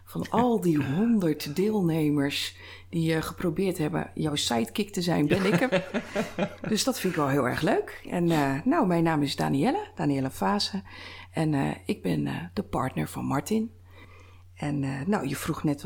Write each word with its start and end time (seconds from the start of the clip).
Van 0.04 0.26
al 0.30 0.60
die 0.60 0.84
honderd 0.84 1.56
deelnemers 1.56 2.56
die 2.88 3.22
geprobeerd 3.22 3.78
hebben 3.78 4.10
jouw 4.14 4.34
sidekick 4.34 4.92
te 4.92 5.02
zijn, 5.02 5.26
ben 5.26 5.44
ik 5.44 5.60
er. 5.60 6.02
dus 6.68 6.84
dat 6.84 7.00
vind 7.00 7.12
ik 7.12 7.18
wel 7.18 7.28
heel 7.28 7.48
erg 7.48 7.60
leuk. 7.60 8.00
En 8.10 8.30
uh, 8.30 8.54
nou, 8.64 8.86
mijn 8.86 9.02
naam 9.02 9.22
is 9.22 9.36
Danielle, 9.36 9.88
Danielle 9.94 10.30
Fase. 10.30 10.82
En 11.32 11.52
uh, 11.52 11.70
ik 11.86 12.02
ben 12.02 12.50
de 12.54 12.62
partner 12.62 13.08
van 13.08 13.24
Martin. 13.24 13.70
En 14.54 14.80
nou, 15.08 15.28
je 15.28 15.36
vroeg 15.36 15.64
net 15.64 15.84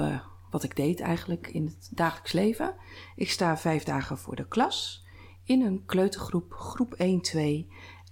wat 0.50 0.62
ik 0.62 0.76
deed 0.76 1.00
eigenlijk 1.00 1.46
in 1.46 1.64
het 1.64 1.88
dagelijks 1.90 2.32
leven. 2.32 2.74
Ik 3.16 3.30
sta 3.30 3.56
vijf 3.56 3.82
dagen 3.82 4.18
voor 4.18 4.36
de 4.36 4.48
klas 4.48 5.06
in 5.44 5.62
een 5.62 5.84
kleutergroep, 5.86 6.52
groep 6.52 6.96
1-2. 7.36 7.38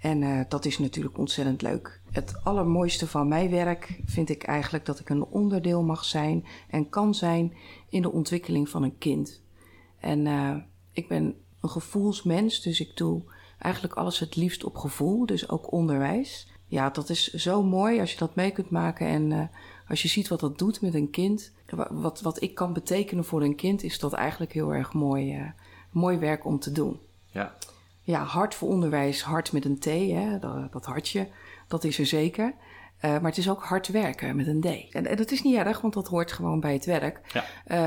En 0.00 0.46
dat 0.48 0.64
is 0.64 0.78
natuurlijk 0.78 1.18
ontzettend 1.18 1.62
leuk. 1.62 2.00
Het 2.16 2.44
allermooiste 2.44 3.06
van 3.06 3.28
mijn 3.28 3.50
werk 3.50 4.00
vind 4.04 4.28
ik 4.28 4.42
eigenlijk 4.42 4.86
dat 4.86 5.00
ik 5.00 5.08
een 5.08 5.24
onderdeel 5.24 5.82
mag 5.82 6.04
zijn 6.04 6.46
en 6.70 6.88
kan 6.88 7.14
zijn 7.14 7.56
in 7.88 8.02
de 8.02 8.12
ontwikkeling 8.12 8.68
van 8.68 8.82
een 8.82 8.98
kind. 8.98 9.42
En 10.00 10.26
uh, 10.26 10.56
ik 10.92 11.08
ben 11.08 11.34
een 11.60 11.68
gevoelsmens, 11.68 12.62
dus 12.62 12.80
ik 12.80 12.96
doe 12.96 13.22
eigenlijk 13.58 13.94
alles 13.94 14.18
het 14.18 14.36
liefst 14.36 14.64
op 14.64 14.76
gevoel, 14.76 15.26
dus 15.26 15.48
ook 15.48 15.72
onderwijs. 15.72 16.48
Ja, 16.66 16.90
dat 16.90 17.10
is 17.10 17.32
zo 17.32 17.62
mooi 17.62 18.00
als 18.00 18.12
je 18.12 18.18
dat 18.18 18.34
mee 18.34 18.50
kunt 18.50 18.70
maken 18.70 19.06
en 19.06 19.30
uh, 19.30 19.42
als 19.88 20.02
je 20.02 20.08
ziet 20.08 20.28
wat 20.28 20.40
dat 20.40 20.58
doet 20.58 20.80
met 20.80 20.94
een 20.94 21.10
kind. 21.10 21.52
Wat, 21.90 22.20
wat 22.20 22.42
ik 22.42 22.54
kan 22.54 22.72
betekenen 22.72 23.24
voor 23.24 23.42
een 23.42 23.56
kind, 23.56 23.82
is 23.82 23.98
dat 23.98 24.12
eigenlijk 24.12 24.52
heel 24.52 24.74
erg 24.74 24.92
mooi, 24.92 25.36
uh, 25.38 25.48
mooi 25.90 26.18
werk 26.18 26.44
om 26.44 26.58
te 26.58 26.72
doen. 26.72 27.00
Ja. 27.30 27.56
Ja, 28.02 28.22
hart 28.22 28.54
voor 28.54 28.68
onderwijs, 28.68 29.22
hart 29.22 29.52
met 29.52 29.64
een 29.64 29.78
T, 29.78 29.84
hè, 29.84 30.38
dat, 30.38 30.72
dat 30.72 30.84
hartje, 30.84 31.28
dat 31.68 31.84
is 31.84 31.98
er 31.98 32.06
zeker. 32.06 32.54
Uh, 32.96 33.10
maar 33.10 33.30
het 33.30 33.36
is 33.36 33.50
ook 33.50 33.62
hard 33.62 33.88
werken 33.88 34.36
met 34.36 34.46
een 34.46 34.60
D. 34.60 34.94
En, 34.94 35.06
en, 35.06 35.16
dat 35.16 35.30
is 35.30 35.42
niet 35.42 35.56
erg, 35.56 35.80
want 35.80 35.94
dat 35.94 36.08
hoort 36.08 36.32
gewoon 36.32 36.60
bij 36.60 36.72
het 36.72 36.84
werk. 36.84 37.20
Ja. 37.32 37.44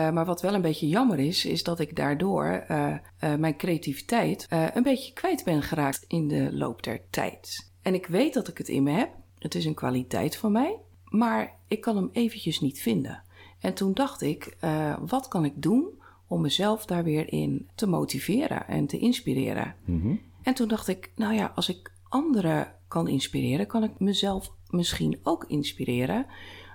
Uh, 0.08 0.14
maar 0.14 0.26
wat 0.26 0.42
wel 0.42 0.54
een 0.54 0.62
beetje 0.62 0.88
jammer 0.88 1.20
is, 1.20 1.46
is 1.46 1.64
dat 1.64 1.80
ik 1.80 1.96
daardoor 1.96 2.66
uh, 2.72 2.96
mijn 3.38 3.58
creativiteit 3.58 4.48
een 4.74 4.84
beetje 4.84 5.14
kwijt 5.14 5.44
ben 5.44 5.64
geraakt 5.64 6.06
in 6.08 6.28
de 6.28 6.50
loop 6.54 6.84
der 6.84 7.02
tijd. 7.10 7.72
En 7.82 7.94
ik 7.94 8.06
weet 8.06 8.34
dat 8.34 8.48
ik 8.48 8.58
het 8.58 8.68
in 8.68 8.84
me 8.84 8.92
heb. 8.92 9.10
Het 9.40 9.56
is 9.56 9.66
een 9.66 9.74
kwaliteit 9.74 10.38
van 10.38 10.52
mij. 10.52 10.78
Maar 11.04 11.56
ik 11.68 11.82
kan 11.82 11.96
hem 11.96 12.10
eventjes 12.12 12.60
niet 12.60 12.82
vinden. 12.82 13.24
En 13.60 13.74
toen 13.74 13.94
dacht 13.94 14.22
ik, 14.22 14.58
wat 15.00 15.28
kan 15.28 15.46
ik 15.46 15.54
doen 15.56 16.02
om 16.28 16.42
mezelf 16.42 16.86
daar 16.86 17.04
weer 17.04 17.32
in 17.34 17.70
te 17.76 17.88
motiveren 17.88 18.68
en 18.68 18.88
te 18.88 18.98
inspireren? 18.98 19.76
Mm 19.86 20.02
-hmm. 20.02 20.22
En 20.44 20.54
toen 20.54 20.68
dacht 20.68 20.88
ik, 20.88 21.12
nou 21.16 21.34
ja, 21.34 21.52
als 21.56 21.70
ik 21.70 21.92
anderen 22.10 22.79
kan 22.90 23.08
inspireren, 23.08 23.68
kan 23.68 23.84
ik 23.84 24.00
mezelf 24.00 24.52
misschien 24.68 25.20
ook 25.24 25.44
inspireren 25.44 26.26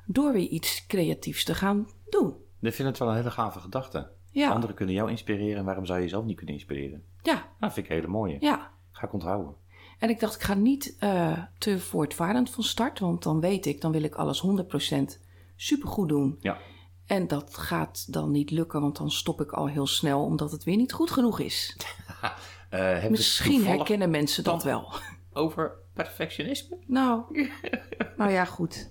door 0.06 0.32
weer 0.32 0.48
iets 0.48 0.86
creatiefs 0.86 1.44
te 1.44 1.54
gaan 1.54 1.88
doen. 2.08 2.34
Ik 2.60 2.75
vind 2.75 2.88
het 2.88 2.98
wel 2.98 3.08
een 3.08 3.14
hele 3.14 3.30
gave 3.30 3.60
gedachte. 3.60 4.10
Ja. 4.30 4.50
Anderen 4.50 4.76
kunnen 4.76 4.94
jou 4.94 5.10
inspireren, 5.10 5.64
waarom 5.64 5.86
zou 5.86 5.98
je 5.98 6.04
jezelf 6.04 6.24
niet 6.24 6.36
kunnen 6.36 6.54
inspireren? 6.54 7.04
Ja. 7.22 7.48
Dat 7.60 7.72
vind 7.72 7.86
ik 7.86 7.92
een 7.92 7.98
hele 7.98 8.12
mooie. 8.12 8.36
Ja. 8.41 8.70
Ga 8.91 9.06
ik 9.06 9.12
onthouden. 9.12 9.54
En 9.98 10.08
ik 10.08 10.20
dacht, 10.20 10.34
ik 10.34 10.42
ga 10.42 10.54
niet 10.54 10.97
uh, 11.00 11.38
te 11.58 11.78
voortvarend 11.78 12.50
van 12.50 12.62
start, 12.62 12.98
want 12.98 13.22
dan 13.22 13.41
weet 13.41 13.66
ik, 13.66 13.80
dan 13.80 13.92
wil 13.92 14.03
ik 14.03 14.14
alles 14.14 14.47
100% 14.47 15.20
supergoed 15.56 16.08
doen. 16.08 16.36
Ja. 16.41 16.58
En 17.06 17.28
dat 17.28 17.56
gaat 17.56 18.12
dan 18.12 18.30
niet 18.30 18.50
lukken, 18.50 18.80
want 18.80 18.97
dan 18.97 19.10
stop 19.10 19.41
ik 19.41 19.53
al 19.53 19.69
heel 19.69 19.86
snel, 19.86 20.24
omdat 20.24 20.50
het 20.50 20.64
weer 20.64 20.76
niet 20.76 20.92
goed 20.92 21.10
genoeg 21.10 21.41
is. 21.41 21.76
uh, 22.70 23.06
Misschien 23.06 23.64
herkennen 23.64 24.10
mensen 24.10 24.44
dat 24.44 24.62
wel. 24.62 24.92
Over 25.32 25.82
perfectionisme? 25.94 26.77
Nou, 26.87 27.22
nou 28.16 28.31
ja, 28.31 28.44
goed. 28.44 28.88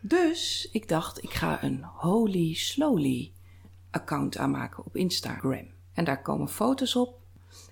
Dus 0.00 0.68
ik 0.72 0.88
dacht, 0.88 1.22
ik 1.22 1.30
ga 1.30 1.62
een 1.62 1.82
Holy 1.82 2.54
Slowly 2.54 3.32
account 3.90 4.36
aanmaken 4.36 4.84
op 4.84 4.96
Instagram. 4.96 5.66
En 5.92 6.04
daar 6.04 6.22
komen 6.22 6.48
foto's 6.48 6.96
op. 6.96 7.22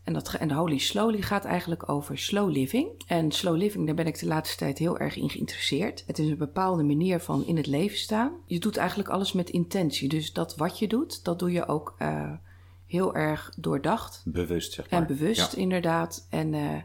En, 0.04 0.12
dat, 0.12 0.34
en 0.34 0.48
de 0.48 0.54
Holy 0.54 0.78
Slowly 0.78 1.22
gaat 1.22 1.44
eigenlijk 1.44 1.88
over 1.88 2.18
slow 2.18 2.50
living. 2.50 2.88
En 3.06 3.32
slow 3.32 3.56
living, 3.56 3.86
daar 3.86 3.94
ben 3.94 4.06
ik 4.06 4.18
de 4.18 4.26
laatste 4.26 4.56
tijd 4.56 4.78
heel 4.78 4.98
erg 4.98 5.16
in 5.16 5.30
geïnteresseerd. 5.30 6.04
Het 6.06 6.18
is 6.18 6.28
een 6.28 6.36
bepaalde 6.36 6.82
manier 6.82 7.20
van 7.20 7.46
in 7.46 7.56
het 7.56 7.66
leven 7.66 7.98
staan. 7.98 8.32
Je 8.46 8.58
doet 8.58 8.76
eigenlijk 8.76 9.08
alles 9.08 9.32
met 9.32 9.50
intentie. 9.50 10.08
Dus 10.08 10.32
dat 10.32 10.56
wat 10.56 10.78
je 10.78 10.88
doet, 10.88 11.24
dat 11.24 11.38
doe 11.38 11.52
je 11.52 11.66
ook 11.66 11.94
uh, 11.98 12.32
heel 12.86 13.14
erg 13.14 13.52
doordacht. 13.56 14.22
Bewust, 14.24 14.72
zeg 14.72 14.90
maar. 14.90 15.00
En 15.00 15.06
bewust, 15.06 15.52
ja. 15.52 15.58
inderdaad. 15.58 16.26
En 16.30 16.52
uh, 16.52 16.76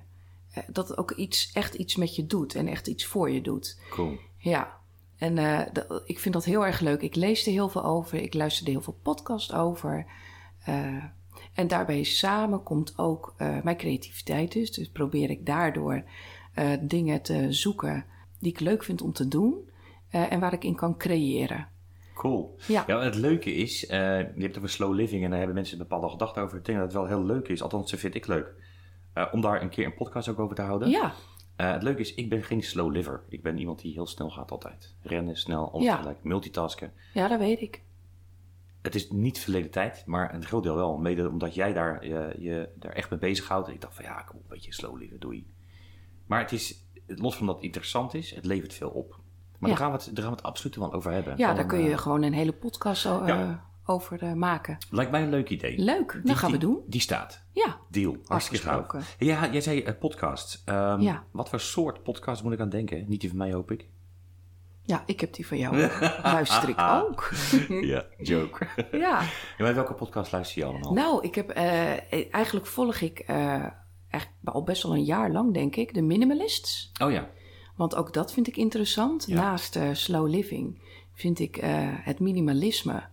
dat 0.68 0.88
het 0.88 0.98
ook 0.98 1.12
iets, 1.12 1.52
echt 1.54 1.74
iets 1.74 1.96
met 1.96 2.16
je 2.16 2.26
doet 2.26 2.56
en 2.56 2.68
echt 2.68 2.88
iets 2.88 3.06
voor 3.06 3.30
je 3.30 3.42
doet. 3.42 3.80
Cool. 3.90 4.18
Ja, 4.38 4.78
en 5.18 5.38
uh, 5.38 5.62
de, 5.74 6.02
ik 6.06 6.20
vind 6.20 6.34
dat 6.34 6.46
heel 6.46 6.66
erg 6.66 6.80
leuk. 6.80 7.02
Ik 7.02 7.16
lees 7.16 7.46
er 7.46 7.52
heel 7.52 7.70
veel 7.70 7.84
over, 7.84 8.22
ik 8.22 8.34
luister 8.34 8.66
er 8.66 8.72
heel 8.72 8.82
veel 8.82 9.00
podcast 9.04 9.54
over. 9.54 10.06
Uh, 10.70 11.04
en 11.54 11.68
daarbij 11.68 12.04
samen 12.04 12.64
komt 12.64 12.98
ook 12.98 13.36
uh, 13.38 13.62
mijn 13.62 13.78
creativiteit 13.78 14.52
dus. 14.52 14.72
Dus 14.72 14.90
probeer 14.90 15.30
ik 15.30 15.46
daardoor 15.46 16.04
dingen 16.82 17.22
te 17.22 17.54
zoeken 17.54 18.06
die 18.40 18.52
ik 18.52 18.60
leuk 18.60 18.84
vind 18.84 19.02
om 19.02 19.14
te 19.14 19.28
doen 19.28 19.70
en 20.10 20.40
waar 20.40 20.54
ik 20.54 20.64
in 20.64 20.76
kan 20.76 20.98
creëren. 20.98 21.68
Cool. 22.14 22.58
Ja. 22.68 22.84
ja 22.88 23.00
het 23.00 23.16
leuke 23.16 23.54
is, 23.54 23.80
je 23.80 23.96
hebt 23.96 24.42
het 24.42 24.58
over 24.58 24.70
slow 24.70 24.94
living 24.94 25.24
en 25.24 25.30
daar 25.30 25.38
hebben 25.38 25.56
mensen 25.56 25.80
een 25.80 25.88
bepaalde 25.88 26.10
gedachten 26.10 26.42
over. 26.42 26.58
Ik 26.58 26.66
denk 26.66 26.78
dat 26.78 26.88
het 26.88 26.98
wel 26.98 27.08
heel 27.08 27.24
leuk 27.24 27.48
is, 27.48 27.62
althans 27.62 27.92
dat 27.92 28.00
vind 28.00 28.16
ik 28.16 28.28
leuk. 28.28 28.54
Uh, 29.18 29.26
om 29.32 29.42
daar 29.42 29.62
een 29.62 29.70
keer 29.70 29.86
een 29.86 29.94
podcast 29.96 30.28
ook 30.30 30.40
over 30.40 30.56
te 30.56 30.62
houden. 30.62 30.90
Ja. 30.90 31.14
Uh, 31.58 31.72
het 31.72 31.84
leuke 31.84 32.00
is, 32.02 32.14
ik 32.14 32.30
ben 32.30 32.44
geen 32.44 32.64
slow 32.64 32.92
liver. 32.92 33.24
Ik 33.30 33.42
ben 33.44 33.58
iemand 33.58 33.80
die 33.82 33.94
heel 33.94 34.08
snel 34.08 34.30
gaat 34.30 34.52
altijd. 34.52 34.96
Rennen, 35.02 35.36
snel, 35.36 35.72
alles 35.72 35.86
Ja. 35.86 35.96
tegelijk. 35.96 36.24
Multitasken. 36.24 36.94
Ja, 37.14 37.28
dat 37.28 37.40
weet 37.40 37.62
ik. 37.62 37.82
Het 38.82 38.96
is 38.96 39.10
niet 39.12 39.40
verleden 39.40 39.72
tijd, 39.72 40.04
maar 40.06 40.34
een 40.34 40.46
groot 40.46 40.64
deel 40.64 40.76
wel. 40.76 40.98
Mede 40.98 41.30
omdat 41.30 41.56
jij 41.56 41.74
daar 41.74 42.06
je, 42.06 42.36
je 42.40 42.70
daar 42.76 42.92
echt 42.92 43.10
mee 43.10 43.20
bezighoudt. 43.20 43.68
En 43.68 43.74
ik 43.74 43.82
dacht 43.82 43.96
van 43.96 44.06
ja, 44.06 44.22
kom 44.22 44.36
op, 44.38 44.42
een 44.42 44.48
beetje 44.50 44.74
slow 44.74 44.98
liver, 45.00 45.20
doei. 45.20 45.48
Maar 46.26 46.40
het 46.40 46.52
is, 46.52 46.86
los 47.08 47.36
van 47.36 47.46
dat 47.46 47.56
het 47.56 47.64
interessant 47.66 48.14
is, 48.14 48.32
het 48.36 48.46
levert 48.46 48.74
veel 48.74 48.90
op. 48.90 49.10
Maar 49.60 49.70
Ja. 49.70 49.76
daar, 49.76 49.78
gaan 49.86 49.92
we 49.98 50.04
het, 50.04 50.16
daar 50.16 50.24
gaan 50.24 50.32
we 50.34 50.38
het 50.38 50.46
absoluut 50.46 50.76
wel 50.76 50.94
over 50.94 51.12
hebben. 51.12 51.38
Ja, 51.38 51.48
Van 51.48 51.56
daar 51.56 51.66
kun 51.66 51.80
je 51.84 51.92
eh, 51.92 51.98
gewoon 51.98 52.24
een 52.24 52.34
hele 52.34 52.54
podcast 52.54 53.06
o- 53.06 53.26
Ja. 53.26 53.66
Over 53.88 54.24
eh, 54.24 54.34
maken. 54.34 54.78
Lijkt 54.90 55.12
mij 55.12 55.22
een 55.24 55.30
leuk 55.30 55.50
idee. 55.50 55.78
Leuk, 55.78 56.12
dat 56.14 56.24
Die- 56.26 56.36
gaan 56.36 56.52
we 56.52 56.58
doen. 56.58 56.80
Die 56.88 57.02
staat. 57.02 57.44
Ja, 57.52 57.78
Deal. 57.90 58.18
Hartstikke 58.26 58.66
gaaf. 58.66 59.16
Ja, 59.20 59.50
jij 59.52 59.62
zei 59.62 59.82
eh, 59.84 59.94
podcast. 60.00 60.62
Ehm, 60.66 61.00
Ja. 61.02 61.24
Wat 61.32 61.50
voor 61.50 61.60
soort 61.60 62.04
podcast 62.04 62.44
moet 62.44 62.54
ik 62.54 62.60
aan 62.60 62.70
denken? 62.70 63.06
Niet 63.08 63.20
die 63.22 63.30
van 63.30 63.38
mij, 63.38 63.52
hoop 63.54 63.72
ik. 63.72 63.88
Ja, 64.84 65.04
ik 65.06 65.20
heb 65.20 65.34
die 65.34 65.48
van 65.48 65.58
jou. 65.58 65.76
Luister 66.24 66.70
ik 66.70 66.80
ook. 67.02 67.32
ja, 67.82 68.06
joke. 68.18 68.68
ja. 68.92 68.98
Ja, 68.98 69.24
maar 69.58 69.76
welke 69.76 69.94
podcast 69.94 70.32
luister 70.32 70.62
je 70.62 70.66
allemaal? 70.68 70.94
Nou, 70.94 71.24
ik 71.24 71.36
heb 71.36 71.50
eh, 71.50 72.34
eigenlijk 72.34 72.66
volg 72.66 72.96
ik 73.00 73.20
echt 74.10 74.30
al 74.44 74.64
best 74.64 74.84
wel 74.84 74.94
een 74.96 75.04
jaar 75.04 75.32
lang, 75.32 75.54
denk 75.54 75.76
ik, 75.76 75.94
de 75.94 76.02
minimalists. 76.02 76.92
Oh 77.02 77.12
ja. 77.12 77.30
Want 77.76 77.96
ook 77.96 78.14
dat 78.14 78.34
vind 78.34 78.48
ik 78.48 78.58
interessant. 78.58 79.26
Ja. 79.28 79.36
Naast 79.36 79.80
slow 79.92 80.28
living 80.30 80.82
vind 81.14 81.40
ik 81.40 81.56
het 82.04 82.20
minimalisme 82.20 83.04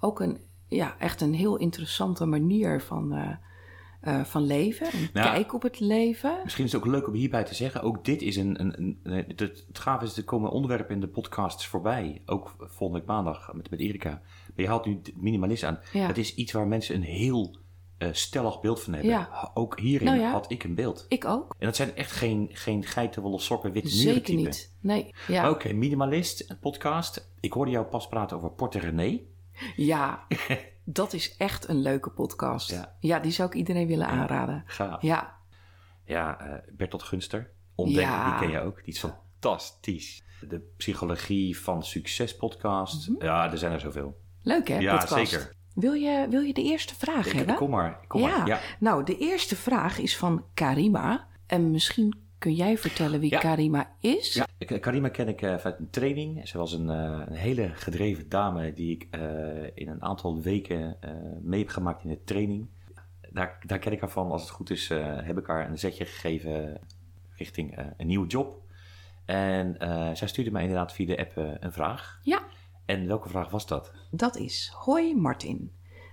ook 0.00 0.20
een, 0.20 0.38
ja, 0.68 0.98
echt 0.98 1.20
een 1.20 1.34
heel 1.34 1.56
interessante 1.56 2.26
manier 2.26 2.80
van, 2.80 3.12
eh, 3.12 3.30
eh, 4.00 4.24
van 4.24 4.42
leven. 4.42 4.86
Een 4.86 5.08
Nou, 5.12 5.26
kijk 5.26 5.54
op 5.54 5.62
het 5.62 5.80
leven. 5.80 6.40
Misschien 6.42 6.64
is 6.64 6.72
het 6.72 6.80
ook 6.80 6.88
leuk 6.88 7.06
om 7.06 7.14
hierbij 7.14 7.44
te 7.44 7.54
zeggen. 7.54 7.82
Ook 7.82 8.04
dit 8.04 8.22
is 8.22 8.36
een. 8.36 8.60
een, 8.60 8.98
een 9.02 9.24
het, 9.26 9.40
het 9.40 9.78
gave 9.78 10.04
is, 10.04 10.16
er 10.16 10.24
komen 10.24 10.50
onderwerpen 10.50 10.94
in 10.94 11.00
de 11.00 11.08
podcasts 11.08 11.66
voorbij. 11.66 12.22
Ook 12.26 12.54
volgende 12.58 12.98
week 12.98 13.08
maandag 13.08 13.52
met, 13.52 13.70
met 13.70 13.80
Erika. 13.80 14.10
Maar 14.10 14.64
je 14.64 14.66
haalt 14.66 14.86
nu 14.86 15.00
het 15.02 15.12
minimalisme 15.16 15.68
aan. 15.68 15.80
Ja. 15.92 16.06
Het 16.06 16.18
is 16.18 16.34
iets 16.34 16.52
waar 16.52 16.66
mensen 16.66 16.94
een 16.94 17.02
heel 17.02 17.56
eh, 17.98 18.08
stellig 18.12 18.60
beeld 18.60 18.82
van 18.82 18.92
hebben. 18.92 19.10
Ja. 19.10 19.50
Ook 19.54 19.78
hierin 19.80 20.06
Nou 20.06 20.20
ja. 20.20 20.30
had 20.30 20.50
ik 20.50 20.64
een 20.64 20.74
beeld. 20.74 21.06
Ik 21.08 21.24
ook. 21.24 21.54
En 21.58 21.66
dat 21.66 21.76
zijn 21.76 21.94
echt 21.94 22.12
geen, 22.12 22.48
geen 22.52 22.84
geitenwolle 22.84 23.38
sokken, 23.38 23.72
witte 23.72 23.96
muren 23.96 24.14
Zeker 24.14 24.34
niet. 24.34 24.74
Nee. 24.80 25.14
Ja. 25.26 25.50
Oké, 25.50 25.72
minimalist, 25.72 26.56
podcast. 26.60 27.30
Ik 27.40 27.52
hoorde 27.52 27.70
jou 27.70 27.86
pas 27.86 28.08
praten 28.08 28.36
over 28.36 28.50
Porte 28.50 28.78
René. 28.78 29.20
Ja, 29.76 30.26
dat 30.84 31.12
is 31.12 31.36
echt 31.36 31.68
een 31.68 31.82
leuke 31.82 32.10
podcast. 32.10 32.70
Ja. 32.70 32.96
Ja, 33.00 33.18
die 33.18 33.32
zou 33.32 33.48
ik 33.48 33.54
iedereen 33.54 33.86
willen 33.86 34.06
aanraden. 34.06 34.62
Gaaf. 34.66 35.02
Ja, 35.02 35.34
Ja, 36.04 36.38
eh, 36.40 36.52
Bertolt 36.72 37.02
Gunster. 37.02 37.50
Ontdek, 37.74 38.00
Ja. 38.02 38.30
die 38.30 38.38
ken 38.48 38.50
je 38.60 38.60
ook. 38.66 38.84
Die 38.84 38.94
is 38.94 38.98
fantastisch. 39.00 40.22
De 40.48 40.72
psychologie 40.76 41.58
van 41.60 41.82
succes 41.84 42.36
podcast. 42.36 43.10
Ja, 43.18 43.50
er 43.50 43.58
zijn 43.58 43.72
er 43.72 43.80
zoveel. 43.80 44.20
leuk 44.42 44.68
hè, 44.68 44.78
ja, 44.78 44.96
podcast. 44.98 45.30
zeker. 45.30 45.54
Wil 45.74 45.92
je, 45.92 46.26
wil 46.30 46.40
je 46.40 46.52
de 46.54 46.62
eerste 46.62 46.94
vraag 46.94 47.26
Ik, 47.26 47.32
hebben? 47.32 47.54
kom 47.54 47.70
maar, 47.70 48.00
kom 48.06 48.20
ja. 48.20 48.36
maar. 48.38 48.46
Ja. 48.46 48.60
nou 48.80 49.04
de 49.04 49.18
eerste 49.18 49.56
vraag 49.56 49.98
is 49.98 50.16
van 50.16 50.44
Karima. 50.54 51.26
En 51.46 51.70
misschien 51.70 52.25
kun 52.38 52.54
jij 52.54 52.78
vertellen 52.78 53.20
wie 53.20 53.30
Ja. 53.30 53.38
Karima 53.38 53.90
is? 54.00 54.34
Ja, 54.34 54.46
ik- 54.58 54.80
Karima 54.80 55.08
ken 55.08 55.28
ik 55.28 55.42
eh, 55.42 55.56
vanuit 55.58 55.78
een 55.78 55.90
training. 55.90 56.48
Ze 56.48 56.58
was 56.58 56.72
een, 56.72 56.90
eh, 56.90 57.22
een 57.26 57.34
hele 57.36 57.68
gedreven 57.74 58.28
dame 58.28 58.72
die 58.72 58.90
ik 58.94 59.06
eh, 59.10 59.20
in 59.74 59.88
een 59.88 60.02
aantal 60.02 60.40
weken 60.40 60.96
eh, 61.00 61.10
mee 61.40 61.60
heb 61.60 61.68
gemaakt 61.68 62.04
in 62.04 62.10
de 62.10 62.24
training. 62.24 62.66
Daar, 63.30 63.58
daar 63.66 63.78
ken 63.78 63.92
ik 63.92 64.00
haar 64.00 64.10
van. 64.10 64.30
Als 64.30 64.42
het 64.42 64.50
goed 64.50 64.70
is, 64.70 64.90
eh, 64.90 65.16
heb 65.22 65.38
ik 65.38 65.46
haar 65.46 65.70
een 65.70 65.78
zetje 65.78 66.04
gegeven 66.04 66.80
richting 67.36 67.76
eh, 67.76 67.84
een 67.96 68.06
nieuwe 68.06 68.26
job. 68.26 68.64
En 69.24 69.78
eh, 69.78 70.10
zij 70.14 70.28
stuurde 70.28 70.50
mij 70.50 70.62
inderdaad 70.62 70.92
via 70.92 71.06
de 71.06 71.18
app 71.18 71.36
eh, 71.36 71.50
een 71.60 71.72
vraag. 71.72 72.20
Ja, 72.22 72.42
En 72.84 73.06
welke 73.06 73.28
vraag 73.28 73.50
was 73.50 73.66
dat? 73.66 73.92
dat 74.10 74.36
is 74.36 74.72
Hoi 74.74 75.14
Martin. 75.16 75.70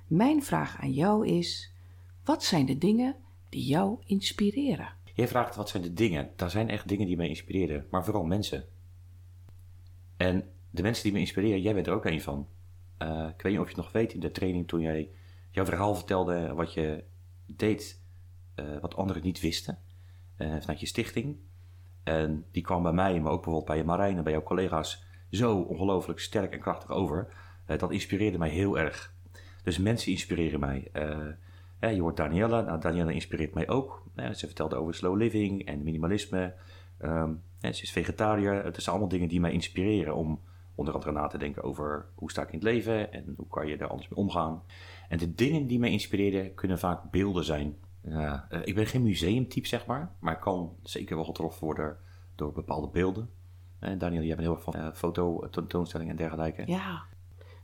Mijn 0.08 0.44
vraag 0.44 0.82
aan 0.82 0.92
jou 0.92 1.28
is: 1.28 1.72
wat 2.24 2.44
zijn 2.44 2.66
de 2.66 2.78
dingen 2.78 3.16
die 3.50 3.66
jou 3.66 3.98
inspireren? 4.06 4.90
Jij 5.14 5.28
vraagt 5.28 5.56
wat 5.56 5.70
zijn 5.70 5.84
de 5.84 5.94
dingen. 5.94 6.32
Daar 6.36 6.50
zijn 6.50 6.70
echt 6.70 6.88
dingen 6.88 7.08
die 7.08 7.18
mij 7.18 7.28
inspireren, 7.28 7.88
maar 7.90 8.04
vooral 8.04 8.24
mensen. 8.24 8.66
En 10.18 10.50
de 10.70 10.82
mensen 10.82 11.04
die 11.04 11.14
me 11.14 11.20
inspireren, 11.20 11.62
jij 11.62 11.74
bent 11.74 11.88
er 11.88 11.94
ook 11.94 12.06
een 12.06 12.22
van. 12.22 12.48
Eh, 12.98 13.30
ik 13.36 13.42
weet 13.42 13.52
niet 13.52 13.62
of 13.62 13.70
je 13.70 13.76
het 13.76 13.84
nog 13.84 13.92
weet 13.92 14.14
in 14.14 14.20
de 14.20 14.32
training 14.32 14.68
toen 14.68 14.82
jij 14.82 15.10
jouw 15.50 15.66
verhaal 15.66 15.96
vertelde 15.96 16.54
wat 16.54 16.74
je 16.74 17.04
deed, 17.46 18.02
eh, 18.56 18.80
wat 18.82 18.96
anderen 18.96 19.24
niet 19.24 19.40
wisten, 19.40 19.80
eh, 20.36 20.56
vanuit 20.60 20.80
je 20.80 20.86
stichting. 20.86 21.38
En 22.04 22.46
die 22.52 22.64
kwam 22.64 22.84
bij 22.84 22.92
mij, 22.92 23.20
maar 23.20 23.32
ook 23.32 23.44
bijvoorbeeld 23.44 23.76
bij 23.76 23.84
Marijn 23.84 24.18
en 24.18 24.24
bij 24.24 24.34
jouw 24.34 24.44
collega's, 24.44 25.04
zo 25.30 25.60
ongelooflijk 25.60 26.20
sterk 26.20 26.54
en 26.54 26.60
krachtig 26.60 26.90
over. 26.90 27.34
Dat 27.66 27.92
inspireerde 27.92 28.38
mij 28.38 28.50
heel 28.50 28.80
erg. 28.80 29.14
Dus 29.64 29.78
mensen 29.78 30.12
inspireren 30.12 30.60
mij. 30.60 30.92
Eh, 31.84 31.96
je 31.96 32.02
hoort 32.02 32.18
Danielle, 32.18 32.64
nou, 32.64 32.80
Danielle 32.80 33.14
inspireert 33.14 33.54
mij 33.54 33.70
ook. 33.70 34.04
Eh, 34.16 34.32
ze 34.32 34.46
vertelde 34.46 34.76
over 34.76 34.94
slow 34.94 35.18
living 35.18 35.66
en 35.66 35.84
minimalisme. 35.84 36.54
Ehm, 36.98 37.34
ze 37.62 37.68
is 37.82 37.92
vegetariër. 37.92 38.64
Het 38.64 38.76
zijn 38.76 38.90
allemaal 38.90 39.08
dingen 39.08 39.28
die 39.28 39.40
mij 39.40 39.52
inspireren 39.52 40.16
om 40.16 40.42
onder 40.76 40.94
andere 40.94 41.12
na 41.12 41.28
te 41.28 41.38
denken 41.38 41.64
over 41.64 42.06
hoe 42.16 42.32
sta 42.32 42.42
ik 42.42 42.48
in 42.48 42.54
het 42.54 42.64
leven 42.64 43.14
en 43.14 43.34
hoe 43.38 43.48
kan 43.48 43.68
je 43.68 43.78
er 43.78 43.88
anders 43.88 44.10
mee 44.10 44.20
omgaan. 44.20 44.64
En 45.10 45.18
de 45.18 45.36
dingen 45.36 45.68
die 45.68 45.80
mij 45.80 45.92
inspireren 45.92 46.54
kunnen 46.54 46.80
vaak 46.80 47.12
beelden 47.12 47.44
zijn. 47.44 47.76
Eh, 48.02 48.40
ik 48.64 48.76
ben 48.76 48.86
geen 48.86 49.04
museumtype, 49.04 49.68
zeg 49.68 49.86
maar, 49.86 50.12
maar 50.20 50.34
ik 50.34 50.40
kan 50.42 50.76
zeker 50.84 51.16
wel 51.16 51.26
getroffen 51.26 51.66
worden 51.66 51.98
door 52.36 52.52
bepaalde 52.52 52.88
beelden. 52.88 53.30
Eh, 53.80 54.00
Daniel, 54.00 54.24
jij 54.24 54.36
bent 54.36 54.48
heel 54.48 54.56
erg 54.56 54.64
van 54.64 54.74
eh, 54.74 54.94
foto, 54.94 55.50
tentoonstellingen 55.50 56.12
en 56.12 56.18
dergelijke. 56.18 56.64
Ja, 56.66 57.04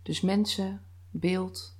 dus 0.04 0.22
mensen, 0.22 0.82
beeld, 1.10 1.78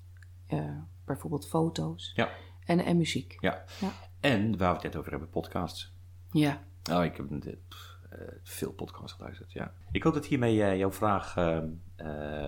eh, 0.48 0.78
bijvoorbeeld 1.14 1.48
foto's 1.48 2.12
Ja. 2.16 2.30
en, 2.66 2.80
en 2.80 2.98
muziek. 2.98 3.38
Ja. 3.40 3.64
Ja. 3.82 3.92
En 4.20 4.58
waar 4.58 4.70
we 4.70 4.74
het 4.76 4.84
net 4.84 4.96
over 4.96 5.12
hebben, 5.12 5.30
podcasts. 5.30 5.94
Ja, 6.32 6.68
Oh, 6.92 7.04
ik 7.04 7.18
heb 7.18 7.28
pff, 7.68 7.98
eh, 8.10 8.18
veel 8.44 8.72
podcasts 8.72 9.14
geluisterd, 9.18 9.52
ja. 9.52 9.74
Ik 9.92 10.04
hoop 10.04 10.14
dat 10.14 10.26
hiermee 10.26 10.64
eh, 10.64 10.78
jouw 10.78 10.92
vraag 10.92 11.38
eh, 11.38 12.48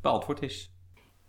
beantwoord 0.00 0.42
is. 0.42 0.72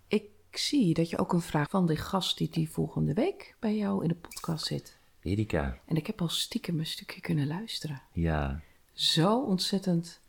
ik 0.07 0.61
zie 0.61 0.93
dat 0.93 1.09
je 1.09 1.17
ook 1.17 1.33
een 1.33 1.41
vraag 1.41 1.69
van 1.69 1.85
de 1.85 1.95
gast 1.95 2.37
die 2.37 2.49
die 2.49 2.69
volgende 2.69 3.13
week 3.13 3.55
bij 3.59 3.77
jou 3.77 4.01
in 4.03 4.07
de 4.07 4.15
podcast 4.15 4.65
zit. 4.65 4.99
Erika. 5.21 5.77
En 5.85 5.95
ik 5.95 6.07
heb 6.07 6.21
al 6.21 6.29
stiekem 6.29 6.79
een 6.79 6.85
stukje 6.85 7.21
kunnen 7.21 7.47
luisteren. 7.47 8.01
Ja. 8.11 8.61
Zo 8.93 9.41
ontzettend 9.43 10.21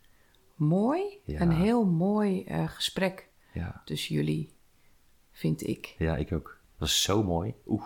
mooi. 0.54 1.02
Ja. 1.24 1.40
Een 1.40 1.50
heel 1.52 1.84
mooi 1.84 2.44
gesprek 2.66 3.28
Ja. 3.52 3.82
tussen 3.84 4.14
jullie, 4.14 4.54
vind 5.36 5.66
ik. 5.66 5.94
Ja, 5.98 6.16
ik 6.16 6.32
ook. 6.32 6.44
Dat 6.44 6.78
was 6.88 7.02
zo 7.02 7.22
mooi. 7.22 7.54
Oeh. 7.66 7.82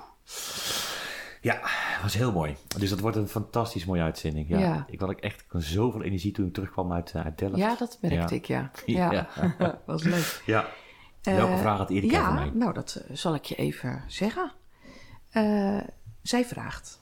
Ja, 1.41 1.55
dat 1.93 2.03
was 2.03 2.15
heel 2.15 2.33
mooi. 2.33 2.57
Dus 2.79 2.91
dat 2.91 3.01
wordt 3.01 3.17
een 3.17 3.29
fantastisch 3.29 3.85
mooie 3.85 4.03
uitzending. 4.03 4.49
Ja. 4.49 4.59
Ja. 4.59 4.87
Ik 4.91 5.01
had 5.01 5.09
ook 5.11 5.19
echt 5.21 5.45
zoveel 5.53 6.03
energie 6.03 6.33
toen 6.33 6.47
ik 6.47 6.53
terugkwam 6.55 6.93
uit, 6.93 7.13
eh, 7.13 7.25
uit 7.25 7.39
Delft. 7.39 7.57
Ja, 7.57 7.75
dat 7.77 7.99
merkte 8.01 8.35
Ja. 8.35 8.41
ik, 8.41 8.45
ja. 8.47 8.71
Ja. 8.87 9.29
Ja, 9.59 9.81
was 9.87 10.03
leuk. 10.03 10.43
Ja. 10.47 10.69
Welke 11.23 11.53
Eh, 11.53 11.59
vraag 11.59 11.79
had 11.79 11.91
Erika 11.91 12.13
ja, 12.21 12.31
mij? 12.31 12.51
nou, 12.55 12.73
dat 12.73 12.95
eh, 13.09 13.17
zal 13.17 13.35
ik 13.35 13.45
je 13.45 13.55
even 13.55 14.05
zeggen. 14.07 14.53
Zij 16.23 16.45
vraagt: 16.45 17.01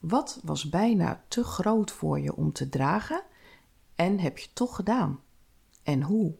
Wat 0.00 0.40
was 0.44 0.68
bijna 0.68 1.22
te 1.28 1.44
groot 1.44 1.90
voor 1.92 2.20
je 2.20 2.36
om 2.36 2.52
te 2.52 2.68
dragen 2.68 3.22
en 3.94 4.18
heb 4.20 4.38
je 4.38 4.48
toch 4.52 4.76
gedaan? 4.76 5.20
En 5.82 6.02
hoe? 6.02 6.34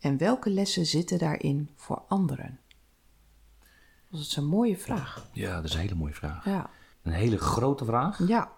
En 0.00 0.16
welke 0.18 0.50
lessen 0.50 0.86
zitten 0.86 1.18
daarin 1.18 1.70
voor 1.76 2.02
anderen? 2.08 2.58
Dat 4.10 4.20
is 4.20 4.36
een 4.36 4.46
mooie 4.46 4.76
vraag. 4.78 5.28
Ja, 5.32 5.54
dat 5.54 5.64
is 5.64 5.74
een 5.74 5.80
hele 5.80 5.94
mooie 5.94 6.14
vraag. 6.14 6.44
Ja, 6.44 6.70
Een 7.02 7.12
hele 7.12 7.38
grote 7.38 7.84
vraag. 7.84 8.26
ja. 8.28 8.52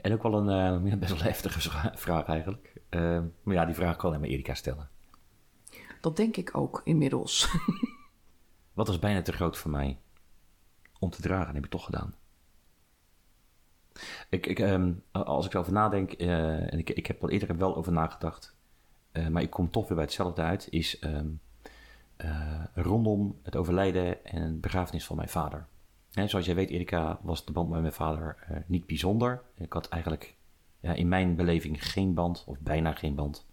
En 0.00 0.12
ook 0.12 0.22
wel 0.22 0.34
een 0.48 0.82
eh, 0.90 0.98
best 0.98 1.12
wel 1.12 1.22
heftige 1.22 1.60
vra- 1.60 1.92
vraag 1.96 2.24
eigenlijk. 2.26 2.72
Eh, 2.88 3.20
maar 3.42 3.54
ja, 3.54 3.64
die 3.64 3.74
vraag 3.74 3.96
kan 3.96 4.08
alleen 4.08 4.20
maar 4.20 4.28
Erika 4.28 4.54
stellen. 4.54 4.88
dat 6.00 6.16
denk 6.16 6.36
ik 6.36 6.56
ook 6.56 6.80
inmiddels. 6.84 7.48
Wat 8.74 8.86
was 8.86 8.98
bijna 8.98 9.22
te 9.22 9.32
groot 9.32 9.56
voor 9.58 9.70
mij 9.70 9.98
om 10.98 11.10
te 11.10 11.22
dragen, 11.22 11.54
heb 11.54 11.64
ik 11.64 11.70
toch 11.70 11.84
gedaan. 11.84 12.14
Ik, 14.28 14.46
ik, 14.46 14.58
ehm, 14.58 14.92
als 15.12 15.46
ik 15.46 15.52
erover 15.54 15.72
nadenk, 15.72 16.12
eh, 16.12 16.72
en 16.72 16.78
ik, 16.78 16.90
ik 16.90 17.06
heb 17.06 17.22
er 17.22 17.28
eerder 17.28 17.56
wel 17.56 17.76
over 17.76 17.92
nagedacht, 17.92 18.54
eh, 19.12 19.26
maar 19.28 19.42
ik 19.42 19.50
kom 19.50 19.70
toch 19.70 19.86
weer 19.88 19.96
bij 19.96 20.04
hetzelfde 20.04 20.42
uit, 20.42 20.66
is 20.70 20.98
ehm, 20.98 21.14
eh, 21.16 21.24
rondom 22.74 23.38
het 23.42 23.56
overlijden 23.56 24.24
en 24.24 24.60
begrafenis 24.60 25.06
van 25.06 25.16
mijn 25.16 25.28
vader. 25.28 25.66
Hè, 26.12 26.28
zoals 26.28 26.46
jij 26.46 26.54
weet, 26.54 26.70
Erika, 26.70 27.18
was 27.22 27.44
de 27.44 27.52
band 27.52 27.68
met 27.70 27.80
mijn 27.80 27.92
vader 27.92 28.36
eh, 28.48 28.56
niet 28.66 28.86
bijzonder. 28.86 29.42
Ik 29.54 29.72
had 29.72 29.88
eigenlijk 29.88 30.36
ja, 30.80 30.92
in 30.92 31.08
mijn 31.08 31.36
beleving 31.36 31.90
geen 31.90 32.14
band, 32.14 32.44
of 32.46 32.58
bijna 32.60 32.92
geen 32.92 33.14
band. 33.14 33.46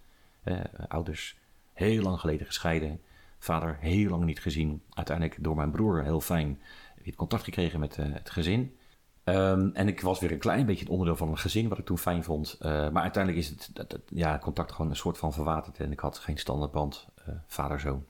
Eh, 0.43 0.59
ouders 0.87 1.39
heel 1.73 2.03
lang 2.03 2.19
geleden 2.19 2.45
gescheiden. 2.45 3.01
Vader 3.39 3.77
heel 3.79 4.09
lang 4.09 4.23
niet 4.23 4.39
gezien. 4.39 4.81
Uiteindelijk 4.89 5.43
door 5.43 5.55
mijn 5.55 5.71
broer 5.71 6.03
heel 6.03 6.21
fijn 6.21 6.61
weer 7.03 7.15
contact 7.15 7.43
gekregen 7.43 7.79
met 7.79 7.97
eh, 7.97 8.05
het 8.09 8.29
gezin. 8.29 8.77
Ehm, 9.23 9.69
en 9.73 9.87
ik 9.87 10.01
was 10.01 10.19
weer 10.19 10.31
een 10.31 10.37
klein 10.37 10.65
beetje 10.65 10.83
het 10.83 10.89
onderdeel 10.89 11.15
van 11.15 11.29
een 11.29 11.37
gezin, 11.37 11.67
wat 11.67 11.77
ik 11.77 11.85
toen 11.85 11.97
fijn 11.97 12.23
vond. 12.23 12.57
Eh, 12.59 12.89
maar 12.89 13.01
uiteindelijk 13.03 13.43
is 13.43 13.49
het 13.49 13.99
ja, 14.07 14.39
contact 14.39 14.71
gewoon 14.71 14.91
een 14.91 14.97
soort 14.97 15.17
van 15.17 15.33
verwaterd. 15.33 15.79
En 15.79 15.91
ik 15.91 15.99
had 15.99 16.17
geen 16.17 16.37
standaardband 16.37 17.07
eh 17.15 17.33
vader-zoon. 17.47 18.05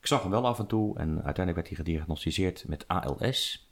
Ik 0.00 0.06
zag 0.06 0.22
hem 0.22 0.30
wel 0.30 0.46
af 0.46 0.58
en 0.58 0.66
toe 0.66 0.98
en 0.98 1.08
uiteindelijk 1.08 1.54
werd 1.54 1.68
hij 1.68 1.76
gediagnosticeerd 1.76 2.64
met 2.68 2.88
ALS. 2.88 3.68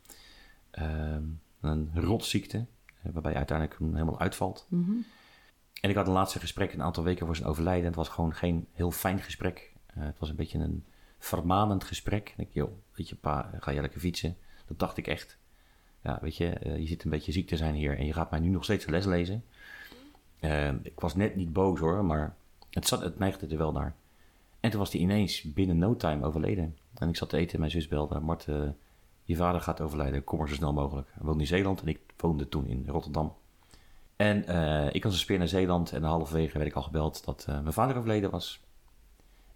Ehm, 0.71 1.23
een 1.61 1.91
rotziekte, 1.95 2.67
eh, 3.03 3.13
waarbij 3.13 3.35
uiteindelijk 3.35 3.79
hem 3.79 3.93
helemaal 3.93 4.21
uitvalt. 4.21 4.67
En 5.81 5.91
ik 5.91 5.97
had 5.97 6.07
een 6.07 6.13
laatste 6.13 6.39
gesprek 6.39 6.73
een 6.73 6.83
aantal 6.83 7.05
weken 7.05 7.27
voor 7.27 7.37
zijn 7.37 7.49
overlijden. 7.49 7.87
Het 7.87 7.95
was 7.95 8.09
gewoon 8.09 8.35
geen 8.35 8.67
heel 8.73 8.91
fijn 8.91 9.21
gesprek. 9.21 9.73
Eh, 9.87 10.03
het 10.03 10.19
was 10.19 10.29
een 10.29 10.37
beetje 10.37 10.59
een 10.59 10.85
vermanend 11.19 11.85
gesprek. 11.85 12.35
Ik 12.37 12.49
joh, 12.53 12.73
weet 12.95 13.09
je, 13.09 13.15
pa, 13.15 13.51
ga 13.61 13.71
je 13.71 13.81
lekker 13.81 14.01
fietsen? 14.01 14.37
Dat 14.67 14.79
dacht 14.79 14.97
ik 14.97 15.07
echt. 15.07 15.39
Ja, 16.03 16.19
weet 16.21 16.37
je, 16.37 16.61
uh, 16.67 16.79
je 16.79 16.87
zit 16.87 17.05
een 17.05 17.11
beetje 17.11 17.33
ziek 17.33 17.49
te 17.49 17.57
zijn 17.57 17.75
hier 17.75 17.99
en 17.99 18.07
je 18.07 18.13
gaat 18.13 18.31
mij 18.31 18.41
nu 18.41 18.49
nog 18.49 18.65
steeds 18.65 18.87
les 18.87 19.05
lezen. 19.05 19.45
Uh, 20.41 20.69
ik 20.83 21.01
was 21.01 21.15
net 21.15 21.37
niet 21.37 21.53
boos 21.53 21.81
hoor, 21.81 22.05
maar 22.05 22.37
het, 22.71 22.87
zat, 22.87 23.01
het 23.01 23.19
neigde 23.19 23.47
er 23.47 23.59
wel 23.59 23.73
naar. 23.73 23.95
En 24.61 24.71
toen 24.71 24.79
was 24.79 24.93
hij 24.93 25.01
ineens 25.01 25.43
binnen 25.43 25.79
no 25.79 25.97
time 25.97 26.25
overleden. 26.25 26.77
En 26.95 27.09
ik 27.09 27.17
zat 27.17 27.29
te 27.29 27.37
eten 27.37 27.53
en 27.53 27.61
mijn 27.61 27.71
zus 27.71 27.89
belde. 27.89 28.21
Mart, 28.21 28.47
je 29.23 29.37
vader 29.37 29.61
gaat 29.61 29.81
overlijden, 29.81 30.25
kom 30.25 30.39
maar 30.39 30.49
zo 30.49 30.55
snel 30.55 30.73
mogelijk. 30.73 31.09
Hij 31.13 31.23
woonde 31.23 31.41
in 31.41 31.47
Zeeland 31.47 31.81
en 31.81 31.87
ik 31.87 32.01
woonde 32.17 32.49
toen 32.49 32.67
in 32.67 32.85
Rotterdam. 32.87 33.37
En 34.19 34.45
uh, 34.51 34.95
ik 34.95 35.03
was 35.03 35.13
een 35.13 35.19
speer 35.19 35.39
naar 35.39 35.49
Zeeland 35.49 35.93
en 35.93 36.03
halverwege 36.03 36.59
werd 36.59 36.71
ik 36.71 36.77
al 36.77 36.83
gebeld 36.83 37.25
dat 37.25 37.47
uh, 37.49 37.61
mijn 37.61 37.73
vader 37.73 37.97
overleden 37.97 38.31
was. 38.31 38.63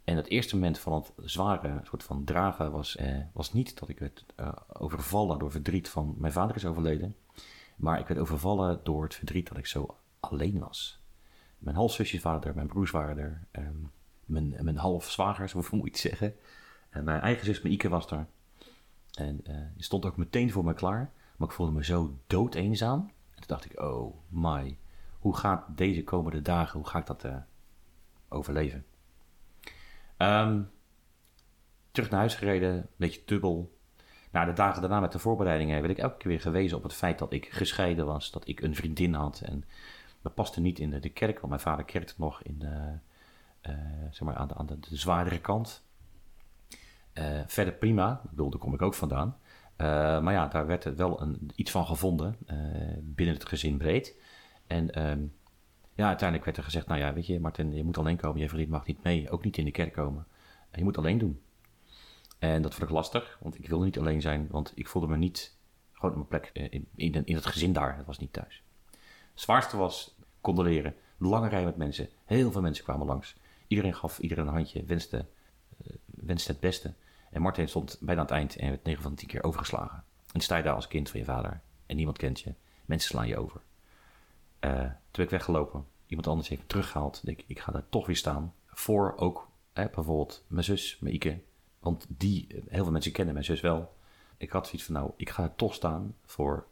En 0.05 0.17
het 0.17 0.29
eerste 0.29 0.55
moment 0.55 0.79
van 0.79 0.93
het 0.93 1.13
zware 1.17 1.81
soort 1.85 2.03
van 2.03 2.25
dragen 2.25 2.73
was, 2.73 2.97
uh, 2.97 3.17
was 3.33 3.53
niet 3.53 3.79
dat 3.79 3.89
ik 3.89 3.99
werd 3.99 4.25
overvallen 4.73 5.39
door 5.39 5.51
verdriet 5.51 5.89
van 5.89 6.15
mijn 6.19 6.33
vader 6.33 6.57
is 6.57 6.67
overleden. 6.67 7.17
Maar 7.77 7.99
ik 7.99 8.07
werd 8.07 8.21
overvallen 8.21 8.81
door 8.83 9.03
het 9.03 9.15
verdriet 9.15 9.49
dat 9.49 9.59
ik 9.59 9.67
zo 9.67 9.97
alleen 10.21 10.59
was. 10.59 11.01
Mijn 11.59 11.77
halfzusjes 11.77 12.23
waren 12.23 12.43
er, 12.43 12.55
mijn 12.55 12.67
broers 12.67 12.91
waren 12.91 13.19
er, 13.19 13.47
um, 13.53 13.91
mijn, 14.33 14.57
mijn 14.61 14.77
halfzwagers, 14.77 15.53
hoe 15.53 15.65
moet 15.71 15.87
ik 15.87 15.93
het 15.93 16.01
zeggen. 16.01 16.35
En 16.91 17.05
mijn 17.05 17.21
eigen 17.21 17.45
zus, 17.45 17.63
mijn 17.63 17.75
Ike, 17.75 17.89
was 17.89 18.11
er. 18.11 18.27
En 19.13 19.45
die 19.75 19.85
stond 19.85 20.05
ook 20.05 20.17
meteen 20.17 20.51
voor 20.51 20.65
me 20.65 20.75
klaar. 20.75 21.13
Maar 21.37 21.49
ik 21.49 21.55
voelde 21.55 21.73
me 21.73 21.85
zo 21.85 22.19
dood 22.27 22.55
eenzaam 22.55 23.11
toen 23.43 23.57
dacht 23.57 23.73
ik, 23.73 23.81
oh 23.81 24.15
my, 24.29 24.79
hoe 25.19 25.37
gaat 25.37 25.65
deze 25.77 26.05
komende 26.05 26.43
dagen, 26.43 26.79
hoe 26.79 26.89
ga 26.89 26.99
ik 26.99 27.07
dat 27.07 27.25
uh, 27.25 27.37
overleven? 28.29 28.85
Um, 30.19 30.71
terug 31.91 32.11
naar 32.11 32.19
huis 32.19 32.35
gereden, 32.35 32.75
een 32.75 32.87
beetje 32.97 33.23
dubbel. 33.25 33.79
Na 34.31 34.45
de 34.45 34.53
dagen 34.53 34.81
daarna 34.81 35.01
met 35.01 35.13
de 35.13 35.19
voorbereidingen 35.19 35.81
werd 35.81 35.93
ik 35.93 35.99
elke 35.99 36.17
keer 36.17 36.31
weer 36.31 36.41
gewezen 36.41 36.77
op 36.77 36.83
het 36.83 36.95
feit 36.95 37.19
dat 37.19 37.33
ik 37.33 37.47
gescheiden 37.47 38.07
was, 38.07 38.31
dat 38.31 38.49
ik 38.49 38.61
een 38.61 38.75
vriendin 38.75 39.15
had. 39.15 39.41
En 39.41 39.65
dat 40.23 40.35
paste 40.35 40.61
niet 40.61 40.79
in 40.79 40.91
de, 40.91 40.99
de 40.99 41.11
kerk, 41.11 41.35
want 41.35 41.49
mijn 41.49 41.61
vader 41.61 41.85
kerkte 41.85 42.15
nog 42.17 42.43
in 42.43 42.59
de, 42.59 42.67
uh, 42.67 42.93
zeg 44.11 44.21
maar 44.21 44.37
aan, 44.37 44.49
de, 44.49 44.55
aan 44.55 44.67
de, 44.67 44.79
de 44.79 44.97
zwaardere 44.97 45.41
kant. 45.41 45.85
Uh, 47.15 47.41
verder 47.47 47.75
prima, 47.75 48.21
bedoel, 48.31 48.51
daar 48.51 48.61
kom 48.61 48.75
ik 48.75 48.83
ook 48.83 48.95
vandaan. 48.95 49.37
Uh, 49.77 49.87
maar 50.21 50.33
ja, 50.33 50.47
daar 50.47 50.67
werd 50.67 50.95
wel 50.95 51.21
een, 51.21 51.51
iets 51.55 51.71
van 51.71 51.87
gevonden 51.87 52.37
binnen 53.01 53.35
het 53.35 53.47
gezin 53.47 53.77
breed. 53.77 54.15
En 54.67 55.09
um, 55.11 55.35
ja, 55.95 56.07
uiteindelijk 56.07 56.45
werd 56.45 56.57
er 56.57 56.65
gezegd, 56.65 56.87
nou 56.87 57.01
ja, 57.01 57.13
weet 57.13 57.27
je, 57.27 57.41
Martin, 57.41 57.75
je 57.75 57.85
moet 57.85 57.99
alleen 57.99 58.17
komen. 58.17 58.41
Je 58.41 58.49
vriend 58.49 58.69
mag 58.69 58.87
niet 58.87 59.03
mee, 59.03 59.31
ook 59.31 59.45
niet 59.45 59.59
in 59.59 59.65
de 59.65 59.71
kerk 59.71 59.93
komen. 59.93 60.27
En 60.71 60.79
je 60.79 60.85
moet 60.85 60.99
alleen 60.99 61.19
doen. 61.19 61.41
En 62.39 62.63
dat 62.63 62.75
vond 62.75 62.89
ik 62.89 62.95
lastig, 62.95 63.39
want 63.41 63.59
ik 63.59 63.69
wilde 63.69 63.85
niet 63.85 63.99
alleen 63.99 64.21
zijn, 64.21 64.49
want 64.51 64.73
ik 64.75 64.89
voelde 64.89 65.09
me 65.09 65.17
niet 65.17 65.57
gewoon 65.93 66.11
op 66.11 66.17
mijn 66.17 66.29
plek 66.29 66.51
eh, 66.55 66.67
in, 66.71 66.89
in, 66.95 67.27
in 67.27 67.35
het 67.35 67.47
gezin 67.47 67.73
daar. 67.73 67.97
Het 67.97 68.07
was 68.07 68.19
niet 68.19 68.33
thuis. 68.33 68.63
Het 69.31 69.41
zwaarste 69.41 69.77
was 69.77 70.17
condoleren. 70.41 70.95
Lange 71.19 71.49
rij 71.49 71.65
met 71.65 71.77
mensen. 71.77 72.09
Heel 72.25 72.53
veel 72.53 72.61
mensen 72.61 72.85
kwamen 72.85 73.07
langs. 73.07 73.37
Iedereen 73.73 73.95
gaf 73.95 74.19
iedereen 74.19 74.47
een 74.47 74.53
handje, 74.53 74.85
wenste, 74.85 75.27
uh, 75.87 75.97
wenste 76.05 76.53
het 76.53 76.61
beste. 76.61 76.95
En 77.31 77.43
Martin 77.43 77.69
stond 77.69 77.99
bijna 78.01 78.21
aan 78.21 78.27
het 78.27 78.35
eind 78.35 78.57
en 78.57 78.69
werd 78.69 78.85
9 78.85 79.03
van 79.03 79.11
de 79.11 79.17
10 79.17 79.29
keer 79.29 79.43
overgeslagen. 79.43 80.05
En 80.33 80.41
sta 80.41 80.57
je 80.57 80.63
daar 80.63 80.75
als 80.75 80.89
kind 80.89 81.11
van 81.11 81.21
je 81.21 81.27
vader 81.27 81.61
en 81.87 81.97
niemand 81.97 82.19
kent 82.19 82.41
je. 82.41 82.55
Mensen 82.85 83.09
slaan 83.09 83.27
je 83.27 83.39
over. 83.39 83.61
Uh, 84.61 84.81
toen 84.81 84.93
ben 85.11 85.25
ik 85.25 85.31
weggelopen. 85.31 85.87
Iemand 86.07 86.27
anders 86.27 86.49
heeft 86.49 86.61
me 86.61 86.67
teruggehaald. 86.67 87.21
Ik, 87.25 87.45
ik 87.47 87.59
ga 87.59 87.73
daar 87.73 87.89
toch 87.89 88.07
weer 88.07 88.17
staan. 88.17 88.55
Voor 88.67 89.17
ook 89.17 89.49
hè, 89.73 89.89
bijvoorbeeld 89.89 90.45
mijn 90.47 90.65
zus, 90.65 90.99
mijn 91.01 91.15
Ike. 91.15 91.41
Want 91.79 92.07
die, 92.09 92.47
heel 92.69 92.83
veel 92.83 92.93
mensen 92.93 93.13
kennen 93.13 93.35
mijn 93.35 93.47
zus 93.47 93.61
wel. 93.61 93.97
Ik 94.37 94.51
had 94.51 94.67
zoiets 94.67 94.85
van, 94.85 94.95
nou, 94.95 95.11
ik 95.17 95.31
ga 95.31 95.43
er 95.43 95.55
toch 95.55 95.75
staan 95.75 96.15
voor 96.25 96.67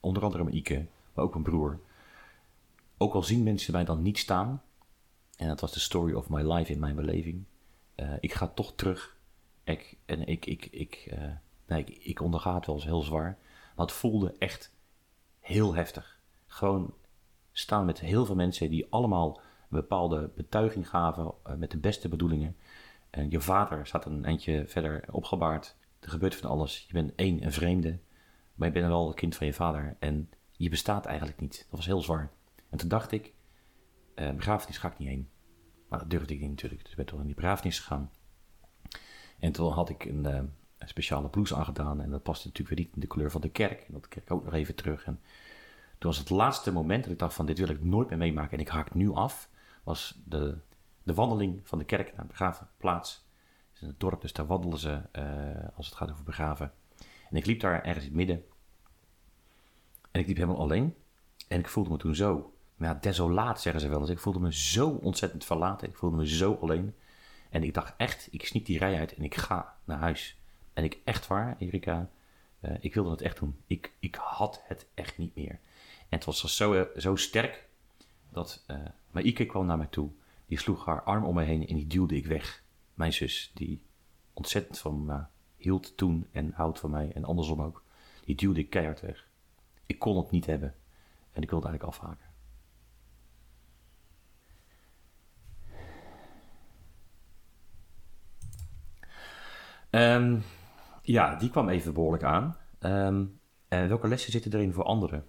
onder 0.00 0.22
andere 0.22 0.44
mijn 0.44 0.56
Ike, 0.56 0.86
maar 1.12 1.24
ook 1.24 1.32
mijn 1.32 1.44
broer. 1.44 1.80
Ook 2.96 3.14
al 3.14 3.22
zien 3.22 3.42
mensen 3.42 3.72
mij 3.72 3.84
dan 3.84 4.02
niet 4.02 4.18
staan, 4.18 4.62
en 5.40 5.48
dat 5.48 5.60
was 5.60 5.72
de 5.72 5.80
story 5.80 6.12
of 6.12 6.28
my 6.28 6.52
life 6.52 6.72
in 6.72 6.78
mijn 6.78 6.94
beleving. 6.94 7.44
Uh, 7.96 8.12
ik 8.20 8.32
ga 8.32 8.46
toch 8.46 8.72
terug 8.74 9.18
ik, 9.64 9.96
en 10.06 10.26
ik, 10.26 10.46
ik, 10.46 10.66
ik, 10.66 11.08
uh, 11.12 11.24
nee, 11.66 11.84
ik, 11.84 11.88
ik 12.04 12.20
onderga 12.20 12.54
het 12.54 12.66
wel 12.66 12.74
eens 12.74 12.84
heel 12.84 13.02
zwaar. 13.02 13.38
Maar 13.76 13.86
het 13.86 13.94
voelde 13.94 14.34
echt 14.38 14.72
heel 15.40 15.74
heftig. 15.74 16.20
Gewoon 16.46 16.94
staan 17.52 17.84
met 17.84 18.00
heel 18.00 18.26
veel 18.26 18.34
mensen 18.34 18.70
die 18.70 18.86
allemaal 18.90 19.36
een 19.36 19.78
bepaalde 19.78 20.30
betuiging 20.36 20.88
gaven 20.88 21.32
uh, 21.46 21.54
met 21.54 21.70
de 21.70 21.78
beste 21.78 22.08
bedoelingen. 22.08 22.56
En 23.10 23.30
je 23.30 23.40
vader 23.40 23.86
staat 23.86 24.04
een 24.04 24.24
eindje 24.24 24.66
verder 24.66 25.04
opgebaard. 25.10 25.76
Er 26.00 26.10
gebeurt 26.10 26.34
van 26.34 26.50
alles. 26.50 26.84
Je 26.86 26.92
bent 26.92 27.14
één, 27.14 27.44
een 27.44 27.52
vreemde. 27.52 27.98
Maar 28.54 28.68
je 28.68 28.74
bent 28.74 28.86
wel 28.86 29.06
het 29.06 29.16
kind 29.16 29.36
van 29.36 29.46
je 29.46 29.52
vader. 29.52 29.96
En 29.98 30.30
je 30.52 30.68
bestaat 30.68 31.06
eigenlijk 31.06 31.40
niet. 31.40 31.66
Dat 31.68 31.78
was 31.78 31.86
heel 31.86 32.02
zwaar. 32.02 32.30
En 32.70 32.78
toen 32.78 32.88
dacht 32.88 33.12
ik, 33.12 33.32
uh, 34.14 34.30
begrafenis 34.30 34.78
ga 34.78 34.88
ik 34.88 34.98
niet 34.98 35.08
heen. 35.08 35.28
Maar 35.88 35.98
dat 35.98 36.10
durfde 36.10 36.34
ik 36.34 36.40
niet 36.40 36.50
natuurlijk. 36.50 36.82
Dus 36.82 36.90
ik 36.90 36.96
ben 36.96 37.06
toch 37.06 37.20
in 37.20 37.26
die 37.26 37.34
begrafenis 37.34 37.78
gegaan. 37.78 38.10
En 39.38 39.52
toen 39.52 39.72
had 39.72 39.88
ik 39.88 40.04
een, 40.04 40.24
uh, 40.26 40.34
een 40.78 40.88
speciale 40.88 41.28
blouse 41.28 41.56
aangedaan. 41.56 42.00
En 42.00 42.10
dat 42.10 42.22
paste 42.22 42.46
natuurlijk 42.46 42.76
weer 42.76 42.86
niet 42.86 42.94
in 42.94 43.00
de 43.00 43.06
kleur 43.06 43.30
van 43.30 43.40
de 43.40 43.48
kerk. 43.48 43.80
En 43.80 43.92
dat 43.92 44.08
kreeg 44.08 44.24
ik 44.24 44.30
ook 44.30 44.44
nog 44.44 44.54
even 44.54 44.74
terug. 44.74 45.04
En 45.04 45.20
toen 45.98 46.10
was 46.10 46.18
het 46.18 46.30
laatste 46.30 46.72
moment 46.72 47.02
dat 47.02 47.12
ik 47.12 47.18
dacht 47.18 47.34
van 47.34 47.46
dit 47.46 47.58
wil 47.58 47.68
ik 47.68 47.84
nooit 47.84 48.08
meer 48.08 48.18
meemaken. 48.18 48.52
En 48.52 48.64
ik 48.64 48.68
haak 48.68 48.94
nu 48.94 49.10
af. 49.10 49.48
Was 49.82 50.22
de, 50.24 50.58
de 51.02 51.14
wandeling 51.14 51.60
van 51.64 51.78
de 51.78 51.84
kerk 51.84 52.06
naar 52.06 52.22
de 52.22 52.26
begravenplaats. 52.26 53.28
Het 53.72 53.82
is 53.82 53.88
het 53.88 54.00
dorp, 54.00 54.20
dus 54.20 54.32
daar 54.32 54.46
wandelen 54.46 54.78
ze 54.78 55.02
uh, 55.12 55.68
als 55.76 55.86
het 55.86 55.96
gaat 55.96 56.10
over 56.10 56.24
begraven. 56.24 56.72
En 57.30 57.36
ik 57.36 57.46
liep 57.46 57.60
daar 57.60 57.82
ergens 57.82 58.04
in 58.04 58.10
het 58.10 58.14
midden. 58.16 58.44
En 60.10 60.20
ik 60.20 60.26
liep 60.26 60.36
helemaal 60.36 60.60
alleen. 60.60 60.94
En 61.48 61.58
ik 61.58 61.68
voelde 61.68 61.90
me 61.90 61.96
toen 61.96 62.14
zo, 62.14 62.54
ja, 62.88 62.94
desolaat 62.94 63.60
zeggen 63.60 63.82
ze 63.82 63.88
wel 63.88 64.00
eens. 64.00 64.10
Ik 64.10 64.18
voelde 64.18 64.40
me 64.40 64.54
zo 64.54 64.88
ontzettend 64.88 65.44
verlaten. 65.44 65.88
Ik 65.88 65.96
voelde 65.96 66.16
me 66.16 66.28
zo 66.28 66.58
alleen. 66.60 66.94
En 67.50 67.62
ik 67.62 67.74
dacht 67.74 67.94
echt, 67.96 68.28
ik 68.30 68.46
sniep 68.46 68.64
die 68.64 68.78
rij 68.78 68.98
uit 68.98 69.14
en 69.14 69.22
ik 69.22 69.34
ga 69.34 69.76
naar 69.84 69.98
huis. 69.98 70.38
En 70.72 70.84
ik 70.84 70.98
echt 71.04 71.26
waar, 71.26 71.56
Erika, 71.58 72.10
uh, 72.60 72.76
ik 72.80 72.94
wilde 72.94 73.10
het 73.10 73.20
echt 73.20 73.38
doen. 73.38 73.56
Ik, 73.66 73.92
ik 73.98 74.14
had 74.14 74.62
het 74.64 74.86
echt 74.94 75.18
niet 75.18 75.34
meer. 75.34 75.58
En 76.08 76.18
het 76.18 76.24
was 76.24 76.56
zo, 76.56 76.74
uh, 76.74 76.82
zo 76.96 77.16
sterk 77.16 77.68
dat 78.28 78.64
mijn 79.10 79.26
Ike 79.26 79.46
kwam 79.46 79.66
naar 79.66 79.78
mij 79.78 79.86
toe. 79.86 80.10
Die 80.46 80.58
sloeg 80.58 80.84
haar 80.84 81.02
arm 81.02 81.24
om 81.24 81.34
me 81.34 81.42
heen 81.42 81.66
en 81.66 81.74
die 81.74 81.86
duwde 81.86 82.16
ik 82.16 82.26
weg. 82.26 82.62
Mijn 82.94 83.12
zus, 83.12 83.50
die 83.54 83.82
ontzettend 84.32 84.78
van 84.78 85.04
me 85.04 85.22
hield 85.56 85.96
toen 85.96 86.26
en 86.32 86.52
houdt 86.54 86.78
van 86.78 86.90
mij 86.90 87.12
en 87.14 87.24
andersom 87.24 87.62
ook. 87.62 87.82
Die 88.24 88.34
duwde 88.34 88.60
ik 88.60 88.70
keihard 88.70 89.00
weg. 89.00 89.28
Ik 89.86 89.98
kon 89.98 90.16
het 90.16 90.30
niet 90.30 90.46
hebben. 90.46 90.74
En 91.32 91.42
ik 91.42 91.50
wilde 91.50 91.68
eigenlijk 91.68 91.96
afhaken. 91.96 92.29
Um, 99.90 100.42
ja, 101.02 101.34
die 101.36 101.50
kwam 101.50 101.68
even 101.68 101.94
behoorlijk 101.94 102.24
aan. 102.24 102.56
Um, 102.80 103.40
en 103.68 103.88
welke 103.88 104.08
lessen 104.08 104.32
zitten 104.32 104.52
erin 104.52 104.72
voor 104.72 104.84
anderen? 104.84 105.26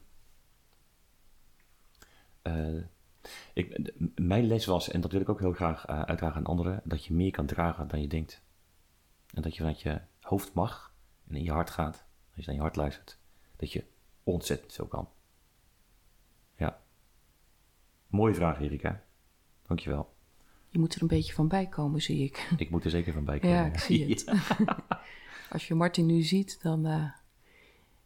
Ik, 3.54 3.94
mijn 4.16 4.46
les 4.46 4.66
was, 4.66 4.90
en 4.90 5.02
dat 5.02 5.12
wil 5.12 5.22
ik 5.22 5.30
ook 5.30 5.40
heel 5.40 5.54
graag 5.54 5.90
uh, 5.90 6.02
uitdragen 6.02 6.38
aan 6.38 6.46
anderen, 6.46 6.82
dat 6.84 7.06
je 7.06 7.14
meer 7.14 7.32
kan 7.32 7.46
dragen 7.46 7.88
dan 7.88 8.02
je 8.02 8.08
denkt. 8.08 8.44
En 9.34 9.42
dat 9.42 9.52
je 9.52 9.58
vanuit 9.58 9.82
je 9.82 10.02
hoofd 10.22 10.54
mag 10.54 10.94
en 11.28 11.36
in 11.36 11.44
je 11.44 11.52
hart 11.52 11.70
gaat, 11.70 12.06
als 12.36 12.36
je 12.36 12.46
naar 12.46 12.56
je 12.56 12.62
hart 12.62 12.76
luistert, 12.76 13.20
dat 13.56 13.72
je 13.72 13.86
ontzettend 14.24 14.74
veel 14.74 14.88
kan. 14.88 15.10
Ja. 16.56 16.82
Mooie 18.08 18.34
vraag, 18.34 18.60
Erika. 18.60 19.04
Dankjewel. 19.68 20.14
Je 20.72 20.80
moet 20.80 20.96
er 20.96 21.02
een 21.02 21.08
beetje 21.08 21.34
van 21.34 21.48
bijkomen, 21.48 22.02
zie 22.02 22.24
ik. 22.24 22.50
Ik 22.58 22.70
moet 22.70 22.84
er 22.84 22.90
zeker 22.90 23.14
van 23.14 23.26
bijkomen. 23.26 23.56
Ja, 23.56 23.66
ik 23.66 23.80
zie 23.80 24.10
het. 24.10 24.26
Als 25.52 25.68
je 25.68 25.76
Martin 25.76 26.06
nu 26.06 26.22
ziet, 26.22 26.62
dan 26.62 26.88
uh, 26.88 27.10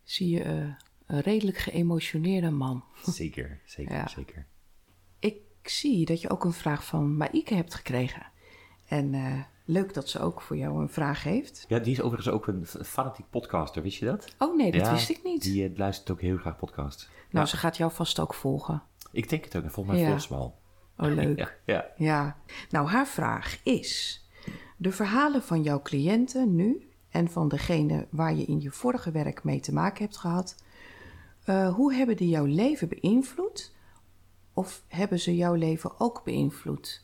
zie 0.04 0.30
je 0.30 0.44
uh, 0.46 0.74
een 1.06 1.20
redelijk 1.20 1.58
geëmotioneerde 1.58 2.50
man. 2.50 2.84
Zeker, 3.04 3.62
zeker, 3.66 3.96
ja. 3.96 4.08
zeker. 4.08 4.46
Ik 5.20 5.42
zie 5.64 6.06
dat 6.06 6.22
je 6.22 6.30
ook 6.30 6.44
een 6.44 6.54
vraag 6.54 6.86
van 6.86 7.18
Maike 7.18 7.56
hebt 7.56 7.74
gekregen. 7.74 8.32
En 8.86 9.14
uh, 9.14 9.42
leuk 9.66 9.94
dat 9.94 10.10
ze 10.10 10.20
ook 10.20 10.42
voor 10.42 10.58
jou 10.58 10.82
een 10.82 10.90
vraag 10.90 11.24
heeft. 11.24 11.66
Ja, 11.68 11.80
die 11.80 11.92
is 11.92 12.02
overigens 12.02 12.36
ook 12.36 12.48
een 12.48 12.66
fanatiek 12.66 13.30
podcaster, 13.30 13.82
wist 13.82 13.98
je 13.98 14.06
dat? 14.06 14.36
Oh 14.38 14.58
nee, 14.58 14.72
dat 14.72 14.82
ja, 14.82 14.92
wist 14.92 15.10
ik 15.10 15.24
niet. 15.24 15.42
Die 15.42 15.78
luistert 15.78 16.12
ook 16.12 16.22
heel 16.22 16.38
graag 16.38 16.58
podcast. 16.58 17.10
Nou, 17.30 17.48
ze 17.48 17.58
gaat 17.58 17.78
jou 17.78 17.92
vast 17.92 18.20
ook 18.20 18.34
volgen. 18.34 18.84
Ik 19.12 19.30
denk 19.30 19.44
het 19.44 19.56
ook, 19.56 19.64
en 19.64 19.72
volgens 19.72 19.96
mij 19.96 20.06
ja. 20.06 20.12
volgens 20.12 20.32
me 20.32 20.38
al. 20.38 20.64
Oh, 20.98 21.14
leuk. 21.14 21.38
Ja, 21.38 21.50
ja. 21.66 21.86
ja. 21.98 22.38
Nou, 22.70 22.88
haar 22.88 23.08
vraag 23.08 23.60
is: 23.64 24.24
de 24.78 24.92
verhalen 24.92 25.42
van 25.42 25.64
jouw 25.64 25.82
cliënten 25.82 26.56
nu 26.56 26.90
en 27.10 27.30
van 27.30 27.48
degene 27.48 28.08
waar 28.10 28.36
je 28.36 28.46
in 28.46 28.62
je 28.62 28.72
vorige 28.72 29.12
werk 29.12 29.44
mee 29.44 29.60
te 29.60 29.74
maken 29.74 30.04
hebt 30.04 30.18
gehad, 30.18 30.64
uh, 31.46 31.74
hoe 31.74 31.94
hebben 31.94 32.18
die 32.18 32.30
jouw 32.30 32.46
leven 32.46 32.90
beïnvloed 32.90 33.74
Of 34.54 34.84
hebben 34.88 35.20
ze 35.20 35.36
jouw 35.36 35.54
leven 35.54 36.00
ook 36.00 36.22
beïnvloed? 36.24 37.04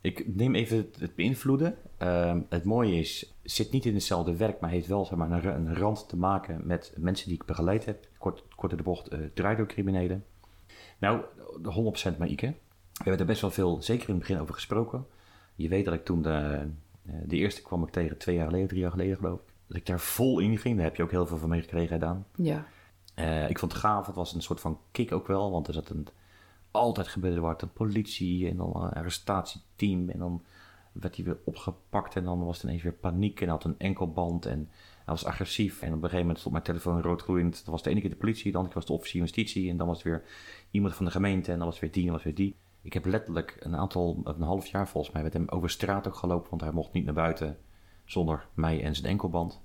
Ik 0.00 0.34
neem 0.34 0.54
even 0.54 0.90
het, 0.98 1.14
beïnvloeden. 1.14 1.76
Ehm, 1.98 2.40
het 2.48 2.64
mooie 2.64 2.98
is, 2.98 3.34
zit 3.42 3.70
niet 3.70 3.84
in 3.84 3.94
hetzelfde 3.94 4.36
werk, 4.36 4.60
maar 4.60 4.70
heeft 4.70 4.86
wel 4.86 5.04
zeg 5.04 5.18
maar, 5.18 5.44
een, 5.44 5.66
een 5.66 5.76
rand 5.76 6.08
te 6.08 6.16
maken 6.16 6.60
met 6.64 6.92
mensen 6.96 7.28
die 7.28 7.36
ik 7.36 7.44
begeleid 7.44 7.84
heb. 7.84 8.06
Kort, 8.18 8.44
kort 8.56 8.70
in 8.70 8.78
de 8.78 8.84
bocht, 8.84 9.12
uh, 9.12 9.18
draaidoorcriminelen. 9.34 10.24
Nou, 10.98 11.20
de 11.62 12.12
100% 12.14 12.18
Maike. 12.18 12.54
We 12.98 13.04
hebben 13.04 13.20
er 13.20 13.26
best 13.26 13.40
wel 13.40 13.50
veel, 13.50 13.82
zeker 13.82 14.08
in 14.08 14.14
het 14.14 14.22
begin, 14.22 14.40
over 14.40 14.54
gesproken. 14.54 15.06
Je 15.54 15.68
weet 15.68 15.84
dat 15.84 15.94
ik 15.94 16.04
toen, 16.04 16.22
de, 16.22 16.66
eh, 17.06 17.14
de 17.26 17.36
eerste 17.36 17.62
kwam 17.62 17.82
ik 17.82 17.90
tegen 17.90 18.18
twee 18.18 18.36
jaar 18.36 18.46
geleden, 18.46 18.68
drie 18.68 18.80
jaar 18.80 18.90
geleden 18.90 19.16
geloof 19.16 19.38
ik. 19.38 19.52
Dat 19.66 19.76
ik 19.76 19.86
daar 19.86 20.00
vol 20.00 20.38
in 20.38 20.58
ging. 20.58 20.76
Daar 20.76 20.84
heb 20.84 20.96
je 20.96 21.02
ook 21.02 21.10
heel 21.10 21.26
veel 21.26 21.38
van 21.38 21.48
meegekregen 21.48 21.88
gedaan. 21.88 22.26
Ja. 22.34 22.66
Uh, 23.16 23.50
ik 23.50 23.58
vond 23.58 23.72
het 23.72 23.80
gaaf. 23.80 24.06
Het 24.06 24.14
was 24.14 24.34
een 24.34 24.42
soort 24.42 24.60
van 24.60 24.80
kick 24.90 25.12
ook 25.12 25.26
wel. 25.26 25.50
Want 25.50 25.68
er 25.68 25.74
zat 25.74 25.88
een, 25.88 26.06
altijd 26.70 27.08
gebeurde 27.08 27.40
wat. 27.40 27.62
Een 27.62 27.72
politie 27.72 28.48
en 28.48 28.56
dan 28.56 28.76
een 28.76 28.92
arrestatieteam. 28.92 30.08
En 30.08 30.18
dan 30.18 30.42
werd 30.92 31.16
hij 31.16 31.24
weer 31.24 31.38
opgepakt. 31.44 32.16
En 32.16 32.24
dan 32.24 32.44
was 32.44 32.56
het 32.56 32.66
ineens 32.66 32.82
weer 32.82 32.92
paniek. 32.92 33.40
En 33.40 33.48
had 33.48 33.64
een 33.64 33.78
enkelband. 33.78 34.46
En 34.46 34.68
hij 34.70 35.14
was 35.14 35.24
agressief. 35.24 35.82
En 35.82 35.88
op 35.88 35.94
een 35.94 36.00
gegeven 36.00 36.20
moment 36.20 36.38
stond 36.38 36.54
mijn 36.54 36.66
telefoon 36.66 37.02
rood 37.02 37.22
gloeiend. 37.22 37.56
Dat 37.56 37.66
was 37.66 37.82
de 37.82 37.90
ene 37.90 38.00
keer 38.00 38.10
de 38.10 38.16
politie. 38.16 38.52
De 38.52 38.56
andere 38.58 38.74
keer 38.74 38.82
was 38.82 38.90
de 38.90 38.96
officier 38.96 39.20
justitie. 39.20 39.70
En 39.70 39.76
dan 39.76 39.86
was 39.86 39.96
het 39.96 40.06
weer 40.06 40.22
iemand 40.70 40.94
van 40.94 41.04
de 41.04 41.10
gemeente. 41.10 41.52
En 41.52 41.56
dan 41.56 41.66
was 41.66 41.80
het 41.80 41.84
weer 41.84 41.92
die 41.92 42.02
en 42.02 42.08
dan 42.08 42.16
was 42.16 42.24
het 42.24 42.36
weer 42.36 42.46
die. 42.46 42.56
Ik 42.82 42.92
heb 42.92 43.04
letterlijk 43.04 43.56
een 43.60 43.76
aantal, 43.76 44.20
een 44.24 44.42
half 44.42 44.66
jaar 44.66 44.88
volgens 44.88 45.14
mij, 45.14 45.22
met 45.22 45.32
hem 45.32 45.48
over 45.48 45.70
straat 45.70 46.06
ook 46.06 46.14
gelopen. 46.14 46.50
Want 46.50 46.62
hij 46.62 46.72
mocht 46.72 46.92
niet 46.92 47.04
naar 47.04 47.14
buiten 47.14 47.58
zonder 48.04 48.48
mij 48.54 48.82
en 48.82 48.94
zijn 48.94 49.06
enkelband. 49.06 49.60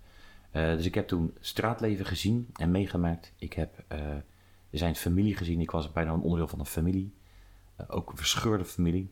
Uh, 0.52 0.76
dus 0.76 0.86
ik 0.86 0.96
heb 0.96 1.08
toen 1.08 1.34
straatleven 1.40 2.06
gezien 2.06 2.50
en 2.54 2.72
meegemaakt. 2.72 3.34
Ik 3.38 3.54
heb 3.54 3.84
uh, 3.92 4.16
zijn 4.72 4.96
familie 4.96 5.36
gezien. 5.36 5.62
Ik 5.62 5.72
was 5.72 5.92
bijna 5.92 6.12
een 6.12 6.22
onderdeel 6.22 6.48
van 6.48 6.60
een 6.60 6.66
familie. 6.66 7.14
Uh, 7.82 7.86
ook 7.90 8.12
een 8.12 8.18
verscheurde 8.18 8.66
familie. 8.66 9.12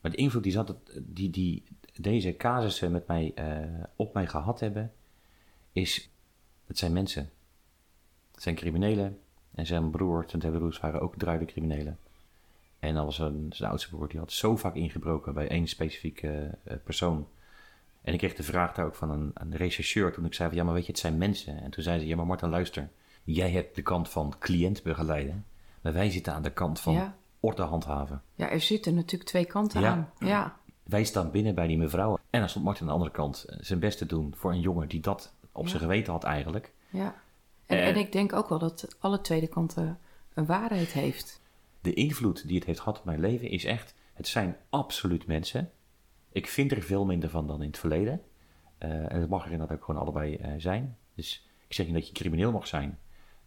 Maar 0.00 0.10
de 0.10 0.16
invloed 0.16 0.42
die, 0.42 0.52
zat, 0.52 0.74
die, 0.98 1.30
die 1.30 1.64
deze 2.00 2.36
casussen 2.36 2.92
met 2.92 3.06
mij, 3.06 3.34
op 3.96 4.14
mij 4.14 4.26
gehad 4.26 4.60
hebben, 4.60 4.92
is, 5.72 6.10
het 6.66 6.78
zijn 6.78 6.92
mensen. 6.92 7.30
Het 8.32 8.42
zijn 8.42 8.54
criminelen. 8.54 9.18
En 9.54 9.66
zijn 9.66 9.90
broer, 9.90 10.24
zijn 10.26 10.40
twee 10.40 10.52
broers 10.52 10.80
waren 10.80 11.00
ook 11.00 11.16
druide 11.16 11.44
criminelen. 11.44 11.98
En 12.80 12.94
dan 12.94 13.04
was 13.04 13.18
een, 13.18 13.46
zijn 13.54 13.70
oudste 13.70 13.90
broer, 13.90 14.08
die 14.08 14.18
had 14.18 14.32
zo 14.32 14.56
vaak 14.56 14.74
ingebroken 14.74 15.34
bij 15.34 15.48
één 15.48 15.66
specifieke 15.66 16.58
persoon 16.84 17.26
en 18.02 18.12
ik 18.12 18.18
kreeg 18.18 18.34
de 18.34 18.42
vraag 18.42 18.74
daar 18.74 18.86
ook 18.86 18.94
van 18.94 19.10
een, 19.10 19.30
een 19.34 19.56
rechercheur 19.56 20.12
toen 20.12 20.24
ik 20.24 20.34
zei 20.34 20.48
van 20.48 20.58
ja, 20.58 20.64
maar 20.64 20.74
weet 20.74 20.86
je, 20.86 20.92
het 20.92 21.00
zijn 21.00 21.18
mensen. 21.18 21.62
En 21.62 21.70
toen 21.70 21.82
zei 21.82 22.00
ze, 22.00 22.06
ja, 22.06 22.16
maar 22.16 22.26
Martin, 22.26 22.48
luister, 22.48 22.88
jij 23.24 23.50
hebt 23.50 23.74
de 23.74 23.82
kant 23.82 24.08
van 24.08 24.34
cliënt 24.38 24.82
begeleiden, 24.82 25.46
maar 25.80 25.92
wij 25.92 26.10
zitten 26.10 26.32
aan 26.32 26.42
de 26.42 26.52
kant 26.52 26.80
van 26.80 26.92
ja. 26.92 27.16
orde 27.40 27.62
handhaven. 27.62 28.22
Ja, 28.34 28.50
er 28.50 28.60
zitten 28.60 28.94
natuurlijk 28.94 29.30
twee 29.30 29.44
kanten 29.44 29.86
aan. 29.86 30.10
Ja. 30.18 30.58
Wij 30.82 31.04
staan 31.04 31.30
binnen 31.30 31.54
bij 31.54 31.66
die 31.66 31.78
mevrouw. 31.78 32.18
En 32.30 32.40
dan 32.40 32.48
stond 32.48 32.64
Martin 32.64 32.82
aan 32.82 32.88
de 32.88 32.94
andere 32.94 33.12
kant 33.12 33.44
eh, 33.44 33.56
zijn 33.60 33.78
best 33.78 33.98
te 33.98 34.06
doen 34.06 34.34
voor 34.36 34.52
een 34.52 34.60
jongen 34.60 34.88
die 34.88 35.00
dat 35.00 35.34
op 35.52 35.68
zijn 35.68 35.80
geweten 35.80 36.12
had 36.12 36.24
eigenlijk. 36.24 36.72
Ja. 36.88 37.14
En, 37.66 37.82
en, 37.82 37.96
ik 37.96 38.12
denk 38.12 38.32
ook 38.32 38.48
wel 38.48 38.58
dat 38.58 38.96
alle 38.98 39.20
tweede 39.20 39.46
kanten 39.46 39.98
een 40.34 40.46
waarheid 40.46 40.92
heeft. 40.92 41.40
De 41.80 41.94
invloed 41.94 42.46
die 42.46 42.56
het 42.56 42.66
heeft 42.66 42.80
gehad 42.80 42.98
op 42.98 43.04
mijn 43.04 43.20
leven 43.20 43.50
is 43.50 43.64
echt, 43.64 43.94
het 44.12 44.28
zijn 44.28 44.56
absoluut 44.68 45.26
mensen 45.26 45.70
ik 46.32 46.46
vind 46.46 46.72
er 46.72 46.82
veel 46.82 47.04
minder 47.04 47.30
van 47.30 47.46
dan 47.46 47.60
in 47.60 47.66
het 47.66 47.78
verleden. 47.78 48.22
Uh, 48.78 49.12
en 49.12 49.20
het 49.20 49.28
mag 49.28 49.44
er 49.44 49.52
inderdaad 49.52 49.76
ook 49.76 49.84
gewoon 49.84 50.00
allebei 50.00 50.38
uh, 50.38 50.52
zijn. 50.56 50.96
Dus 51.14 51.48
ik 51.66 51.74
zeg 51.74 51.86
niet 51.86 51.94
dat 51.94 52.06
je 52.06 52.12
crimineel 52.12 52.52
mag 52.52 52.66
zijn. 52.66 52.98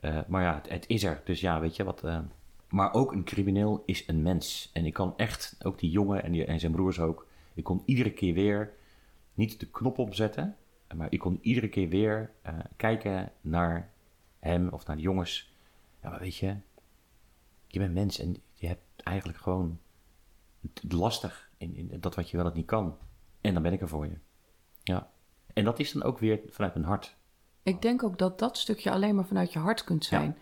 Uh, 0.01 0.19
maar 0.27 0.43
ja, 0.43 0.55
het, 0.55 0.69
het, 0.69 0.87
is 0.87 1.03
er. 1.03 1.21
Dus 1.25 1.41
ja, 1.41 1.59
weet 1.59 1.75
je 1.75 1.83
wat. 1.83 2.03
maar 2.69 2.93
ook 2.93 3.11
een 3.11 3.23
crimineel 3.23 3.83
is 3.85 4.07
een 4.07 4.21
mens. 4.21 4.69
En 4.73 4.85
ik 4.85 4.93
kan 4.93 5.13
echt, 5.17 5.55
ook 5.63 5.79
die 5.79 5.89
jongen 5.89 6.23
en, 6.23 6.31
die, 6.31 6.45
en 6.45 6.59
zijn 6.59 6.71
broers 6.71 6.99
ook. 6.99 7.27
Ik 7.53 7.63
kon 7.63 7.81
iedere 7.85 8.11
keer 8.11 8.33
weer 8.33 8.73
niet 9.33 9.59
de 9.59 9.65
knop 9.69 9.97
opzetten. 9.97 10.57
Maar 10.95 11.07
ik 11.09 11.19
kon 11.19 11.39
iedere 11.41 11.69
keer 11.69 11.89
weer 11.89 12.31
kijken 12.75 13.31
naar 13.41 13.89
hem 14.39 14.69
of 14.69 14.85
naar 14.85 14.95
de 14.95 15.01
jongens. 15.01 15.53
Ja, 16.01 16.09
maar 16.09 16.19
weet 16.19 16.35
je, 16.35 16.55
je 17.73 17.79
bent 17.79 17.93
mens 17.93 18.19
en 18.19 18.35
je 18.53 18.67
hebt 18.67 18.83
eigenlijk 18.95 19.37
gewoon 19.37 19.79
lastig 20.89 21.49
in, 21.57 21.75
in 21.75 21.99
dat 21.99 22.15
wat 22.15 22.29
je 22.29 22.37
wel 22.37 22.45
het 22.45 22.55
niet 22.55 22.65
kan. 22.65 22.97
En 23.41 23.53
dan 23.53 23.63
ben 23.63 23.73
ik 23.73 23.81
er 23.81 23.87
voor 23.87 24.05
je. 24.05 24.17
Ja. 24.83 25.11
En 25.53 25.63
dat 25.63 25.79
is 25.79 25.91
dan 25.91 26.03
ook 26.03 26.19
weer 26.19 26.41
vanuit 26.49 26.73
mijn 26.73 26.85
hart. 26.85 27.15
Ik 27.63 27.81
denk 27.81 28.03
ook 28.03 28.17
dat 28.17 28.39
dat 28.39 28.57
stukje 28.57 28.91
alleen 28.91 29.15
maar 29.15 29.25
vanuit 29.25 29.53
je 29.53 29.59
hart 29.59 29.83
kunt 29.83 30.05
zijn. 30.05 30.37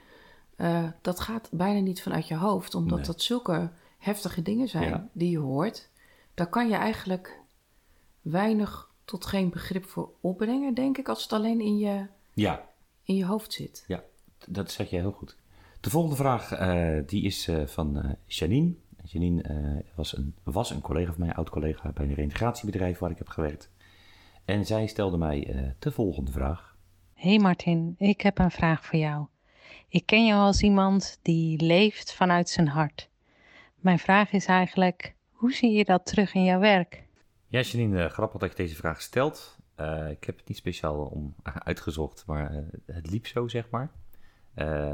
Ja. 0.58 0.84
Uh, 0.84 0.92
dat 1.02 1.20
gaat 1.20 1.50
bijna 1.52 1.80
niet 1.80 2.02
vanuit 2.02 2.28
je 2.28 2.36
hoofd, 2.36 2.76
omdat 2.76 2.98
nee. 2.98 3.08
dat 3.08 3.22
zulke 3.22 3.72
heftige 3.98 4.42
dingen 4.42 4.68
zijn 4.68 4.90
ja. 4.90 5.10
die 5.14 5.32
je 5.32 5.38
hoort. 5.38 5.90
Daar 6.34 6.50
kan 6.50 6.70
je 6.70 6.76
eigenlijk 6.76 7.40
weinig 8.22 8.90
tot 9.06 9.26
geen 9.26 9.50
begrip 9.50 9.86
voor 9.86 10.12
opbrengen, 10.22 10.74
denk 10.74 10.98
ik, 10.98 11.10
als 11.10 11.24
het 11.24 11.34
alleen 11.34 11.62
in 11.62 11.78
je, 11.78 12.08
ja. 12.34 12.70
in 13.04 13.16
je 13.16 13.26
hoofd 13.26 13.54
zit. 13.54 13.84
Ja, 13.88 14.04
dat 14.48 14.72
zeg 14.72 14.90
je 14.90 14.98
heel 14.98 15.12
goed. 15.12 15.40
De 15.82 15.90
volgende 15.90 16.16
vraag 16.16 16.60
uh, 16.60 17.00
die 17.06 17.24
is 17.24 17.48
uh, 17.48 17.66
van 17.66 18.18
Janine. 18.26 18.74
Janine 19.04 19.44
uh, 19.50 19.96
was, 19.96 20.18
een, 20.18 20.36
was 20.44 20.70
een 20.70 20.82
collega 20.82 21.12
van 21.12 21.20
mij, 21.20 21.30
een 21.30 21.36
oud-collega 21.36 21.92
bij 21.92 22.06
een 22.06 22.14
reintegratiebedrijf 22.14 23.00
waar 23.00 23.12
ik 23.12 23.18
heb 23.18 23.28
gewerkt. 23.28 23.70
En 24.46 24.66
zij 24.66 24.88
stelde 24.88 25.18
mij 25.18 25.56
uh, 25.56 25.70
de 25.80 25.92
volgende 25.92 26.32
vraag. 26.32 26.76
Hey 27.14 27.40
Martin, 27.40 27.96
ik 27.98 28.22
heb 28.22 28.40
een 28.40 28.52
vraag 28.52 28.86
voor 28.86 29.00
jou. 29.00 29.26
Ik 29.88 30.06
ken 30.06 30.26
jou 30.26 30.42
als 30.42 30.62
iemand 30.62 31.20
die 31.22 31.62
leeft 31.62 32.14
vanuit 32.14 32.50
zijn 32.50 32.68
hart. 32.68 33.10
Mijn 33.76 34.00
vraag 34.00 34.32
is 34.32 34.46
eigenlijk, 34.46 35.16
hoe 35.32 35.54
zie 35.54 35.72
je 35.72 35.86
dat 35.86 36.06
terug 36.06 36.34
in 36.34 36.44
jouw 36.44 36.60
werk? 36.60 37.04
Ja, 37.48 37.62
Janine, 37.62 38.04
uh, 38.04 38.10
grappig 38.10 38.40
dat 38.40 38.50
je 38.50 38.56
deze 38.56 38.76
vraag 38.76 39.02
stelt. 39.02 39.58
ik 40.10 40.24
heb 40.24 40.38
het 40.38 40.48
niet 40.48 40.58
speciaal 40.58 41.06
om 41.06 41.36
uitgezocht, 41.70 42.24
maar 42.26 42.66
het 42.86 43.12
liep 43.12 43.28
zo, 43.28 43.48
zeg 43.48 43.70
maar. 43.70 43.92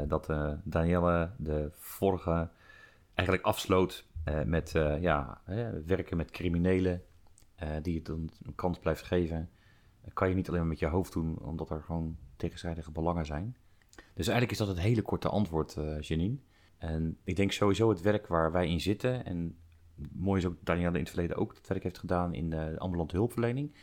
Dat 0.08 0.32
Danielle 0.64 1.30
de 1.36 1.70
vorige 1.72 2.50
eigenlijk 3.14 3.46
afsloot 3.46 4.06
uh, 4.28 4.42
met 4.42 4.70
ja, 5.00 5.40
werken 5.86 6.16
met 6.16 6.30
criminelen 6.30 7.02
die 7.82 7.98
het 7.98 8.08
een, 8.08 8.30
een 8.42 8.54
kans 8.54 8.78
blijft 8.78 9.02
geven. 9.02 9.50
kan 10.12 10.28
je 10.28 10.34
niet 10.34 10.48
alleen 10.48 10.60
maar 10.60 10.68
met 10.68 10.78
je 10.78 10.86
hoofd 10.86 11.12
doen, 11.12 11.38
omdat 11.38 11.70
er 11.70 11.82
gewoon 11.82 12.16
tegenstrijdige 12.36 12.90
belangen 12.90 13.26
zijn. 13.26 13.56
Dus 13.94 14.26
eigenlijk 14.26 14.50
is 14.50 14.58
dat 14.58 14.68
het 14.68 14.78
hele 14.78 15.02
korte 15.02 15.28
antwoord, 15.28 15.76
Janine. 16.00 16.36
En 16.78 17.18
ik 17.24 17.36
denk 17.36 17.52
sowieso 17.52 17.88
het 17.88 18.00
werk 18.00 18.26
waar 18.26 18.52
wij 18.52 18.68
in 18.68 18.80
zitten, 18.80 19.24
en 19.24 19.56
mooi 20.12 20.40
is 20.40 20.46
ook 20.46 20.56
Danielle 20.60 20.94
in 20.94 21.00
het 21.00 21.10
verleden 21.10 21.36
ook 21.36 21.54
het 21.54 21.68
werk 21.68 21.82
heeft 21.82 21.98
gedaan 21.98 22.34
in 22.34 22.50
de 22.50 22.78
ambulante 22.78 23.16
hulpverlening, 23.16 23.74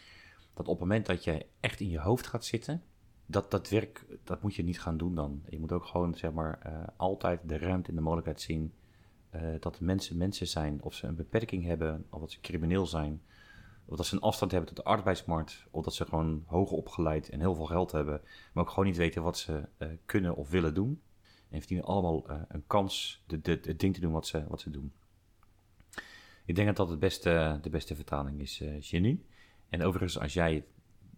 dat 0.54 0.68
op 0.68 0.80
het 0.80 0.88
moment 0.88 1.06
dat 1.06 1.24
je 1.24 1.46
echt 1.60 1.80
in 1.80 1.90
je 1.90 2.00
hoofd 2.00 2.28
gaat 2.28 2.46
zitten, 2.46 2.84
dat, 3.26 3.52
dat 3.52 3.70
werk, 3.70 4.06
dat 4.24 4.42
moet 4.42 4.56
je 4.56 4.64
niet 4.64 4.82
gaan 4.82 4.98
doen 4.98 5.16
dan. 5.16 5.44
Je 5.50 5.60
moet 5.60 5.72
ook 5.72 5.86
gewoon, 5.86 6.16
zeg 6.16 6.32
maar, 6.32 6.60
altijd 6.96 7.40
de 7.44 7.58
ruimte 7.58 7.90
en 7.90 7.96
de 7.96 8.02
mogelijkheid 8.02 8.42
zien 8.42 8.74
uh, 9.36 9.56
dat 9.60 9.80
mensen 9.80 10.18
mensen 10.18 10.48
zijn, 10.48 10.82
of 10.82 10.94
ze 10.94 11.08
een 11.08 11.16
beperking 11.16 11.64
hebben, 11.64 12.06
of 12.10 12.20
dat 12.20 12.32
ze 12.32 12.42
crimineel 12.42 12.86
zijn, 12.86 13.22
of 13.86 13.98
dat 13.98 14.06
ze 14.06 14.16
een 14.16 14.22
afstand 14.22 14.52
hebben 14.52 14.70
tot 14.70 14.78
de 14.78 14.92
arbeidsmarkt, 14.92 15.66
of 15.72 15.84
dat 15.84 15.94
ze 15.94 16.06
gewoon 16.06 16.44
hoog 16.46 16.72
opgeleid 16.72 17.30
en 17.30 17.40
heel 17.40 17.56
veel 17.56 17.66
geld 17.66 17.92
hebben, 17.92 18.22
maar 18.54 18.64
ook 18.64 18.70
gewoon 18.70 18.86
niet 18.86 18.98
weten 18.98 19.24
wat 19.24 19.38
ze 19.38 19.68
uh, 19.78 19.88
kunnen 20.06 20.36
of 20.36 20.50
willen 20.50 20.74
doen. 20.74 21.02
En 21.50 21.60
verdienen 21.60 21.86
allemaal 21.86 22.30
een 22.48 22.64
kans 22.68 23.24
de, 23.28 23.42
de, 23.42 23.60
het 23.62 23.80
ding 23.80 23.94
te 23.94 24.00
doen 24.00 24.12
wat 24.12 24.28
ze, 24.28 24.46
wat 24.48 24.62
ze 24.62 24.70
doen. 24.70 24.94
Ik 26.46 26.56
denk 26.56 26.68
dat 26.68 26.76
dat 26.76 26.90
het 26.90 27.00
beste, 27.00 27.60
de 27.62 27.70
beste 27.70 27.96
vertaling 27.96 28.40
is, 28.40 28.64
Jenny. 28.80 29.22
En 29.70 29.84
overigens, 29.84 30.20
als 30.20 30.34
jij 30.34 30.66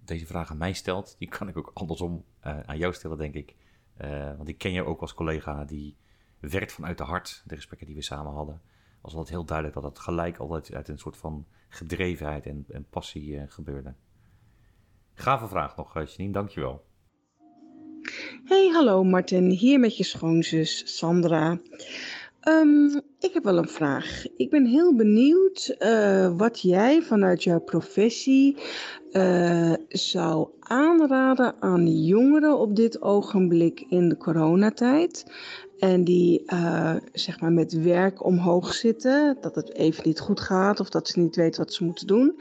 deze 0.08 0.26
vraag 0.26 0.52
aan 0.52 0.58
mij 0.58 0.74
stelt, 0.74 1.16
die 1.20 1.30
kan 1.30 1.48
ik 1.48 1.58
ook 1.58 1.72
andersom 1.74 2.26
aan 2.42 2.78
jou 2.78 2.94
stellen, 2.94 3.18
denk 3.18 3.34
ik. 3.34 3.56
want 4.38 4.48
ik 4.48 4.58
ken 4.58 4.72
jou 4.72 4.88
ook 4.88 5.02
als 5.02 5.14
collega 5.14 5.66
die 5.66 5.96
werkt 6.40 6.72
vanuit 6.72 6.98
de 6.98 7.04
hart, 7.04 7.44
de 7.46 7.56
gesprekken 7.56 7.88
die 7.88 7.96
we 7.96 8.02
samen 8.02 8.34
hadden. 8.34 8.62
Was 9.02 9.14
altijd 9.14 9.36
heel 9.36 9.46
duidelijk 9.46 9.76
dat 9.76 9.84
het 9.84 10.00
gelijk 10.00 10.38
altijd 10.38 10.74
uit 10.74 10.88
een 10.88 11.00
soort 11.00 11.18
van 11.18 11.46
gedrevenheid 11.70 12.46
en, 12.46 12.66
en 12.70 12.86
passie 12.90 13.30
uh, 13.30 13.42
gebeurde. 13.48 13.94
Gave 15.14 15.48
vraag 15.48 15.76
nog, 15.76 15.94
Janine, 15.94 16.34
dankjewel. 16.34 16.86
Hey, 18.44 18.70
hallo 18.74 19.04
Martin, 19.04 19.50
hier 19.50 19.80
met 19.80 19.98
je 19.98 20.04
schoonzus 20.04 20.98
Sandra. 20.98 21.60
Um, 22.48 23.02
ik 23.20 23.34
heb 23.34 23.44
wel 23.44 23.58
een 23.58 23.70
vraag. 23.70 24.26
Ik 24.38 24.50
ben 24.50 24.66
heel 24.66 24.96
benieuwd 24.96 25.76
uh, 25.80 26.38
wat 26.38 26.62
jij 26.62 27.02
vanuit 27.02 27.44
jouw 27.44 27.60
professie 27.60 28.58
uh, 29.12 29.74
zou 29.88 30.50
aanraden 30.60 31.56
aan 31.60 31.88
jongeren 31.88 32.58
op 32.58 32.76
dit 32.76 33.02
ogenblik 33.02 33.86
in 33.90 34.10
de 34.10 34.18
coronatijd. 34.18 35.26
En 35.80 36.04
die 36.04 36.44
uh, 36.46 36.96
zeg 37.12 37.40
maar 37.40 37.52
met 37.52 37.74
werk 37.74 38.26
omhoog 38.26 38.74
zitten, 38.74 39.38
dat 39.42 39.56
het 39.56 39.74
even 39.74 40.04
niet 40.06 40.20
goed 40.20 40.40
gaat 40.40 40.80
of 40.80 40.90
dat 40.90 41.08
ze 41.08 41.20
niet 41.20 41.36
weten 41.36 41.64
wat 41.64 41.74
ze 41.74 41.84
moeten 41.84 42.08
doen. 42.08 42.40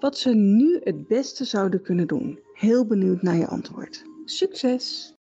Wat 0.00 0.18
ze 0.18 0.34
nu 0.34 0.80
het 0.84 1.08
beste 1.08 1.44
zouden 1.44 1.82
kunnen 1.82 2.06
doen. 2.06 2.38
Heel 2.52 2.86
benieuwd 2.86 3.22
naar 3.22 3.36
je 3.36 3.46
antwoord. 3.46 4.04
Succes! 4.24 5.14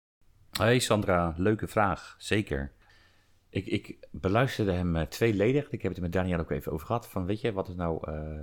Hey 0.52 0.80
Sandra, 0.80 1.34
leuke 1.38 1.68
vraag, 1.68 2.16
zeker. 2.18 2.72
Ik, 3.50 3.66
ik 3.66 3.98
beluisterde 4.12 4.72
hem 4.72 4.96
uh, 4.96 5.02
tweeledig. 5.02 5.70
Ik 5.70 5.82
heb 5.82 5.92
het 5.92 5.96
er 5.96 6.04
met 6.04 6.14
Daniel 6.14 6.40
ook 6.40 6.52
even 6.52 6.72
over 6.72 6.86
gehad. 6.86 7.08
Van 7.08 7.26
weet 7.26 7.42
je, 7.42 7.52
wat 7.52 7.70
is 7.70 7.76
nou 7.76 8.12
uh, 8.12 8.40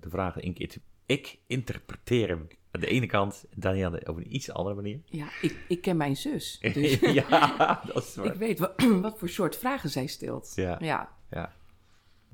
de 0.00 0.10
vraag? 0.10 0.36
Ik, 0.36 0.78
ik 1.06 1.38
interpreteer 1.46 2.28
hem 2.28 2.46
aan 2.70 2.80
de 2.80 2.86
ene 2.86 3.06
kant, 3.06 3.44
Daniel 3.56 3.92
op 3.92 4.16
een 4.16 4.34
iets 4.34 4.50
andere 4.50 4.74
manier. 4.74 5.00
Ja, 5.04 5.28
ik, 5.42 5.56
ik 5.68 5.80
ken 5.80 5.96
mijn 5.96 6.16
zus. 6.16 6.58
Dus 6.74 7.00
ja, 7.00 7.80
dat 7.92 8.02
is 8.02 8.16
waar. 8.16 8.26
Ik 8.26 8.34
weet 8.34 8.58
wat, 8.58 8.82
wat, 9.00 9.18
voor 9.18 9.28
soort 9.28 9.56
vragen 9.56 9.90
zij 9.90 10.06
stelt. 10.06 10.52
Ja. 10.54 10.76
ja. 10.80 11.16
ja. 11.30 11.52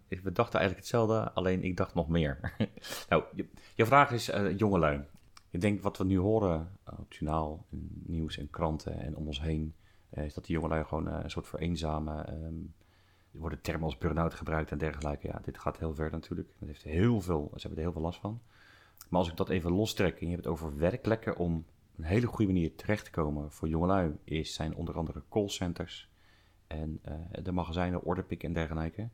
We 0.08 0.32
dachten 0.32 0.58
eigenlijk 0.58 0.76
hetzelfde, 0.76 1.32
alleen 1.32 1.64
ik 1.64 1.76
dacht 1.76 1.94
nog 1.94 2.08
meer. 2.08 2.54
nou, 3.08 3.24
je, 3.34 3.48
je 3.74 3.86
vraag 3.86 4.10
is 4.12 4.28
uh, 4.28 4.58
jongelui. 4.58 5.04
Ik 5.50 5.60
denk 5.60 5.82
wat 5.82 5.98
we 5.98 6.04
nu 6.04 6.18
horen 6.18 6.78
op 6.84 7.08
het 7.08 7.16
journaal, 7.16 7.66
nieuws 8.06 8.38
en 8.38 8.50
kranten 8.50 9.00
en 9.00 9.16
om 9.16 9.26
ons 9.26 9.40
heen 9.40 9.74
is 10.10 10.34
dat 10.34 10.44
die 10.44 10.54
jongelui 10.54 10.84
gewoon 10.84 11.08
uh, 11.08 11.18
een 11.22 11.30
soort 11.30 11.48
vereenzamen. 11.48 12.44
Um, 12.44 12.74
er 13.32 13.38
worden 13.38 13.60
termen 13.60 13.84
als 13.84 13.98
burn-out 13.98 14.34
gebruikt 14.34 14.70
en 14.70 14.78
dergelijke. 14.78 15.26
Ja, 15.26 15.40
dit 15.42 15.58
gaat 15.58 15.78
heel 15.78 15.94
ver 15.94 16.10
natuurlijk. 16.10 16.48
Dat 16.58 16.68
heeft 16.68 16.82
heel 16.82 17.20
veel, 17.20 17.50
ze 17.54 17.60
hebben 17.60 17.78
er 17.78 17.84
heel 17.84 17.92
veel 17.92 18.02
last 18.02 18.20
van. 18.20 18.40
Maar 19.08 19.18
als 19.18 19.28
ik 19.28 19.36
dat 19.36 19.48
even 19.48 19.72
lostrek 19.72 20.20
en 20.20 20.26
je 20.26 20.32
hebt 20.32 20.44
het 20.44 20.52
over 20.52 20.76
werkplekken 20.76 21.36
om 21.36 21.64
een 21.96 22.04
hele 22.04 22.26
goede 22.26 22.52
manier 22.52 22.74
terecht 22.74 23.04
te 23.04 23.10
komen 23.10 23.52
voor 23.52 23.68
jongelui, 23.68 24.16
is, 24.24 24.54
zijn 24.54 24.74
onder 24.74 24.96
andere 24.96 25.22
callcenters 25.28 26.08
en 26.66 27.00
uh, 27.08 27.14
de 27.42 27.52
magazijnen, 27.52 28.02
orderpick 28.02 28.42
en 28.42 28.52
dergelijke. 28.52 29.08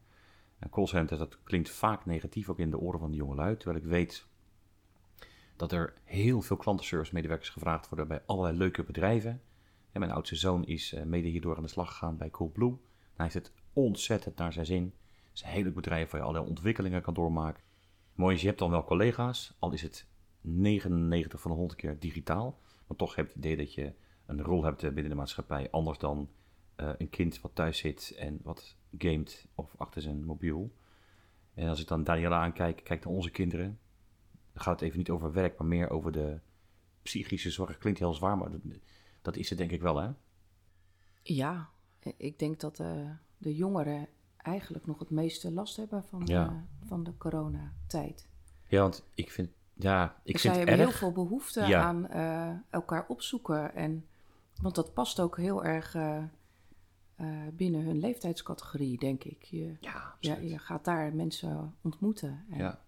En 0.59 0.71
callcenters, 0.71 1.19
dat 1.19 1.39
klinkt 1.43 1.71
vaak 1.71 2.07
negatief 2.07 2.49
ook 2.49 2.59
in 2.59 2.71
de 2.71 2.79
oren 2.79 3.01
van 3.01 3.11
de 3.11 3.17
jongelui, 3.17 3.57
terwijl 3.57 3.85
ik 3.85 3.91
weet 3.91 4.27
dat 5.57 5.73
er 5.73 5.95
heel 6.05 6.43
veel 6.43 6.57
klantenservice 6.57 7.15
medewerkers 7.15 7.51
gevraagd 7.51 7.89
worden 7.89 8.09
bij 8.09 8.23
allerlei 8.27 8.57
leuke 8.57 8.83
bedrijven. 8.83 9.41
En 9.97 10.03
mijn 10.03 10.15
oudste 10.15 10.37
zoon 10.37 10.65
is 10.65 10.93
uh, 10.93 11.03
mede 11.03 11.29
hierdoor 11.29 11.57
aan 11.57 11.63
de 11.63 11.69
slag 11.69 11.89
gegaan 11.89 12.17
bij 12.17 12.31
Coolblue. 12.31 12.77
Hij 13.15 13.25
heeft 13.25 13.35
het 13.35 13.53
ontzettend 13.73 14.37
naar 14.37 14.53
zijn 14.53 14.67
zin. 14.67 14.83
Het 14.83 15.33
is 15.35 15.43
een 15.43 15.49
heel 15.49 15.71
bedrijf 15.71 16.11
waar 16.11 16.21
je 16.21 16.27
allerlei 16.27 16.51
ontwikkelingen 16.51 17.03
kan 17.03 17.15
doormaken. 17.15 17.63
Mooi 18.15 18.35
is, 18.35 18.41
je 18.41 18.47
hebt 18.47 18.59
dan 18.59 18.71
wel 18.71 18.85
collega's, 18.85 19.57
al 19.59 19.73
is 19.73 19.83
het 19.83 20.07
99 20.41 21.41
van 21.41 21.51
de 21.51 21.57
100 21.57 21.81
keer 21.81 21.99
digitaal. 21.99 22.59
Maar 22.87 22.97
toch 22.97 23.15
heb 23.15 23.27
je 23.27 23.33
het 23.33 23.45
idee 23.45 23.57
dat 23.57 23.75
je 23.75 23.93
een 24.27 24.43
rol 24.43 24.65
hebt 24.65 24.81
binnen 24.81 25.09
de 25.09 25.15
maatschappij, 25.15 25.71
anders 25.71 25.99
dan 25.99 26.29
uh, 26.77 26.91
een 26.99 27.11
kind 27.11 27.41
wat 27.41 27.55
thuis 27.55 27.79
zit 27.79 28.15
en 28.19 28.41
wat 28.43 28.77
gamet 28.99 29.47
of 29.55 29.75
achter 29.77 30.03
zijn 30.03 30.25
mobiel. 30.25 30.73
En 31.55 31.69
als 31.69 31.81
ik 31.81 31.89
dan 31.89 32.05
Daniela 32.05 32.41
aankijk, 32.41 32.81
kijk 32.85 33.05
naar 33.05 33.15
onze 33.15 33.31
kinderen, 33.31 33.79
dan 34.53 34.63
gaat 34.63 34.81
het 34.81 34.83
even 34.83 34.99
niet 34.99 35.11
over 35.11 35.33
werk, 35.33 35.59
maar 35.59 35.69
meer 35.69 35.91
over 35.91 36.13
de 36.13 36.39
psychische 37.03 37.51
zorg. 37.51 37.79
Klinkt 37.79 37.99
heel 37.99 38.15
zwaar, 38.15 38.39
maar 38.39 38.51
dat, 39.27 39.37
is 39.37 39.49
het 39.49 39.59
denk 39.59 39.71
ik 39.71 39.81
wel, 39.81 39.97
hè? 39.97 40.11
Ja, 41.23 41.69
ik 42.17 42.39
denk 42.39 42.61
dat 42.61 42.79
uh, 42.79 43.11
de 43.39 43.55
jongeren 43.55 44.09
eigenlijk 44.37 44.87
nog 44.87 44.99
het 44.99 45.11
meeste 45.11 45.53
last 45.53 45.77
hebben 45.77 46.05
van, 46.05 46.23
Ja. 46.25 46.45
de, 46.49 46.87
van 46.87 47.05
de 47.05 47.17
coronatijd. 47.17 48.29
Ja, 48.69 48.81
want 48.81 49.05
ik 49.15 49.31
vind, 49.31 49.51
ja, 49.75 50.21
ik 50.23 50.39
Zij 50.39 50.41
vind 50.41 50.55
het 50.57 50.69
hebben 50.69 50.87
erg. 50.87 51.01
heel 51.01 51.13
veel 51.13 51.25
behoefte 51.25 51.61
Ja. 51.61 51.83
aan 51.83 52.09
eh, 52.09 52.51
elkaar 52.71 53.05
opzoeken. 53.09 53.75
En, 53.75 54.07
want 54.63 54.75
dat 54.75 54.93
past 54.95 55.21
ook 55.21 55.37
heel 55.37 55.65
erg 55.65 55.95
eh, 55.95 56.23
eh, 57.15 57.27
binnen 57.53 57.85
hun 57.85 57.99
leeftijdscategorie, 57.99 58.99
denk 58.99 59.25
ik. 59.25 59.43
Je, 59.43 59.77
Ja, 59.81 60.15
ja, 60.21 60.37
je 60.37 60.59
gaat 60.59 60.85
daar 60.85 61.15
mensen 61.15 61.75
ontmoeten. 61.83 62.45
En 62.51 62.59
Ja. 62.59 62.81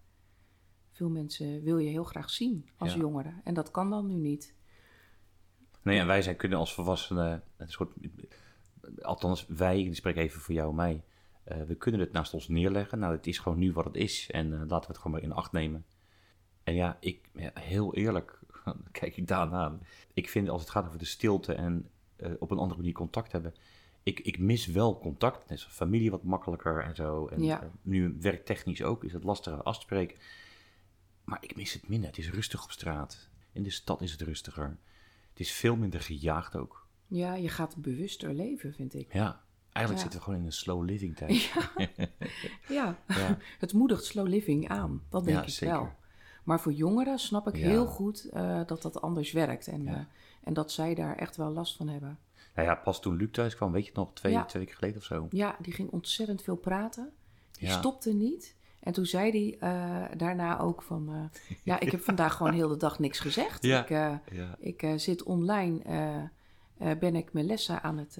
Veel 0.91 1.09
mensen 1.09 1.63
wil 1.63 1.77
je 1.77 1.89
heel 1.89 2.03
graag 2.03 2.29
zien 2.29 2.69
als 2.77 2.93
Ja. 2.93 2.99
jongere. 2.99 3.33
En 3.43 3.53
dat 3.53 3.71
kan 3.71 3.89
dan 3.89 4.07
nu 4.07 4.13
niet. 4.13 4.53
Nee, 5.89 5.99
en 5.99 6.07
wij 6.07 6.21
zijn, 6.21 6.35
kunnen 6.35 6.57
als 6.57 6.73
volwassenen 6.73 7.43
een 7.57 7.69
soort, 7.69 7.91
althans 9.01 9.45
wij, 9.47 9.83
ik 9.83 9.95
spreek 9.95 10.15
even 10.15 10.41
voor 10.41 10.55
jou 10.55 10.69
en 10.69 10.75
mij, 10.75 11.03
eh, 11.43 11.61
we 11.61 11.75
kunnen 11.75 11.99
het 11.99 12.11
naast 12.11 12.33
ons 12.33 12.47
neerleggen. 12.47 12.99
Nou, 12.99 13.15
het 13.15 13.27
is 13.27 13.37
gewoon 13.39 13.57
nu 13.57 13.71
wat 13.71 13.85
het 13.85 13.95
is 13.95 14.31
en 14.31 14.53
eh, 14.53 14.59
laten 14.59 14.79
we 14.79 14.87
het 14.87 14.97
gewoon 14.97 15.11
maar 15.11 15.21
in 15.21 15.31
acht 15.31 15.51
nemen. 15.51 15.85
En 16.63 16.73
ja, 16.73 16.97
ik, 16.99 17.29
ja, 17.33 17.51
heel 17.53 17.95
eerlijk, 17.95 18.39
kijk 18.91 19.17
ik 19.17 19.27
daarna. 19.27 19.79
Ik 20.13 20.29
vind 20.29 20.49
als 20.49 20.61
het 20.61 20.69
gaat 20.69 20.85
over 20.85 20.99
de 20.99 21.05
stilte 21.05 21.53
en 21.53 21.89
eh, 22.15 22.31
op 22.39 22.51
een 22.51 22.57
andere 22.57 22.79
manier 22.79 22.93
contact 22.93 23.31
hebben, 23.31 23.53
ik, 24.03 24.19
ik 24.19 24.39
mis 24.39 24.65
wel 24.65 24.99
contact. 24.99 25.49
Net 25.49 25.59
zoals 25.59 25.75
familie 25.75 26.11
wat 26.11 26.23
makkelijker 26.23 26.83
en 26.83 26.95
zo. 26.95 27.27
En 27.27 27.43
Ja. 27.43 27.71
nu 27.81 28.17
werktechnisch 28.19 28.83
ook 28.83 29.03
is 29.03 29.13
het 29.13 29.23
lastiger 29.23 29.63
af 29.63 29.75
te 29.75 29.81
spreken. 29.81 30.17
Maar 31.23 31.43
ik 31.43 31.55
mis 31.55 31.73
het 31.73 31.89
minder. 31.89 32.09
Het 32.09 32.17
is 32.17 32.29
rustig 32.29 32.63
op 32.63 32.71
straat. 32.71 33.29
In 33.51 33.63
de 33.63 33.69
stad 33.69 34.01
is 34.01 34.11
het 34.11 34.21
rustiger. 34.21 34.77
Het 35.39 35.47
is 35.47 35.53
veel 35.53 35.75
minder 35.75 36.01
gejaagd 36.01 36.55
ook. 36.55 36.87
Ja, 37.07 37.33
je 37.35 37.49
gaat 37.49 37.75
bewuster 37.77 38.33
leven, 38.33 38.73
vind 38.73 38.93
ik. 38.93 39.13
Ja, 39.13 39.41
eigenlijk 39.71 39.95
Ja. 39.95 39.97
zitten 40.01 40.19
we 40.19 40.25
gewoon 40.25 40.39
in 40.39 40.45
een 40.45 40.51
slow 40.51 40.83
living 40.83 41.15
tijd. 41.15 41.51
Ja, 42.67 42.97
Ja. 43.07 43.37
het 43.59 43.73
moedigt 43.73 44.03
slow 44.05 44.27
living 44.27 44.69
aan. 44.69 45.01
Dat 45.09 45.23
denk 45.25 45.43
ik 45.43 45.49
zeker. 45.49 45.75
wel. 45.75 45.91
Maar 46.43 46.59
voor 46.59 46.71
jongeren 46.71 47.19
snap 47.19 47.47
ik 47.47 47.55
heel 47.55 47.85
goed 47.85 48.29
eh, 48.29 48.61
dat 48.65 48.81
dat 48.81 49.01
anders 49.01 49.31
werkt. 49.31 49.67
En, 49.67 49.87
eh, 49.87 49.99
en 50.43 50.53
dat 50.53 50.71
zij 50.71 50.95
daar 50.95 51.15
echt 51.15 51.35
wel 51.35 51.51
last 51.51 51.75
van 51.75 51.87
hebben. 51.87 52.19
Nou 52.55 52.67
ja, 52.67 52.75
pas 52.75 53.01
toen 53.01 53.15
Luc 53.15 53.29
thuis 53.31 53.55
kwam, 53.55 53.71
weet 53.71 53.81
je 53.81 53.87
het 53.87 53.97
nog, 53.97 54.13
twee, 54.13 54.45
twee 54.45 54.63
weken 54.63 54.77
geleden 54.77 54.97
of 54.97 55.03
zo. 55.03 55.27
Ja, 55.31 55.57
die 55.59 55.73
ging 55.73 55.89
ontzettend 55.89 56.41
veel 56.41 56.55
praten. 56.57 57.11
Die 57.51 57.69
stopte 57.69 58.13
niet. 58.13 58.55
En 58.79 58.93
toen 58.93 59.05
zei 59.05 59.31
hij 59.31 59.69
eh, 59.69 60.17
daarna 60.17 60.59
ook 60.59 60.81
van... 60.81 61.09
eh, 61.09 61.57
ja, 61.63 61.79
ik 61.79 61.91
heb 61.91 62.01
vandaag 62.01 62.35
gewoon 62.35 62.53
heel 62.53 62.67
de 62.67 62.77
dag 62.77 62.99
niks 62.99 63.19
gezegd. 63.19 63.63
Ja. 63.63 63.81
Ik, 63.81 63.89
eh, 63.89 64.13
Ja, 64.31 64.55
ik 64.59 64.85
zit 64.95 65.23
online, 65.23 65.81
ben 66.99 67.15
ik 67.15 67.33
mijn 67.33 67.45
lessen 67.45 67.81
aan 67.83 67.97
het, 67.97 68.19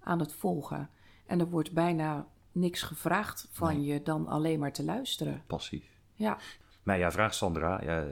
aan 0.00 0.18
het 0.18 0.32
volgen. 0.32 0.90
En 1.26 1.40
er 1.40 1.48
wordt 1.48 1.72
bijna 1.72 2.26
niks 2.52 2.82
gevraagd 2.82 3.48
van 3.50 3.68
Nee. 3.76 3.84
je 3.84 4.02
dan 4.02 4.26
alleen 4.26 4.58
maar 4.58 4.72
te 4.72 4.84
luisteren. 4.84 5.42
passief. 5.46 5.92
Ja, 6.14 6.38
Maar 6.82 6.98
ja, 6.98 7.10
vraag 7.10 7.34
Sandra. 7.34 7.82
Ja, 7.82 8.06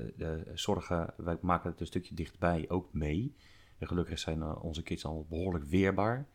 zorgen, 0.55 1.15
wij 1.17 1.37
maken 1.41 1.71
het 1.71 1.81
een 1.81 1.87
stukje 1.87 2.15
dichtbij 2.15 2.65
ook 2.69 2.93
mee. 2.93 3.35
En 3.79 3.87
gelukkig 3.87 4.19
zijn 4.19 4.57
onze 4.57 4.83
kids 4.83 5.05
al 5.05 5.27
behoorlijk 5.29 5.65
weerbaar 5.65 6.27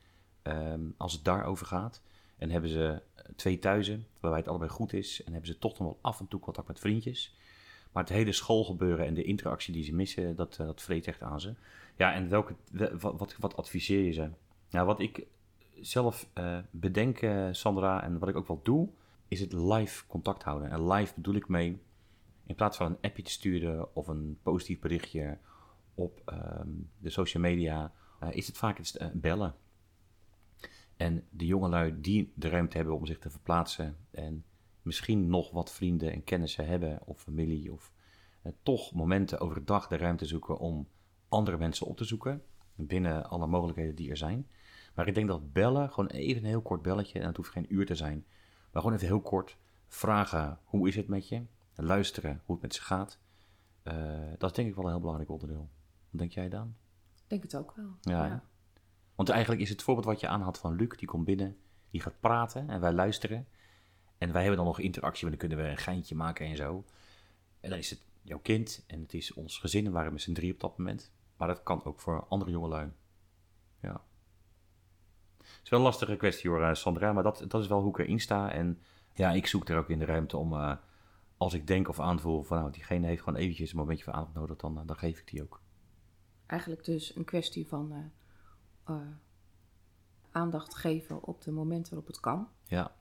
ehm, 0.41 0.81
als 0.97 1.13
het 1.13 1.23
daarover 1.23 1.65
gaat. 1.65 2.01
En 2.37 2.49
hebben 2.49 2.69
ze 2.69 3.01
eh, 3.15 3.23
twee 3.35 3.59
thuizen, 3.59 4.05
waarbij 4.19 4.39
het 4.39 4.49
allebei 4.49 4.69
goed 4.71 4.93
is. 4.93 5.23
En 5.23 5.31
hebben 5.31 5.49
ze 5.51 5.57
toch 5.59 5.71
nog 5.79 5.87
wel 5.87 5.97
af 6.01 6.19
en 6.19 6.27
toe 6.27 6.39
contact 6.39 6.67
met 6.67 6.79
vriendjes. 6.79 7.35
Maar 7.91 8.03
het 8.03 8.13
hele 8.13 8.31
schoolgebeuren 8.31 9.05
en 9.05 9.13
de 9.13 9.23
interactie 9.23 9.73
die 9.73 9.83
ze 9.83 9.93
missen, 9.95 10.35
dat, 10.35 10.57
eh, 10.59 10.65
dat 10.65 10.81
vreet 10.81 11.07
echt 11.07 11.21
aan 11.21 11.41
ze. 11.41 11.53
Ja, 11.95 12.13
en 12.13 12.29
welke, 12.29 12.55
we- 12.71 12.97
wat, 12.99 13.35
wat, 13.39 13.55
adviseer 13.55 14.03
je 14.03 14.11
ze? 14.11 14.29
Nou, 14.69 14.85
wat 14.85 14.99
ik 14.99 15.25
zelf 15.81 16.29
eh, 16.33 16.57
bedenk, 16.71 17.19
Sandra, 17.51 18.03
en 18.03 18.19
wat 18.19 18.29
ik 18.29 18.35
ook 18.35 18.47
wel 18.47 18.59
doe, 18.63 18.89
is 19.27 19.39
het 19.39 19.53
live 19.53 20.07
contact 20.07 20.43
houden. 20.43 20.69
En 20.71 20.87
live 20.91 21.13
bedoel 21.15 21.35
ik 21.35 21.47
mee, 21.47 21.81
in 22.45 22.55
plaats 22.55 22.77
van 22.77 22.85
een 22.85 22.97
appje 23.01 23.23
te 23.23 23.31
sturen 23.31 23.95
of 23.95 24.07
een 24.07 24.37
positief 24.43 24.79
berichtje 24.79 25.37
op 25.95 26.21
ehm, 26.25 26.67
de 26.97 27.09
social 27.09 27.43
media, 27.43 27.91
is 28.31 28.47
het 28.47 28.57
vaak 28.57 28.79
eh, 28.79 29.07
bellen. 29.13 29.55
En 30.97 31.27
de 31.29 31.45
jongelui 31.45 32.01
die 32.01 32.31
de 32.35 32.49
ruimte 32.49 32.77
hebben 32.77 32.95
om 32.95 33.05
zich 33.05 33.19
te 33.19 33.29
verplaatsen 33.29 33.97
en 34.11 34.45
misschien 34.81 35.29
nog 35.29 35.51
wat 35.51 35.71
vrienden 35.71 36.11
en 36.11 36.23
kennissen 36.23 36.67
hebben 36.67 36.99
of 37.05 37.21
familie 37.21 37.71
of 37.71 37.91
eh, 38.41 38.51
toch 38.63 38.93
momenten 38.93 39.39
overdag 39.39 39.87
de 39.87 39.97
ruimte 39.97 40.25
zoeken 40.25 40.57
om 40.57 40.87
andere 41.29 41.57
mensen 41.57 41.87
op 41.87 41.97
te 41.97 42.03
zoeken 42.03 42.43
binnen 42.75 43.29
alle 43.29 43.47
mogelijkheden 43.47 43.95
die 43.95 44.09
er 44.09 44.17
zijn. 44.17 44.47
Maar 44.95 45.07
ik 45.07 45.15
denk 45.15 45.27
dat 45.27 45.53
bellen, 45.53 45.91
gewoon 45.91 46.09
even 46.09 46.41
een 46.41 46.49
heel 46.49 46.61
kort 46.61 46.81
belletje, 46.81 47.19
en 47.19 47.27
het 47.27 47.37
hoeft 47.37 47.51
geen 47.51 47.73
uur 47.73 47.85
te 47.85 47.95
zijn, 47.95 48.25
maar 48.71 48.81
gewoon 48.81 48.97
even 48.97 49.07
heel 49.07 49.21
kort 49.21 49.57
vragen 49.87 50.59
hoe 50.63 50.87
is 50.87 50.95
het 50.95 51.07
met 51.07 51.27
je, 51.27 51.45
luisteren 51.75 52.41
hoe 52.45 52.55
het 52.55 52.63
met 52.63 52.73
ze 52.75 52.81
gaat, 52.81 53.19
eh, 53.83 53.93
dat 54.37 54.49
is 54.49 54.55
denk 54.55 54.69
ik 54.69 54.75
wel 54.75 54.83
een 54.83 54.89
heel 54.89 54.99
belangrijk 54.99 55.31
onderdeel. 55.31 55.69
Wat 56.09 56.19
denk 56.19 56.31
jij 56.31 56.49
dan? 56.49 56.75
ik 57.15 57.23
denk 57.27 57.43
het 57.43 57.55
ook 57.55 57.75
wel. 57.75 57.97
Ja? 58.01 58.43
Want 59.17 59.29
eigenlijk 59.29 59.61
is 59.61 59.69
het 59.69 59.83
voorbeeld 59.83 60.05
wat 60.05 60.19
je 60.19 60.27
aanhaalt 60.27 60.57
van 60.57 60.75
Luc, 60.75 60.97
die 60.97 61.07
komt 61.07 61.25
binnen, 61.25 61.57
die 61.89 62.01
gaat 62.01 62.19
praten 62.19 62.69
en 62.69 62.79
wij 62.79 62.93
luisteren. 62.93 63.47
En 64.17 64.31
wij 64.31 64.41
hebben 64.41 64.57
dan 64.57 64.67
nog 64.67 64.79
interactie, 64.79 65.27
want 65.27 65.39
dan 65.39 65.49
kunnen 65.49 65.65
we 65.65 65.71
een 65.71 65.83
geintje 65.83 66.15
maken 66.15 66.45
en 66.45 66.55
zo. 66.55 66.85
En 67.59 67.69
dan 67.69 67.79
is 67.79 67.89
het 67.89 68.01
jouw 68.21 68.39
kind 68.39 68.83
en 68.87 69.01
het 69.01 69.13
is 69.13 69.33
ons 69.33 69.57
gezin, 69.57 69.83
we 69.83 69.91
waren 69.91 70.11
met 70.11 70.21
z'n 70.21 70.33
drie 70.33 70.53
op 70.53 70.59
dat 70.59 70.77
moment. 70.77 71.11
Maar 71.37 71.47
dat 71.47 71.63
kan 71.63 71.83
ook 71.83 71.99
voor 71.99 72.25
andere 72.27 72.51
jongelui. 72.51 72.91
Ja. 73.81 74.01
Het 75.37 75.59
is 75.63 75.69
wel 75.69 75.79
een 75.79 75.85
lastige 75.85 76.15
kwestie 76.15 76.49
hoor, 76.49 76.63
eh, 76.63 76.73
Sandra, 76.73 77.13
maar 77.13 77.23
dat, 77.23 77.45
dat 77.47 77.61
is 77.61 77.67
wel 77.67 77.81
hoe 77.81 77.89
ik 77.89 77.99
erin 77.99 78.19
sta. 78.19 78.51
En 78.51 78.81
ja, 79.13 79.31
ik 79.31 79.47
zoek 79.47 79.69
er 79.69 79.77
ook 79.77 79.89
in 79.89 79.99
de 79.99 80.05
ruimte 80.05 80.37
om, 80.37 80.53
eh, 80.53 80.75
als 81.37 81.53
ik 81.53 81.67
denk 81.67 81.89
of 81.89 81.99
aanvoel 81.99 82.43
van 82.43 82.57
nou, 82.57 82.71
diegene 82.71 83.07
heeft 83.07 83.23
gewoon 83.23 83.39
eventjes 83.39 83.71
een 83.71 83.77
momentje 83.77 84.03
van 84.03 84.13
aandacht 84.13 84.35
nodig, 84.35 84.57
dan, 84.57 84.79
eh, 84.79 84.85
dan 84.85 84.97
geef 84.97 85.19
ik 85.19 85.27
die 85.27 85.41
ook. 85.41 85.61
Eigenlijk 86.45 86.85
dus 86.85 87.15
een 87.15 87.25
kwestie 87.25 87.67
van 87.67 88.11
eh, 88.87 88.95
aandacht 90.31 90.75
geven 90.75 91.23
op 91.23 91.41
de 91.41 91.51
momenten 91.51 91.89
waarop 91.89 92.07
het 92.07 92.19
kan. 92.19 92.47
Ja, 92.63 92.91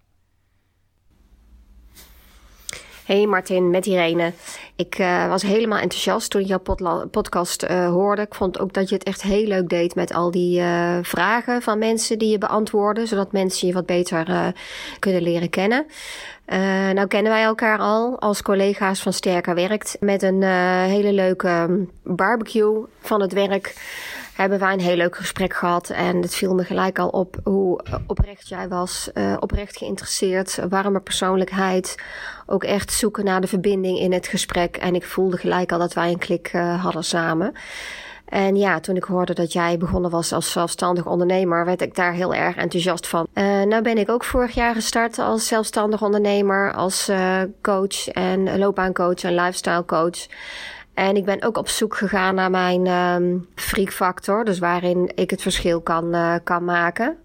Hey 3.06 3.26
Martin, 3.26 3.70
met 3.70 3.86
Irene. 3.86 4.32
Ik 4.76 4.98
uh, 4.98 5.28
was 5.28 5.42
helemaal 5.42 5.78
enthousiast 5.78 6.30
toen 6.30 6.40
ik 6.40 6.46
jouw 6.46 6.62
podcast 7.10 7.64
uh, 7.64 7.88
hoorde. 7.88 8.22
Ik 8.22 8.34
vond 8.34 8.58
ook 8.58 8.72
dat 8.72 8.88
je 8.88 8.94
het 8.94 9.04
echt 9.04 9.22
heel 9.22 9.46
leuk 9.46 9.68
deed 9.68 9.94
met 9.94 10.14
al 10.14 10.30
die 10.30 10.60
uh, 10.60 10.98
vragen 11.02 11.62
van 11.62 11.78
mensen 11.78 12.18
die 12.18 12.30
je 12.30 12.38
beantwoordde, 12.38 13.06
zodat 13.06 13.32
mensen 13.32 13.68
je 13.68 13.74
wat 13.74 13.86
beter 13.86 14.54
kunnen 14.98 15.22
leren 15.22 15.50
kennen. 15.50 15.86
nou 16.94 17.06
kennen 17.06 17.32
wij 17.32 17.42
elkaar 17.42 17.78
al 17.78 18.20
als 18.20 18.42
collega's 18.42 19.02
van 19.02 19.12
Sterker 19.12 19.54
Werkt 19.54 19.96
met 20.00 20.22
een 20.22 20.42
hele 20.82 21.12
leuke 21.12 21.48
um, 21.48 21.90
barbecue 22.02 22.84
van 23.00 23.20
het 23.20 23.32
werk 23.32 23.74
hebben 24.36 24.58
wij 24.58 24.72
een 24.72 24.80
heel 24.80 24.96
leuk 24.96 25.16
gesprek 25.16 25.54
gehad. 25.54 25.90
En 25.90 26.22
het 26.22 26.34
viel 26.34 26.54
me 26.54 26.64
gelijk 26.64 26.98
al 26.98 27.08
op 27.08 27.36
hoe 27.44 27.84
oprecht 28.06 28.48
jij 28.48 28.68
was. 28.68 29.10
Uh, 29.14 29.36
oprecht 29.40 29.76
geïnteresseerd, 29.76 30.60
warme 30.68 31.00
persoonlijkheid. 31.00 31.94
Ook 32.46 32.64
echt 32.64 32.92
zoeken 32.92 33.24
naar 33.24 33.40
de 33.40 33.46
verbinding 33.46 33.98
in 33.98 34.12
het 34.12 34.26
gesprek. 34.26 34.76
En 34.76 34.94
ik 34.94 35.04
voelde 35.04 35.36
gelijk 35.36 35.72
al 35.72 35.78
dat 35.78 35.92
wij 35.92 36.10
een 36.10 36.18
klik 36.18 36.52
uh, 36.52 36.82
hadden 36.82 37.04
samen. 37.04 37.52
En 38.26 38.56
ja, 38.56 38.80
toen 38.80 38.96
ik 38.96 39.04
hoorde 39.04 39.34
dat 39.34 39.52
jij 39.52 39.78
begonnen 39.78 40.10
was 40.10 40.32
als 40.32 40.52
zelfstandig 40.52 41.06
ondernemer, 41.06 41.64
werd 41.64 41.82
ik 41.82 41.94
daar 41.94 42.12
heel 42.12 42.34
erg 42.34 42.56
enthousiast 42.56 43.06
van. 43.06 43.26
Uh, 43.34 43.62
nou 43.62 43.82
ben 43.82 43.98
ik 43.98 44.10
ook 44.10 44.24
vorig 44.24 44.54
jaar 44.54 44.74
gestart 44.74 45.18
als 45.18 45.46
zelfstandig 45.46 46.02
ondernemer, 46.02 46.72
als 46.72 47.10
coach 47.62 48.08
en 48.08 48.58
loopbaancoach 48.58 49.22
en 49.22 49.34
lifestyle 49.34 49.84
coach. 49.84 50.26
En 50.96 51.16
ik 51.16 51.24
ben 51.24 51.42
ook 51.42 51.56
op 51.56 51.68
zoek 51.68 51.96
gegaan 51.96 52.34
naar 52.34 52.50
mijn 52.50 52.86
um, 52.86 53.48
freak 53.54 53.92
factor, 53.92 54.44
dus 54.44 54.58
waarin 54.58 55.12
ik 55.14 55.30
het 55.30 55.42
verschil 55.42 55.80
kan, 55.80 56.14
uh, 56.14 56.34
kan 56.44 56.64
maken. 56.64 57.18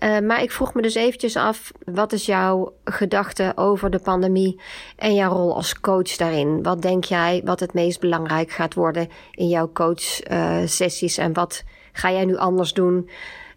Uh, 0.00 0.18
maar 0.18 0.42
ik 0.42 0.50
vroeg 0.50 0.74
me 0.74 0.82
dus 0.82 0.94
eventjes 0.94 1.36
af, 1.36 1.72
wat 1.84 2.12
is 2.12 2.26
jouw 2.26 2.74
gedachte 2.84 3.52
over 3.54 3.90
de 3.90 3.98
pandemie 3.98 4.60
en 4.96 5.14
jouw 5.14 5.32
rol 5.32 5.54
als 5.54 5.80
coach 5.80 6.16
daarin? 6.16 6.62
Wat 6.62 6.82
denk 6.82 7.04
jij 7.04 7.42
wat 7.44 7.60
het 7.60 7.74
meest 7.74 8.00
belangrijk 8.00 8.50
gaat 8.50 8.74
worden 8.74 9.08
in 9.30 9.48
jouw 9.48 9.72
coach 9.72 10.30
uh, 10.30 10.58
sessies 10.64 11.18
en 11.18 11.32
wat 11.32 11.64
ga 11.92 12.10
jij 12.12 12.24
nu 12.24 12.36
anders 12.36 12.72
doen? 12.72 13.08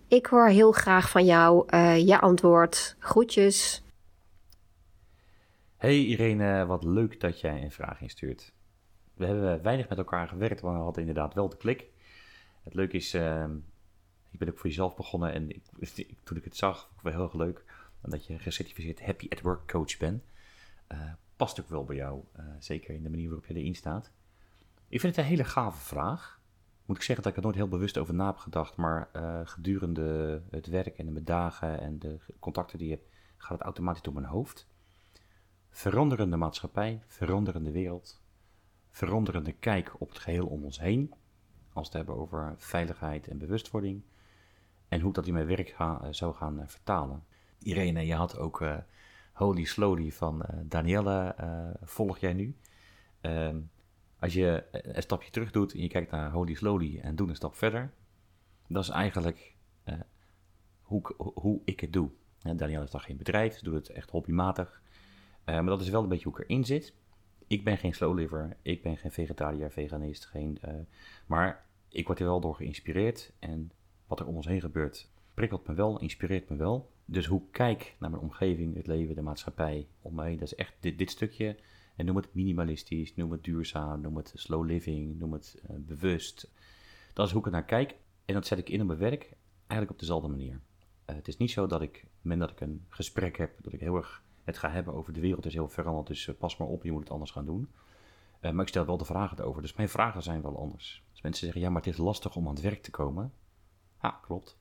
Ik 0.07 0.25
hoor 0.25 0.47
heel 0.47 0.71
graag 0.71 1.09
van 1.09 1.25
jou 1.25 1.77
je 1.97 2.19
antwoord. 2.19 2.95
Groetjes. 2.99 3.83
Hey 5.77 5.95
Irene, 5.95 6.65
wat 6.65 6.83
leuk 6.83 7.19
dat 7.19 7.39
jij 7.39 7.63
een 7.63 7.71
vraag 7.71 8.01
instuurt 8.01 8.53
we 9.19 9.25
hebben 9.25 9.61
weinig 9.61 9.89
met 9.89 9.97
elkaar 9.97 10.27
gewerkt, 10.27 10.61
maar 10.61 10.73
we 10.73 10.79
hadden 10.79 11.07
inderdaad 11.07 11.33
wel 11.33 11.49
de 11.49 11.57
klik. 11.57 11.87
Het 12.63 12.73
leuke 12.73 12.95
is, 12.95 13.15
uh, 13.15 13.43
ik 14.29 14.39
ben 14.39 14.49
ook 14.49 14.57
voor 14.57 14.67
jezelf 14.67 14.95
begonnen 14.95 15.33
en 15.33 15.49
ik, 15.49 15.63
toen 16.23 16.37
ik 16.37 16.43
het 16.43 16.55
zag, 16.55 16.79
vond 16.79 16.97
ik 16.97 17.03
wel 17.03 17.11
heel 17.11 17.23
erg 17.23 17.33
leuk. 17.33 17.63
Dat 18.01 18.25
je 18.25 18.39
gecertificeerd 18.39 19.01
Happy 19.01 19.27
at 19.29 19.41
Work 19.41 19.67
coach 19.67 19.97
bent. 19.97 20.23
Uh, 20.91 21.11
past 21.35 21.59
ook 21.59 21.69
wel 21.69 21.83
bij 21.83 21.95
jou, 21.95 22.23
uh, 22.39 22.45
zeker 22.59 22.95
in 22.95 23.03
de 23.03 23.09
manier 23.09 23.27
waarop 23.27 23.45
je 23.45 23.53
erin 23.53 23.75
staat. 23.75 24.11
Ik 24.87 24.99
vind 24.99 25.15
het 25.15 25.25
een 25.25 25.31
hele 25.31 25.43
gave 25.43 25.79
vraag. 25.79 26.41
Moet 26.85 26.97
ik 26.97 27.03
zeggen 27.03 27.23
dat 27.23 27.31
ik 27.31 27.37
er 27.37 27.43
nooit 27.43 27.55
heel 27.55 27.67
bewust 27.67 27.97
over 27.97 28.13
na 28.13 28.25
heb 28.25 28.37
gedacht, 28.37 28.75
maar 28.75 29.09
uh, 29.15 29.39
gedurende 29.43 30.41
het 30.49 30.67
werk 30.67 30.97
en 30.97 31.13
de 31.13 31.23
dagen 31.23 31.79
en 31.79 31.99
de 31.99 32.19
contacten 32.39 32.77
die 32.77 32.87
je 32.87 32.93
hebt, 32.93 33.09
gaat 33.37 33.57
het 33.57 33.61
automatisch 33.61 34.01
door 34.01 34.13
mijn 34.13 34.25
hoofd. 34.25 34.67
Veranderende 35.69 36.35
maatschappij, 36.35 37.03
veranderende 37.07 37.71
wereld, 37.71 38.18
veranderende 38.99 39.51
kijk 39.51 39.95
op 39.97 40.09
het 40.09 40.19
geheel 40.19 40.47
om 40.47 40.63
ons 40.63 40.79
heen. 40.79 41.13
Als 41.73 41.89
we 41.89 41.97
het 41.97 42.05
hebben 42.07 42.23
over 42.23 42.53
veiligheid 42.57 43.27
en 43.27 43.37
bewustwording. 43.37 44.01
En 44.87 44.99
hoe 45.01 45.13
dat 45.13 45.27
in 45.27 45.33
mijn 45.33 45.45
werk 45.45 45.75
uh, 45.79 46.01
zou 46.09 46.35
gaan 46.35 46.59
uh, 46.59 46.67
vertalen. 46.67 47.23
Irene, 47.59 48.05
je 48.05 48.13
had 48.13 48.37
ook 48.37 48.61
uh, 48.61 48.77
Holy 49.33 49.63
Slowly 49.63 50.11
van 50.11 50.45
Danielle, 50.63 51.35
volg 51.81 52.17
jij 52.17 52.33
nu. 52.33 52.55
Ehm, 53.21 53.59
als 54.19 54.33
je 54.33 54.65
een 54.71 55.01
stapje 55.01 55.31
terug 55.31 55.51
doet 55.51 55.73
en 55.73 55.81
je 55.81 55.87
kijkt 55.87 56.11
naar 56.11 56.31
Holy 56.31 56.53
Slowly 56.53 56.99
en 56.99 57.15
doe 57.15 57.29
een 57.29 57.35
stap 57.35 57.55
verder. 57.55 57.91
Dat 58.67 58.83
is 58.83 58.89
eigenlijk 58.89 59.55
hoe, 60.81 61.01
hoe 61.17 61.61
ik 61.65 61.79
het 61.79 61.93
doe. 61.93 62.09
Danielle 62.41 62.79
heeft 62.79 62.91
dan 62.91 63.01
geen 63.01 63.17
bedrijf, 63.17 63.57
ze 63.57 63.63
doet 63.63 63.73
het 63.73 63.89
echt 63.89 64.09
hobbymatig. 64.09 64.81
maar 65.45 65.65
dat 65.65 65.81
is 65.81 65.89
wel 65.89 66.03
een 66.03 66.09
beetje 66.09 66.29
hoe 66.29 66.39
ik 66.39 66.49
erin 66.49 66.65
zit 66.65 66.93
ik 67.49 67.63
ben 67.63 67.77
geen 67.77 67.93
slow 67.93 68.17
liver, 68.17 68.57
ik 68.61 68.81
ben 68.81 68.97
geen 68.97 69.11
vegetariër, 69.11 69.71
veganist, 69.71 70.25
geen, 70.25 70.57
uh, 70.65 70.73
maar 71.25 71.65
ik 71.89 72.07
word 72.07 72.19
er 72.19 72.25
wel 72.25 72.39
door 72.39 72.55
geïnspireerd 72.55 73.31
en 73.39 73.71
wat 74.07 74.19
er 74.19 74.27
om 74.27 74.35
ons 74.35 74.47
heen 74.47 74.61
gebeurt 74.61 75.09
prikkelt 75.39 75.67
me 75.67 75.73
wel, 75.73 75.99
inspireert 75.99 76.49
me 76.49 76.55
wel. 76.55 76.91
Dus 77.05 77.25
hoe 77.25 77.41
kijk 77.51 77.95
naar 77.99 78.09
mijn 78.09 78.21
omgeving, 78.21 78.75
het 78.75 78.87
leven, 78.87 79.15
de 79.15 79.21
maatschappij 79.21 79.87
om 80.01 80.15
mij, 80.15 80.31
dat 80.31 80.41
is 80.41 80.55
echt 80.55 80.73
dit, 80.79 80.97
dit 80.97 81.11
stukje. 81.11 81.55
En 81.95 82.05
noem 82.05 82.15
het 82.15 82.33
minimalistisch, 82.33 83.15
noem 83.15 83.31
het 83.31 83.43
duurzaam, 83.43 84.01
noem 84.01 84.17
het 84.17 84.31
slow 84.35 84.65
living, 84.65 85.19
noem 85.19 85.33
het 85.33 85.61
uh, 85.63 85.75
bewust. 85.79 86.51
Dat 87.13 87.25
is 87.25 87.31
hoe 87.31 87.41
ik 87.41 87.45
er 87.45 87.51
naar 87.51 87.65
kijk 87.65 87.95
en 88.25 88.33
dat 88.33 88.47
zet 88.47 88.57
ik 88.57 88.69
in 88.69 88.81
op 88.81 88.87
mijn 88.87 88.99
werk 88.99 89.33
eigenlijk 89.57 89.91
op 89.91 89.99
dezelfde 89.99 90.27
manier. 90.27 90.53
Uh, 90.53 91.15
het 91.15 91.27
is 91.27 91.37
niet 91.37 91.51
zo 91.51 91.67
dat 91.67 91.81
ik, 91.81 92.05
men 92.21 92.39
dat 92.39 92.51
ik 92.51 92.61
een 92.61 92.85
gesprek 92.89 93.37
heb, 93.37 93.63
dat 93.63 93.73
ik 93.73 93.79
heel 93.79 93.95
erg 93.95 94.23
het 94.49 94.57
ga 94.57 94.69
hebben 94.69 94.93
over 94.93 95.13
de 95.13 95.19
wereld 95.19 95.45
is 95.45 95.53
heel 95.53 95.69
veranderd, 95.69 96.07
dus 96.07 96.27
eh, 96.27 96.35
pas 96.35 96.57
maar 96.57 96.67
op, 96.67 96.83
je 96.83 96.91
moet 96.91 97.03
het 97.03 97.11
anders 97.11 97.31
gaan 97.31 97.45
doen. 97.45 97.71
Uh, 98.41 98.51
maar 98.51 98.61
ik 98.61 98.67
stel 98.67 98.85
wel 98.85 98.97
de 98.97 99.05
vragen 99.05 99.39
erover, 99.39 99.61
dus 99.61 99.73
mijn 99.73 99.89
vragen 99.89 100.23
zijn 100.23 100.41
wel 100.41 100.59
anders. 100.59 101.03
Als 101.11 101.21
mensen 101.21 101.43
zeggen, 101.43 101.61
ja, 101.61 101.69
maar 101.69 101.81
het 101.81 101.91
is 101.91 101.97
lastig 101.97 102.35
om 102.35 102.47
aan 102.47 102.53
het 102.53 102.63
werk 102.63 102.83
te 102.83 102.91
komen. 102.91 103.33
Ja, 104.01 104.19
klopt. 104.21 104.57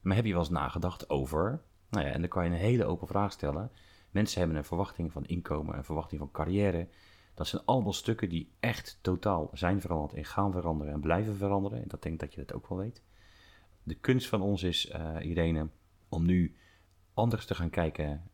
Maar 0.00 0.16
heb 0.16 0.24
je 0.24 0.32
wel 0.32 0.40
eens 0.40 0.50
nagedacht 0.50 1.10
over, 1.10 1.62
nou 1.90 2.06
ja, 2.06 2.12
en 2.12 2.20
dan 2.20 2.28
kan 2.28 2.44
je 2.44 2.50
een 2.50 2.56
hele 2.56 2.84
open 2.84 3.06
vraag 3.06 3.32
stellen. 3.32 3.70
Mensen 4.10 4.38
hebben 4.38 4.56
een 4.56 4.64
verwachting 4.64 5.12
van 5.12 5.24
inkomen, 5.24 5.76
een 5.76 5.84
verwachting 5.84 6.20
van 6.20 6.30
carrière. 6.30 6.88
Dat 7.34 7.46
zijn 7.46 7.62
allemaal 7.64 7.92
stukken 7.92 8.28
die 8.28 8.52
echt 8.60 8.98
totaal 9.00 9.50
zijn 9.52 9.80
veranderd 9.80 10.14
en 10.14 10.24
gaan 10.24 10.52
veranderen 10.52 10.92
en 10.92 11.00
blijven 11.00 11.36
veranderen. 11.36 11.82
En 11.82 11.88
dat 11.88 12.02
denk 12.02 12.14
ik 12.14 12.20
dat 12.20 12.34
je 12.34 12.44
dat 12.44 12.56
ook 12.56 12.68
wel 12.68 12.78
weet. 12.78 13.02
De 13.82 13.94
kunst 13.94 14.28
van 14.28 14.40
ons 14.40 14.62
is, 14.62 14.90
uh, 14.90 15.16
Irene, 15.20 15.68
om 16.08 16.26
nu 16.26 16.56
anders 17.14 17.46
te 17.46 17.54
gaan 17.54 17.70
kijken 17.70 18.30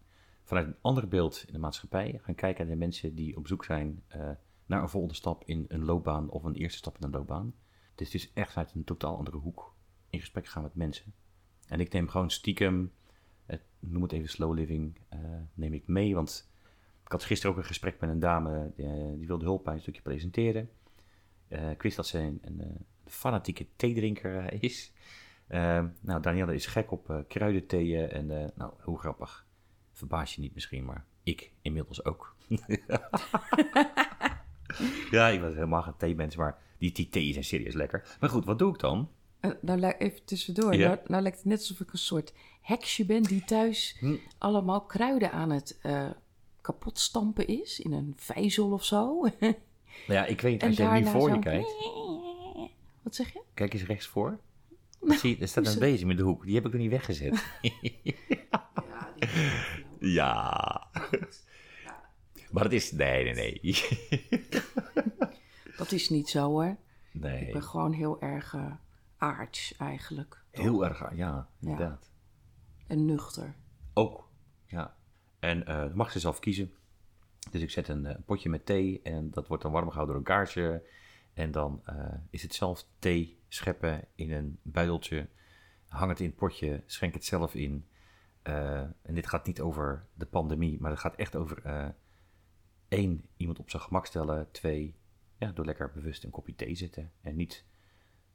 vanuit 0.48 0.66
een 0.66 0.76
ander 0.80 1.08
beeld 1.08 1.44
in 1.46 1.52
de 1.52 1.58
maatschappij 1.58 2.18
gaan 2.22 2.34
kijken 2.34 2.66
naar 2.66 2.74
de 2.74 2.80
mensen 2.80 3.14
die 3.14 3.36
op 3.36 3.46
zoek 3.46 3.64
zijn 3.64 4.02
uh, 4.16 4.30
naar 4.66 4.82
een 4.82 4.88
volgende 4.88 5.14
stap 5.14 5.42
in 5.44 5.64
een 5.68 5.84
loopbaan 5.84 6.30
of 6.30 6.44
een 6.44 6.54
eerste 6.54 6.78
stap 6.78 6.96
in 6.98 7.04
een 7.04 7.10
loopbaan. 7.10 7.54
Dus 7.94 8.12
het 8.12 8.22
is 8.22 8.32
echt 8.32 8.56
uit 8.56 8.74
een 8.74 8.84
totaal 8.84 9.16
andere 9.16 9.36
hoek 9.36 9.74
in 10.10 10.20
gesprek 10.20 10.46
gaan 10.46 10.62
met 10.62 10.74
mensen. 10.74 11.14
En 11.66 11.80
ik 11.80 11.92
neem 11.92 12.08
gewoon 12.08 12.30
stiekem, 12.30 12.92
het, 13.46 13.62
noem 13.78 14.02
het 14.02 14.12
even 14.12 14.28
slow 14.28 14.54
living, 14.54 14.98
uh, 15.14 15.20
neem 15.54 15.74
ik 15.74 15.86
mee. 15.86 16.14
Want 16.14 16.50
ik 17.04 17.12
had 17.12 17.24
gisteren 17.24 17.52
ook 17.52 17.60
een 17.60 17.68
gesprek 17.68 18.00
met 18.00 18.10
een 18.10 18.20
dame 18.20 18.72
die, 18.76 18.86
eh, 18.86 19.12
die 19.16 19.26
wilde 19.26 19.44
hulp 19.44 19.64
bij 19.64 19.74
een 19.74 19.80
stukje 19.80 20.02
presenteren. 20.02 20.70
Ik 21.48 21.82
wist 21.82 21.96
dat 21.96 22.06
ze 22.06 22.18
een, 22.18 22.38
een, 22.42 22.86
fanatieke 23.04 23.66
theedrinker 23.76 24.62
is. 24.62 24.92
nou, 26.00 26.20
Danielle 26.20 26.54
is 26.54 26.66
gek 26.66 26.90
op 26.90 27.24
kruidentheeën 27.28 28.10
en 28.10 28.52
nou, 28.54 28.72
hoe 28.80 28.98
grappig. 28.98 29.47
Verbaas 29.98 30.34
je 30.34 30.40
niet 30.40 30.54
misschien, 30.54 30.84
maar 30.84 31.04
ik 31.22 31.52
inmiddels 31.62 32.04
ook. 32.04 32.34
ja, 35.10 35.28
ik 35.28 35.40
was 35.40 35.54
helemaal 35.54 35.82
geen 35.82 35.96
theemens, 35.96 36.36
maar 36.36 36.58
die, 36.78 36.92
die 36.92 37.08
thee 37.08 37.32
zijn 37.32 37.44
serieus 37.44 37.74
lekker. 37.74 38.16
Maar 38.20 38.30
goed, 38.30 38.44
wat 38.44 38.58
doe 38.58 38.72
ik 38.72 38.80
dan? 38.80 39.08
Uh, 39.40 39.50
nou, 39.60 39.82
even 39.82 40.24
tussendoor. 40.24 40.76
Nou, 40.76 40.98
nou, 41.06 41.22
lijkt 41.22 41.36
het 41.36 41.46
net 41.46 41.58
alsof 41.58 41.80
ik 41.80 41.92
een 41.92 41.98
soort 41.98 42.32
heksje 42.60 43.06
ben 43.06 43.22
die 43.22 43.44
thuis 43.44 43.96
hm. 43.98 44.16
allemaal 44.38 44.80
kruiden 44.80 45.32
aan 45.32 45.50
het 45.50 45.78
uh, 45.82 46.10
kapot 46.60 46.98
stampen 46.98 47.46
is. 47.46 47.80
In 47.80 47.92
een 47.92 48.12
vijzel 48.16 48.72
of 48.72 48.84
zo. 48.84 49.20
nou 49.40 49.54
ja, 50.06 50.26
ik 50.26 50.40
weet, 50.40 50.62
als 50.62 50.76
jij 50.76 51.00
nu 51.00 51.06
voor 51.06 51.30
je 51.30 51.38
kijkt. 51.38 51.74
Wat 53.02 53.14
zeg 53.14 53.32
je? 53.32 53.42
Kijk 53.54 53.72
eens 53.72 53.84
rechts 53.84 54.06
voor. 54.06 54.38
Zie, 55.20 55.38
er 55.40 55.48
staat 55.48 55.66
een 55.66 55.78
bezem 55.78 56.06
met 56.06 56.16
de 56.16 56.22
hoek. 56.22 56.44
Die 56.44 56.54
heb 56.54 56.66
ik 56.66 56.72
nog 56.72 56.80
niet 56.80 56.90
weggezet. 56.90 57.44
ja, 57.60 59.12
die 59.18 59.28
ja. 60.00 60.86
Maar 62.50 62.64
het 62.64 62.72
is... 62.72 62.92
Nee, 62.92 63.24
nee, 63.24 63.34
nee. 63.34 63.60
dat 65.76 65.92
is 65.92 66.08
niet 66.08 66.28
zo 66.28 66.44
hoor. 66.50 66.76
Nee. 67.12 67.46
Ik 67.46 67.52
ben 67.52 67.62
gewoon 67.62 67.92
heel 67.92 68.20
erg 68.20 68.52
uh, 68.52 68.72
aards 69.16 69.76
eigenlijk. 69.76 70.42
Heel 70.50 70.84
erg, 70.84 71.14
ja, 71.14 71.48
inderdaad. 71.60 72.10
En 72.86 73.04
nuchter. 73.04 73.54
Ook, 73.94 74.28
ja. 74.66 74.96
En 75.38 75.64
uh, 75.68 75.92
mag 75.94 76.12
ze 76.12 76.18
zelf 76.18 76.38
kiezen. 76.38 76.72
Dus 77.50 77.62
ik 77.62 77.70
zet 77.70 77.88
een, 77.88 78.04
een, 78.04 78.24
potje 78.24 78.48
met 78.48 78.66
thee 78.66 79.00
en 79.02 79.30
dat 79.30 79.46
wordt 79.46 79.62
dan 79.62 79.72
warm 79.72 79.88
gehouden 79.88 80.14
door 80.14 80.24
een 80.24 80.36
kaartje. 80.36 80.82
En 81.34 81.50
dan 81.50 81.82
uh, 81.90 82.14
is 82.30 82.42
het 82.42 82.54
zelf 82.54 82.84
thee 82.98 83.38
scheppen 83.48 84.04
in 84.14 84.32
een 84.32 84.58
buideltje. 84.62 85.28
Hang 85.88 86.10
het 86.10 86.20
in 86.20 86.26
het 86.26 86.36
potje, 86.36 86.82
schenk 86.86 87.14
het 87.14 87.24
zelf 87.24 87.54
in. 87.54 87.86
Uh, 88.44 88.78
en 88.80 89.14
dit 89.14 89.26
gaat 89.26 89.46
niet 89.46 89.60
over 89.60 90.06
de 90.14 90.26
pandemie, 90.26 90.80
maar 90.80 90.90
het 90.90 91.00
gaat 91.00 91.16
echt 91.16 91.36
over 91.36 91.66
uh, 91.66 91.88
één, 92.88 93.24
iemand 93.36 93.58
op 93.58 93.70
zijn 93.70 93.82
gemak 93.82 94.06
stellen. 94.06 94.50
Twee, 94.50 94.94
ja, 95.36 95.52
door 95.52 95.64
lekker 95.64 95.92
bewust 95.92 96.24
een 96.24 96.30
kopje 96.30 96.54
thee 96.54 96.74
zitten. 96.74 97.12
En 97.20 97.36
niet 97.36 97.64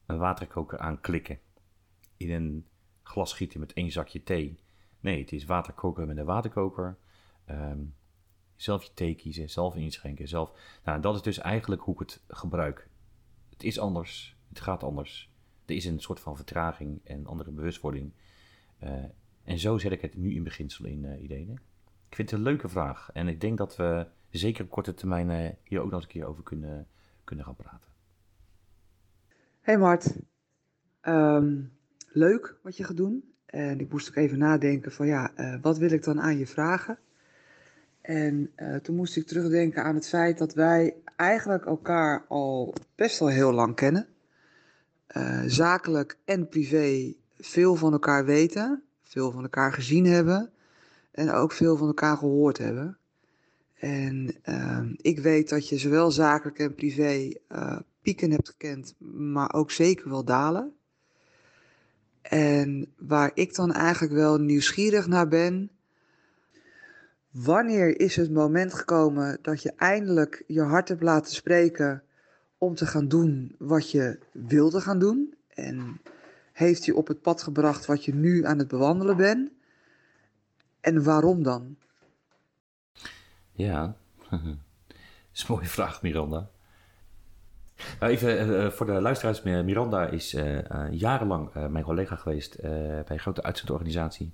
een 0.05 0.17
waterkoker 0.17 0.79
aanklikken. 0.79 1.39
In 2.17 2.31
een 2.31 2.67
glas 3.03 3.33
gieten 3.33 3.59
met 3.59 3.73
één 3.73 3.91
zakje 3.91 4.23
thee. 4.23 4.59
Nee, 4.99 5.21
het 5.21 5.31
is 5.31 5.45
water 5.45 5.73
koken 5.73 6.07
met 6.07 6.17
een 6.17 6.25
waterkoker. 6.25 6.97
Um, 7.49 7.95
Zelf 8.55 8.83
je 8.83 8.93
thee 8.93 9.15
kiezen, 9.15 9.49
zelf 9.49 9.75
inschenken, 9.75 10.27
zelf... 10.27 10.51
Nou, 10.83 11.01
dat 11.01 11.15
is 11.15 11.21
dus 11.21 11.37
eigenlijk 11.37 11.81
hoe 11.81 11.93
ik 11.93 11.99
het 11.99 12.23
gebruik. 12.27 12.89
Het 13.49 13.63
is 13.63 13.79
anders, 13.79 14.37
het 14.49 14.59
gaat 14.59 14.83
anders. 14.83 15.31
Er 15.65 15.75
is 15.75 15.85
een 15.85 15.99
soort 15.99 16.19
van 16.19 16.35
vertraging 16.35 17.01
en 17.03 17.25
andere 17.25 17.51
bewustwording. 17.51 18.13
Uh, 18.83 19.03
en 19.43 19.59
zo 19.59 19.77
zet 19.77 19.91
ik 19.91 20.01
het 20.01 20.15
nu 20.15 20.33
in 20.33 20.43
beginsel 20.43 20.85
in, 20.85 21.03
uh, 21.03 21.23
Idene. 21.23 21.53
Ik 22.09 22.15
vind 22.15 22.29
het 22.29 22.39
een 22.39 22.45
leuke 22.45 22.69
vraag. 22.69 23.09
En 23.13 23.27
ik 23.27 23.41
denk 23.41 23.57
dat 23.57 23.75
we 23.75 24.07
zeker 24.29 24.63
op 24.63 24.69
korte 24.69 24.93
termijn 24.93 25.29
uh, 25.29 25.49
hier 25.63 25.79
ook 25.79 25.91
nog 25.91 25.93
eens 25.93 26.03
een 26.03 26.09
keer 26.09 26.25
over 26.25 26.43
kunnen, 26.43 26.87
kunnen 27.23 27.45
gaan 27.45 27.55
praten. 27.55 27.91
Hey 29.61 29.77
Mart, 29.77 30.15
um, 31.01 31.71
leuk 32.07 32.57
wat 32.61 32.77
je 32.77 32.83
gaat 32.83 32.97
doen. 32.97 33.33
En 33.45 33.79
ik 33.79 33.91
moest 33.91 34.09
ook 34.09 34.15
even 34.15 34.37
nadenken 34.37 34.91
van 34.91 35.07
ja, 35.07 35.31
uh, 35.37 35.61
wat 35.61 35.77
wil 35.77 35.91
ik 35.91 36.03
dan 36.03 36.21
aan 36.21 36.37
je 36.37 36.47
vragen? 36.47 36.99
En 38.01 38.53
toen 38.81 38.95
moest 38.95 39.17
ik 39.17 39.27
terugdenken 39.27 39.83
aan 39.83 39.95
het 39.95 40.07
feit 40.07 40.37
dat 40.37 40.53
wij 40.53 40.95
eigenlijk 41.15 41.65
elkaar 41.65 42.25
al 42.27 42.73
best 42.95 43.19
wel 43.19 43.29
heel 43.29 43.51
lang 43.51 43.75
kennen. 43.75 44.07
Zakelijk 45.45 46.17
en 46.25 46.49
privé 46.49 47.13
veel 47.37 47.75
van 47.75 47.91
elkaar 47.91 48.25
weten, 48.25 48.83
veel 49.13 49.31
van 49.31 49.43
elkaar 49.43 49.73
gezien 49.73 50.05
hebben 50.05 50.51
en 51.11 51.31
ook 51.31 51.51
veel 51.51 51.77
van 51.77 51.87
elkaar 51.87 52.17
gehoord 52.17 52.57
hebben. 52.57 52.97
En 53.73 54.35
ehm, 54.41 54.93
ik 54.95 55.19
weet 55.19 55.49
dat 55.49 55.69
je 55.69 55.77
zowel 55.77 56.11
zakelijk 56.11 56.59
en 56.59 56.75
privé 56.75 57.31
pieken 58.01 58.31
hebt 58.31 58.49
gekend, 58.49 58.95
maar 59.15 59.53
ook 59.53 59.71
zeker 59.71 60.09
wel 60.09 60.23
dalen. 60.23 60.73
En 62.21 62.93
waar 62.97 63.31
ik 63.33 63.55
dan 63.55 63.71
eigenlijk 63.71 64.13
wel 64.13 64.37
nieuwsgierig 64.37 65.07
naar 65.07 65.27
ben. 65.27 65.69
Wanneer 67.31 67.99
is 67.99 68.15
het 68.15 68.31
moment 68.31 68.73
gekomen 68.73 69.37
dat 69.41 69.61
je 69.61 69.73
eindelijk 69.77 70.43
je 70.47 70.61
hart 70.61 70.87
hebt 70.87 71.03
laten 71.03 71.33
spreken 71.33 72.03
om 72.57 72.75
te 72.75 72.85
gaan 72.85 73.07
doen 73.07 73.55
wat 73.57 73.91
je 73.91 74.19
wilde 74.31 74.81
gaan 74.81 74.99
doen? 74.99 75.33
En 75.47 76.01
heeft 76.53 76.85
je 76.85 76.95
op 76.95 77.07
het 77.07 77.21
pad 77.21 77.43
gebracht 77.43 77.85
wat 77.85 78.05
je 78.05 78.13
nu 78.13 78.45
aan 78.45 78.57
het 78.57 78.67
bewandelen 78.67 79.17
bent? 79.17 79.51
En 80.81 81.03
waarom 81.03 81.43
dan? 81.43 81.77
Ja, 83.51 83.95
dat 84.29 84.39
is 85.33 85.41
een 85.41 85.55
mooie 85.55 85.65
vraag, 85.65 86.01
Miranda. 86.01 86.49
Nou, 87.99 88.11
even 88.11 88.49
uh, 88.49 88.69
voor 88.69 88.85
de 88.85 89.01
luisteraars. 89.01 89.41
Miranda 89.41 90.07
is 90.07 90.33
uh, 90.33 90.59
jarenlang 90.91 91.53
mijn 91.53 91.83
collega 91.83 92.15
geweest 92.15 92.61
bij 92.61 93.03
een 93.07 93.19
grote 93.19 93.43
uitzendorganisatie. 93.43 94.33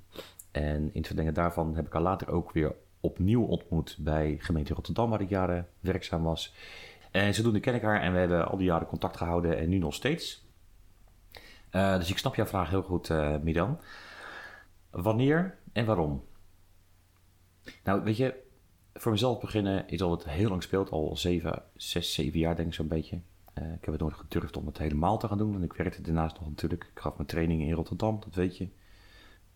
En 0.51 0.93
in 0.93 1.05
het 1.15 1.35
daarvan 1.35 1.75
heb 1.75 1.85
ik 1.85 1.93
haar 1.93 2.01
later 2.01 2.31
ook 2.31 2.51
weer 2.51 2.75
opnieuw 2.99 3.43
ontmoet 3.43 3.97
bij 3.99 4.37
gemeente 4.39 4.73
Rotterdam, 4.73 5.09
waar 5.09 5.21
ik 5.21 5.29
jaren 5.29 5.67
werkzaam 5.79 6.23
was. 6.23 6.53
En 7.11 7.33
zodoende 7.33 7.59
ken 7.59 7.75
ik 7.75 7.81
haar 7.81 8.01
en 8.01 8.13
we 8.13 8.19
hebben 8.19 8.47
al 8.47 8.57
die 8.57 8.65
jaren 8.65 8.87
contact 8.87 9.17
gehouden 9.17 9.57
en 9.57 9.69
nu 9.69 9.77
nog 9.77 9.93
steeds. 9.93 10.47
Dus 11.71 12.09
ik 12.09 12.17
snap 12.17 12.35
jouw 12.35 12.45
vraag 12.45 12.69
heel 12.69 12.81
goed, 12.81 13.09
Miran. 13.41 13.79
Wanneer 14.89 15.57
en 15.71 15.85
waarom? 15.85 16.25
Nou, 17.83 18.03
weet 18.03 18.17
je, 18.17 18.47
voor 18.93 19.11
mezelf 19.11 19.39
beginnen 19.39 19.87
is 19.87 20.01
al 20.01 20.11
het 20.11 20.29
heel 20.29 20.49
lang 20.49 20.63
speelt, 20.63 20.89
al 20.89 21.17
zeven, 21.17 21.63
zes, 21.75 22.13
zeven 22.13 22.39
jaar 22.39 22.55
denk 22.55 22.67
ik 22.67 22.73
zo'n 22.73 22.87
beetje. 22.87 23.21
Uh, 23.61 23.73
ik 23.73 23.85
heb 23.85 23.93
het 23.93 23.99
nooit 24.01 24.13
gedurfd 24.13 24.57
om 24.57 24.65
het 24.65 24.77
helemaal 24.77 25.17
te 25.17 25.27
gaan 25.27 25.37
doen. 25.37 25.55
En 25.55 25.63
ik 25.63 25.73
werkte 25.73 26.01
daarnaast 26.01 26.39
nog 26.39 26.49
natuurlijk. 26.49 26.83
Ik 26.83 26.99
gaf 26.99 27.15
mijn 27.15 27.27
trainingen 27.27 27.67
in 27.67 27.73
Rotterdam, 27.73 28.19
dat 28.19 28.35
weet 28.35 28.57
je. 28.57 28.69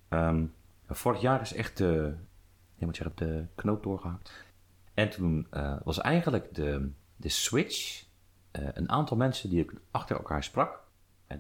Um, 0.10 0.54
vorig 0.88 1.22
jaar 1.22 1.42
is 1.42 1.54
echt 1.54 1.78
de, 1.78 2.16
je 2.76 2.86
moet 2.86 3.18
de 3.18 3.46
knoop 3.56 3.84
doorgehakt. 3.84 4.32
En 4.94 5.10
toen 5.10 5.48
uh, 5.54 5.76
was 5.84 6.02
eigenlijk 6.02 6.56
de, 6.56 6.92
de 7.16 7.30
switch 7.30 8.06
uh, 8.52 8.68
een 8.74 8.90
aantal 8.90 9.18
mensen 9.18 9.50
die 9.50 9.62
ik 9.62 9.74
achter 9.92 10.16
elkaar 10.16 10.44
sprak. 10.44 10.83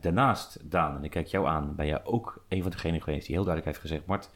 Daarnaast, 0.01 0.71
Daan, 0.71 0.95
en 0.95 1.03
ik 1.03 1.11
kijk 1.11 1.27
jou 1.27 1.47
aan, 1.47 1.75
ben 1.75 1.85
jij 1.85 2.05
ook 2.05 2.45
een 2.47 2.61
van 2.61 2.71
degenen 2.71 3.01
geweest 3.01 3.25
die 3.25 3.35
heel 3.35 3.45
duidelijk 3.45 3.65
heeft 3.65 3.87
gezegd: 3.87 4.05
Mart, 4.05 4.29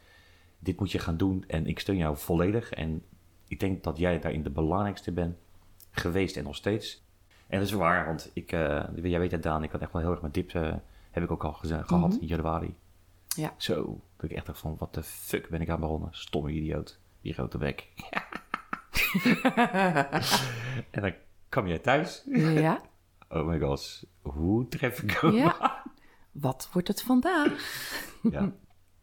dit 0.58 0.78
moet 0.78 0.92
je 0.92 0.98
gaan 0.98 1.16
doen 1.16 1.44
en 1.46 1.66
ik 1.66 1.78
steun 1.78 1.96
jou 1.96 2.16
volledig. 2.16 2.70
En 2.70 3.02
ik 3.48 3.60
denk 3.60 3.82
dat 3.82 3.98
jij 3.98 4.18
daarin 4.18 4.42
de 4.42 4.50
belangrijkste 4.50 5.12
bent 5.12 5.36
geweest 5.90 6.36
en 6.36 6.44
nog 6.44 6.56
steeds. 6.56 7.06
En 7.46 7.58
dat 7.58 7.68
is 7.68 7.74
waar, 7.74 8.06
want 8.06 8.30
ik, 8.34 8.52
uh, 8.52 8.84
jij 8.94 9.18
weet 9.18 9.30
het 9.30 9.42
Daan, 9.42 9.62
ik 9.62 9.70
had 9.70 9.80
echt 9.80 9.92
wel 9.92 10.02
heel 10.02 10.10
erg 10.10 10.22
met 10.22 10.34
dip, 10.34 10.52
uh, 10.52 10.74
heb 11.10 11.22
ik 11.22 11.30
ook 11.30 11.44
al 11.44 11.52
gezegd, 11.52 11.88
gehad 11.88 12.18
in 12.20 12.26
januari. 12.26 12.74
Ja. 13.26 13.54
Zo, 13.56 14.00
ben 14.16 14.30
ik 14.30 14.36
echt 14.36 14.58
van, 14.58 14.76
wat 14.78 14.94
de 14.94 15.02
fuck 15.02 15.48
ben 15.48 15.60
ik 15.60 15.68
aan 15.68 15.80
begonnen? 15.80 16.08
Stomme 16.12 16.50
idioot, 16.50 17.00
die 17.20 17.32
grote 17.32 17.58
bek. 17.58 17.88
en 20.90 21.02
dan 21.02 21.14
kwam 21.48 21.66
jij 21.66 21.78
thuis. 21.78 22.22
Ja. 22.32 22.80
Oh 23.28 23.46
my 23.46 23.58
god, 23.58 24.04
hoe 24.22 24.68
tref 24.68 25.02
ik 25.02 25.10
hem? 25.10 25.32
Ja. 25.32 25.82
Wat 26.32 26.68
wordt 26.72 26.88
het 26.88 27.02
vandaag? 27.02 27.52
ja. 28.22 28.52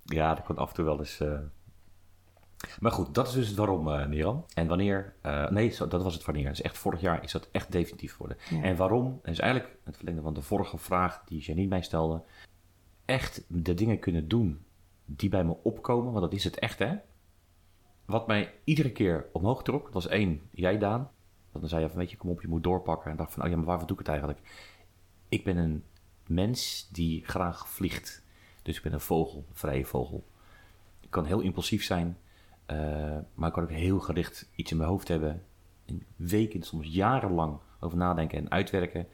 ja, 0.04 0.36
dat 0.36 0.46
komt 0.46 0.58
af 0.58 0.70
en 0.70 0.76
toe 0.76 0.86
wel 0.86 1.00
eens... 1.00 1.22
Uh, 1.22 1.40
maar 2.80 2.92
goed, 2.92 3.14
dat 3.16 3.28
is 3.28 3.34
dus 3.34 3.54
waarom, 3.54 3.88
uh, 3.88 4.06
Niran. 4.06 4.46
En 4.54 4.68
wanneer... 4.68 5.16
Uh, 5.26 5.50
nee, 5.50 5.70
zo, 5.70 5.88
dat 5.88 6.04
was 6.04 6.14
het 6.14 6.26
wanneer. 6.26 6.50
Dus 6.50 6.62
echt 6.62 6.78
vorig 6.78 7.02
jaar 7.02 7.24
is 7.24 7.32
dat 7.32 7.50
echt 7.52 7.72
definitief 7.72 8.12
geworden. 8.12 8.38
Ja. 8.50 8.62
En 8.64 8.76
waarom? 8.76 9.20
Dat 9.24 9.32
is 9.32 9.40
eigenlijk 9.40 9.76
het 9.84 9.96
verlengde 9.96 10.22
van 10.22 10.34
de 10.34 10.42
vorige 10.42 10.78
vraag 10.78 11.24
die 11.26 11.42
Janine 11.42 11.68
mij 11.68 11.82
stelde. 11.82 12.22
Echt 13.06 13.44
de 13.48 13.74
dingen 13.74 14.00
kunnen 14.00 14.28
doen 14.28 14.66
die 15.06 15.30
bij 15.30 15.44
me 15.44 15.56
opkomen. 15.64 16.12
Want 16.12 16.24
dat 16.24 16.34
is 16.34 16.44
het 16.44 16.60
echt, 16.60 16.80
hè? 16.80 16.96
Wat 18.06 18.28
mij 18.28 18.54
iedere 18.64 18.92
keer 18.92 19.26
omhoog 19.32 19.64
trok, 19.64 19.84
dat 19.84 19.94
was 19.94 20.08
één, 20.08 20.42
jij 20.52 20.78
Daan. 20.78 21.10
Dan 21.60 21.70
zei 21.70 21.82
je 21.82 21.90
van, 21.90 21.98
weet 21.98 22.12
je, 22.12 22.18
kom 22.18 22.30
op, 22.30 22.42
je 22.42 22.48
moet 22.48 22.64
doorpakken. 22.64 23.12
En 23.12 23.18
dacht 23.18 23.34
van, 23.34 23.44
oh 23.44 23.50
ja, 23.50 23.56
maar 23.56 23.66
waarvoor 23.66 23.88
doe 23.88 24.00
ik 24.00 24.06
het 24.06 24.12
eigenlijk? 24.12 24.40
Ik 25.30 25.44
ben 25.44 25.58
een 25.58 25.84
mens 26.28 26.90
die 26.92 27.26
graag 27.26 27.70
vliegt. 27.70 28.24
Dus 28.62 28.78
ik 28.78 28.84
ben 28.84 28.94
een 28.94 29.00
vogel, 29.00 29.46
een 29.50 29.56
vrije 29.56 29.86
vogel. 29.86 30.28
Ik 31.00 31.10
kan 31.10 31.26
heel 31.26 31.40
impulsief 31.40 31.84
zijn. 31.84 32.18
Uh, 32.72 32.78
maar 33.34 33.48
ik 33.48 33.54
kan 33.54 33.64
ook 33.64 33.70
heel 33.70 34.00
gericht 34.00 34.50
iets 34.56 34.72
in 34.72 34.78
mijn 34.78 34.90
hoofd 34.90 35.08
hebben. 35.08 35.44
In 35.86 36.06
weken, 36.16 36.64
soms 36.64 36.88
jarenlang 36.88 37.60
over 37.80 37.98
nadenken 37.98 38.38
en 38.38 38.52
uitwerken. 38.52 39.08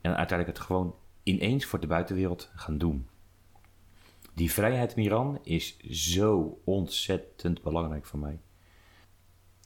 En 0.00 0.16
uiteindelijk 0.16 0.58
het 0.58 0.66
gewoon 0.66 0.94
ineens 1.22 1.64
voor 1.64 1.80
de 1.80 1.86
buitenwereld 1.86 2.50
gaan 2.54 2.78
doen. 2.78 3.08
Die 4.34 4.52
vrijheid, 4.52 4.96
Miran, 4.96 5.38
is 5.42 5.78
zo 5.78 6.60
ontzettend 6.64 7.62
belangrijk 7.62 8.04
voor 8.04 8.18
mij. 8.18 8.38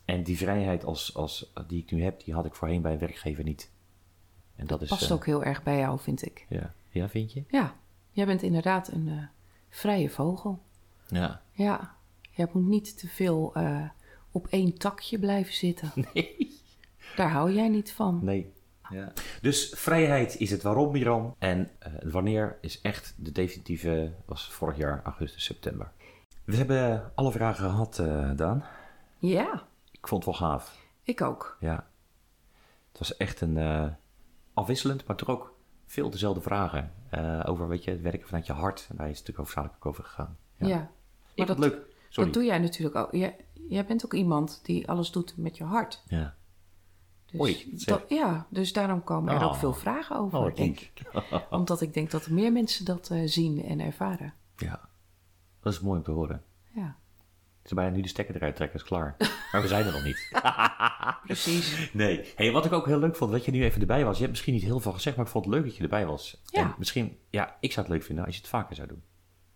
En 0.08 0.22
die 0.22 0.36
vrijheid 0.36 0.84
als, 0.84 1.14
als, 1.14 1.52
die 1.66 1.82
ik 1.82 1.90
nu 1.90 2.02
heb, 2.02 2.24
die 2.24 2.34
had 2.34 2.44
ik 2.44 2.54
voorheen 2.54 2.82
bij 2.82 2.92
een 2.92 2.98
werkgever 2.98 3.44
niet. 3.44 3.70
En 4.56 4.66
dat 4.66 4.82
is, 4.82 4.88
Past 4.88 5.04
uh, 5.04 5.12
ook 5.12 5.26
heel 5.26 5.44
erg 5.44 5.62
bij 5.62 5.78
jou, 5.78 6.00
vind 6.00 6.26
ik. 6.26 6.46
Ja, 6.48 6.74
ja 6.88 7.08
vind 7.08 7.32
je? 7.32 7.44
Ja, 7.48 7.76
jij 8.10 8.26
bent 8.26 8.42
inderdaad 8.42 8.92
een 8.92 9.06
uh, 9.06 9.22
vrije 9.68 10.10
vogel. 10.10 10.62
Ja. 11.08 11.42
Ja, 11.52 11.96
je 12.30 12.48
moet 12.52 12.66
niet 12.66 12.98
te 12.98 13.08
veel 13.08 13.52
uh, 13.56 13.88
op 14.30 14.46
één 14.46 14.78
takje 14.78 15.18
blijven 15.18 15.54
zitten. 15.54 15.92
Nee. 16.12 16.60
Daar 17.16 17.30
hou 17.30 17.52
jij 17.52 17.68
niet 17.68 17.92
van. 17.92 18.20
Nee. 18.24 18.52
Ja. 18.90 19.12
Dus 19.40 19.72
vrijheid 19.76 20.40
is 20.40 20.50
het 20.50 20.62
waarom, 20.62 20.92
Miran. 20.92 21.34
En 21.38 21.70
uh, 21.86 22.12
wanneer 22.12 22.58
is 22.60 22.80
echt 22.80 23.14
de 23.16 23.32
definitieve, 23.32 24.12
was 24.24 24.50
vorig 24.50 24.76
jaar 24.76 25.00
augustus, 25.04 25.44
september. 25.44 25.92
We 26.44 26.56
hebben 26.56 27.12
alle 27.14 27.32
vragen 27.32 27.70
gehad, 27.70 27.96
Daan. 28.36 28.64
Ja. 29.18 29.67
Ik 30.00 30.08
vond 30.08 30.24
het 30.24 30.38
wel 30.38 30.48
gaaf. 30.48 30.86
Ik 31.02 31.20
ook. 31.20 31.56
Ja. 31.60 31.86
Het 32.88 32.98
was 32.98 33.16
echt 33.16 33.40
een 33.40 33.56
uh, 33.56 33.86
afwisselend, 34.54 35.06
maar 35.06 35.16
toch 35.16 35.28
ook 35.28 35.54
veel 35.86 36.10
dezelfde 36.10 36.40
vragen. 36.40 36.92
over, 37.46 37.68
weet 37.68 37.84
je, 37.84 37.90
het 37.90 38.00
werken 38.00 38.26
vanuit 38.26 38.46
je 38.46 38.52
hart. 38.52 38.86
En 38.90 38.96
daar 38.96 39.08
is 39.10 39.18
het 39.18 39.26
natuurlijk 39.26 39.38
hoofdzakelijk 39.38 39.86
over 39.86 40.04
gegaan. 40.04 40.36
Ja. 40.56 40.66
ja. 40.66 40.90
Ik 41.34 41.46
vond 41.46 41.48
het 41.48 41.58
leuk. 41.58 41.86
Sorry. 42.08 42.24
Dat 42.24 42.34
doe 42.40 42.44
jij 42.44 42.58
natuurlijk 42.58 42.96
ook. 42.96 43.12
Jij, 43.12 43.36
jij 43.68 43.86
bent 43.86 44.04
ook 44.04 44.14
iemand 44.14 44.60
die 44.62 44.88
alles 44.88 45.10
doet 45.10 45.36
met 45.36 45.56
je 45.56 45.64
hart. 45.64 46.02
Ja. 46.06 46.34
Dus 47.26 47.40
Oei, 47.40 47.72
dat, 47.84 48.04
ja, 48.08 48.46
dus 48.50 48.72
daarom 48.72 49.04
komen 49.04 49.34
er 49.34 49.40
Oh. 49.40 49.46
ook 49.46 49.54
veel 49.54 49.74
vragen 49.74 50.16
over, 50.16 50.38
Oh, 50.38 50.54
denk 50.54 50.80
ik. 50.80 51.02
Omdat 51.50 51.80
ik 51.80 51.94
denk 51.94 52.10
dat 52.10 52.24
er 52.24 52.34
meer 52.34 52.52
mensen 52.52 52.84
dat 52.84 53.10
uh, 53.10 53.22
zien 53.28 53.64
en 53.64 53.80
ervaren. 53.80 54.34
Ja, 54.56 54.88
dat 55.60 55.72
is 55.72 55.80
mooi 55.80 55.98
om 55.98 56.04
te 56.04 56.10
horen. 56.10 56.42
Ja, 56.74 56.96
Ze 57.68 57.74
bijna 57.74 57.96
nu 57.96 58.02
de 58.02 58.08
stekker 58.08 58.34
eruit 58.36 58.56
trekken, 58.56 58.78
is 58.80 58.84
klaar. 58.86 59.16
Maar 59.52 59.62
we 59.62 59.68
zijn 59.68 59.86
er 59.86 59.92
nog 59.92 60.04
niet. 60.04 60.28
precies. 61.26 61.90
Nee. 61.92 62.32
Hey, 62.36 62.52
wat 62.52 62.64
ik 62.64 62.72
ook 62.72 62.86
heel 62.86 62.98
leuk 62.98 63.16
vond, 63.16 63.32
dat 63.32 63.44
je 63.44 63.50
nu 63.50 63.64
even 63.64 63.80
erbij 63.80 64.04
was. 64.04 64.12
Je 64.14 64.18
hebt 64.20 64.30
misschien 64.30 64.54
niet 64.54 64.62
heel 64.62 64.80
veel 64.80 64.92
gezegd, 64.92 65.16
maar 65.16 65.24
ik 65.24 65.30
vond 65.30 65.44
het 65.44 65.54
leuk 65.54 65.64
dat 65.64 65.76
je 65.76 65.82
erbij 65.82 66.06
was. 66.06 66.42
Ja. 66.46 66.60
En 66.60 66.74
misschien, 66.78 67.18
ja, 67.30 67.56
ik 67.60 67.72
zou 67.72 67.86
het 67.86 67.94
leuk 67.94 68.04
vinden 68.04 68.24
als 68.24 68.34
je 68.34 68.40
het 68.40 68.50
vaker 68.50 68.76
zou 68.76 68.88
doen. 68.88 69.02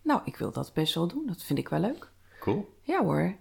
Nou, 0.01 0.21
ik 0.25 0.37
wil 0.37 0.51
dat 0.51 0.73
best 0.73 0.93
wel 0.95 1.07
doen. 1.07 1.23
Dat 1.27 1.43
vind 1.43 1.59
ik 1.59 1.69
wel 1.69 1.79
leuk. 1.79 2.11
Cool. 2.39 2.77
Ja 2.81 3.03
hoor. 3.03 3.35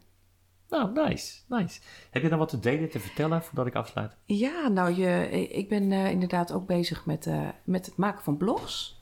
Nou, 0.69 0.93
nice, 0.93 1.41
nice. 1.49 1.81
Heb 2.11 2.23
je 2.23 2.29
dan 2.29 2.39
wat 2.39 2.49
te 2.49 2.59
delen, 2.61 2.91
te 2.91 3.01
vertellen 3.01 3.43
voordat 3.43 3.67
ik 3.67 3.75
afsluit? 3.75 4.17
Ja, 4.25 4.69
nou, 4.69 4.95
je, 4.95 5.29
ik 5.49 5.69
ben 5.69 5.93
eh, 5.93 6.11
inderdaad 6.11 6.53
ook 6.53 6.67
bezig 6.67 7.07
met, 7.07 7.27
eh, 7.27 7.49
met 7.65 7.87
het 7.87 7.97
maken 7.97 8.23
van 8.23 8.37
blogs. 8.37 9.01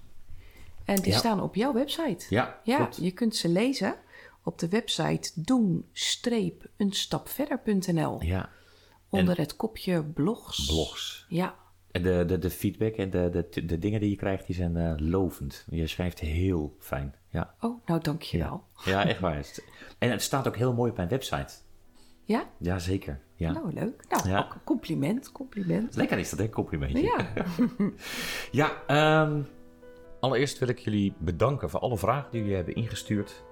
En 0.84 0.96
die 0.96 1.12
Ja. 1.12 1.18
staan 1.18 1.40
op 1.42 1.54
jouw 1.54 1.72
website. 1.72 2.26
Ja, 2.28 2.60
Ja, 2.64 2.76
klopt. 2.76 2.96
je 2.96 3.10
kunt 3.10 3.36
ze 3.36 3.48
lezen 3.48 3.94
op 4.44 4.58
de 4.58 4.68
website 4.68 5.32
doen-eenstapverder.nl. 5.42 8.22
Ja, 8.22 8.48
Onder 9.08 9.38
het 9.38 9.56
kopje 9.56 10.04
blogs. 10.04 10.66
blogs. 10.66 11.26
Ja, 11.28 11.54
En 11.90 12.02
de, 12.02 12.24
de, 12.26 12.38
de 12.38 12.50
feedback 12.50 12.94
en 12.96 13.10
de, 13.10 13.46
de, 13.50 13.64
de 13.64 13.78
dingen 13.78 14.00
die 14.00 14.10
je 14.10 14.16
krijgt, 14.16 14.46
die 14.46 14.56
zijn 14.56 14.76
eh, 14.76 14.92
lovend. 14.96 15.64
Je 15.70 15.86
schrijft 15.86 16.18
heel 16.18 16.76
fijn. 16.78 17.14
Ja, 17.28 17.54
oh, 17.60 17.86
nou 17.86 18.00
dankjewel. 18.00 18.64
ja 18.84 19.06
echt 19.06 19.20
waar. 19.20 19.46
En 19.98 20.10
het 20.10 20.22
staat 20.22 20.46
ook 20.46 20.56
heel 20.56 20.72
mooi 20.72 20.90
op 20.90 20.96
mijn 20.96 21.08
website. 21.08 21.54
Ja? 22.24 22.50
Ja, 22.58 22.78
zeker. 22.78 23.20
Ja. 23.34 23.52
Nou, 23.52 23.72
leuk. 23.72 24.04
Nou, 24.08 24.28
Ja. 24.28 24.38
ook 24.38 24.56
compliment, 24.64 25.32
compliment. 25.32 25.96
Lekker 25.96 26.18
is 26.18 26.30
dat, 26.30 26.38
hè? 26.38 26.48
Complimentje. 26.48 27.02
Ja, 27.02 27.26
Ja, 28.86 28.86
ehm, 28.86 29.42
allereerst 30.20 30.58
wil 30.58 30.68
ik 30.68 30.78
jullie 30.78 31.12
bedanken 31.18 31.70
voor 31.70 31.80
alle 31.80 31.98
vragen 31.98 32.30
die 32.30 32.40
jullie 32.40 32.56
hebben 32.56 32.74
ingestuurd. 32.74 33.42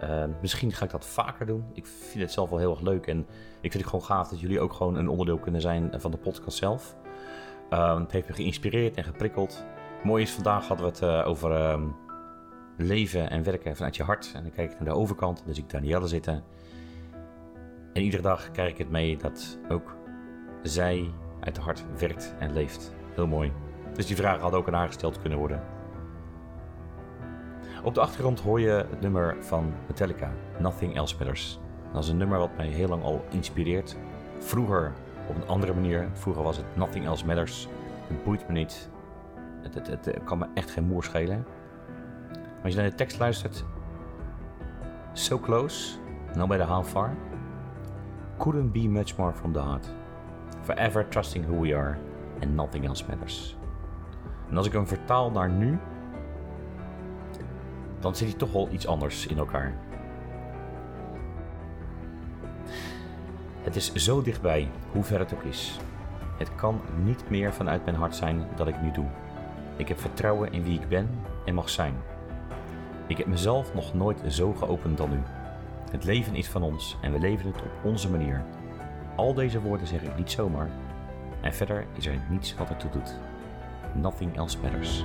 Ehm, 0.00 0.30
misschien 0.40 0.72
ga 0.72 0.84
ik 0.84 0.90
dat 0.90 1.06
vaker 1.06 1.46
doen. 1.46 1.64
Ik 1.72 1.86
vind 1.86 2.20
het 2.20 2.32
zelf 2.32 2.50
wel 2.50 2.58
heel 2.58 2.70
erg 2.70 2.80
leuk. 2.80 3.06
En 3.06 3.18
ik 3.60 3.70
vind 3.72 3.74
het 3.74 3.86
gewoon 3.86 4.04
gaaf 4.04 4.28
dat 4.28 4.40
jullie 4.40 4.60
ook 4.60 4.72
gewoon 4.72 4.96
een 4.96 5.08
onderdeel 5.08 5.38
kunnen 5.38 5.60
zijn 5.60 5.90
van 5.96 6.10
de 6.10 6.16
podcast 6.16 6.58
zelf. 6.58 6.96
Ehm, 7.70 8.00
het 8.00 8.12
heeft 8.12 8.28
me 8.28 8.34
geïnspireerd 8.34 8.96
en 8.96 9.04
geprikkeld. 9.04 9.64
Mooi 10.02 10.22
is, 10.22 10.30
vandaag 10.30 10.66
hadden 10.66 10.86
we 10.86 10.92
het 10.92 11.02
eh, 11.02 11.28
over 11.28 11.52
ehm, 11.52 11.84
leven 12.76 13.30
en 13.30 13.42
werken 13.42 13.76
vanuit 13.76 13.96
je 13.96 14.02
hart. 14.02 14.32
En 14.34 14.42
dan 14.42 14.52
kijk 14.52 14.72
ik 14.72 14.80
naar 14.80 14.88
de 14.88 15.00
overkant, 15.00 15.42
dus 15.46 15.58
ik 15.58 15.70
Danielle 15.70 16.06
zitten. 16.06 16.42
En 17.92 18.02
iedere 18.02 18.22
dag 18.22 18.50
krijg 18.50 18.70
ik 18.70 18.78
het 18.78 18.90
mee 18.90 19.16
dat 19.16 19.58
ook 19.68 19.96
zij 20.62 21.10
uit 21.40 21.56
het 21.56 21.64
hart 21.64 21.84
werkt 21.98 22.34
en 22.38 22.52
leeft. 22.52 22.94
Heel 23.14 23.26
mooi. 23.26 23.52
Dus 23.94 24.06
die 24.06 24.16
vragen 24.16 24.40
hadden 24.40 24.60
ook 24.60 24.66
aan 24.66 24.74
haar 24.74 24.86
gesteld 24.86 25.20
kunnen 25.20 25.38
worden. 25.38 25.79
Op 27.82 27.94
de 27.94 28.00
achtergrond 28.00 28.40
hoor 28.40 28.60
je 28.60 28.86
het 28.90 29.00
nummer 29.00 29.36
van 29.40 29.72
Metallica, 29.86 30.32
Nothing 30.58 30.96
Else 30.96 31.16
Matters. 31.18 31.58
Dat 31.92 32.02
is 32.02 32.08
een 32.08 32.16
nummer 32.16 32.38
wat 32.38 32.56
mij 32.56 32.66
heel 32.66 32.88
lang 32.88 33.02
al 33.02 33.24
inspireert. 33.30 33.96
Vroeger 34.38 34.92
op 35.28 35.36
een 35.36 35.46
andere 35.46 35.74
manier. 35.74 36.08
Vroeger 36.12 36.42
was 36.42 36.56
het 36.56 36.76
Nothing 36.76 37.04
Else 37.04 37.26
Matters. 37.26 37.68
Het 38.06 38.24
boeit 38.24 38.48
me 38.48 38.52
niet. 38.52 38.90
Het, 39.62 39.86
het, 39.86 40.18
kan 40.24 40.38
me 40.38 40.46
echt 40.54 40.70
geen 40.70 40.84
moer 40.84 41.04
schelen. 41.04 41.46
Maar 42.28 42.64
als 42.64 42.72
je 42.72 42.80
naar 42.80 42.90
de 42.90 42.96
tekst 42.96 43.18
luistert. 43.18 43.64
So 45.12 45.38
close, 45.38 45.98
no 46.36 46.46
matter 46.46 46.66
how 46.66 46.84
far. 46.84 47.16
Couldn't 48.38 48.72
be 48.72 48.88
much 48.88 49.16
more 49.16 49.32
from 49.32 49.52
the 49.52 49.60
heart. 49.60 49.88
Forever 50.60 51.08
trusting 51.08 51.46
who 51.46 51.60
we 51.60 51.76
are 51.76 51.98
and 52.42 52.54
nothing 52.54 52.86
else 52.86 53.04
matters. 53.08 53.56
En 54.50 54.56
als 54.56 54.66
ik 54.66 54.72
hem 54.72 54.86
vertaal 54.86 55.30
naar 55.30 55.50
nu, 55.50 55.78
dan 58.00 58.16
zit 58.16 58.28
hij 58.28 58.38
toch 58.38 58.52
wel 58.52 58.68
iets 58.72 58.86
anders 58.86 59.26
in 59.26 59.38
elkaar. 59.38 59.74
Het 63.62 63.76
is 63.76 63.92
zo 63.92 64.22
dichtbij, 64.22 64.68
hoe 64.92 65.04
ver 65.04 65.18
het 65.18 65.34
ook 65.34 65.42
is. 65.42 65.78
Het 66.36 66.54
kan 66.54 66.80
niet 67.04 67.30
meer 67.30 67.54
vanuit 67.54 67.84
mijn 67.84 67.96
hart 67.96 68.14
zijn 68.16 68.46
dat 68.56 68.68
ik 68.68 68.82
nu 68.82 68.90
doe. 68.90 69.06
Ik 69.76 69.88
heb 69.88 70.00
vertrouwen 70.00 70.52
in 70.52 70.62
wie 70.62 70.80
ik 70.80 70.88
ben 70.88 71.08
en 71.44 71.54
mag 71.54 71.70
zijn. 71.70 71.94
Ik 73.06 73.16
heb 73.16 73.26
mezelf 73.26 73.74
nog 73.74 73.94
nooit 73.94 74.20
zo 74.28 74.52
geopend 74.52 74.96
dan 74.96 75.10
nu. 75.10 75.18
Het 75.90 76.04
leven 76.04 76.34
is 76.34 76.48
van 76.48 76.62
ons 76.62 76.96
en 77.00 77.12
we 77.12 77.18
leven 77.18 77.46
het 77.46 77.62
op 77.62 77.84
onze 77.84 78.10
manier. 78.10 78.44
Al 79.16 79.34
deze 79.34 79.60
woorden 79.60 79.86
zeg 79.86 80.02
ik 80.02 80.16
niet 80.16 80.30
zomaar. 80.30 80.70
En 81.40 81.54
verder 81.54 81.86
is 81.92 82.06
er 82.06 82.20
niets 82.30 82.54
wat 82.54 82.68
ertoe 82.68 82.90
doet. 82.90 83.18
Nothing 83.94 84.36
else 84.36 84.58
matters. 84.62 85.04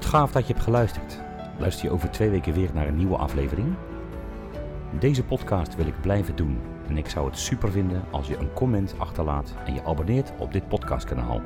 Wat 0.00 0.08
gaaf 0.08 0.32
dat 0.32 0.46
je 0.46 0.52
hebt 0.52 0.64
geluisterd. 0.64 1.20
Luister 1.58 1.84
je 1.84 1.90
over 1.90 2.10
twee 2.10 2.30
weken 2.30 2.52
weer 2.52 2.70
naar 2.74 2.86
een 2.86 2.96
nieuwe 2.96 3.16
aflevering? 3.16 3.74
Deze 4.98 5.24
podcast 5.24 5.76
wil 5.76 5.86
ik 5.86 6.00
blijven 6.00 6.36
doen 6.36 6.58
en 6.88 6.96
ik 6.96 7.08
zou 7.08 7.26
het 7.26 7.38
super 7.38 7.70
vinden 7.70 8.04
als 8.10 8.26
je 8.26 8.36
een 8.36 8.52
comment 8.52 8.94
achterlaat 8.98 9.54
en 9.66 9.74
je 9.74 9.84
abonneert 9.84 10.32
op 10.38 10.52
dit 10.52 10.68
podcastkanaal. 10.68 11.40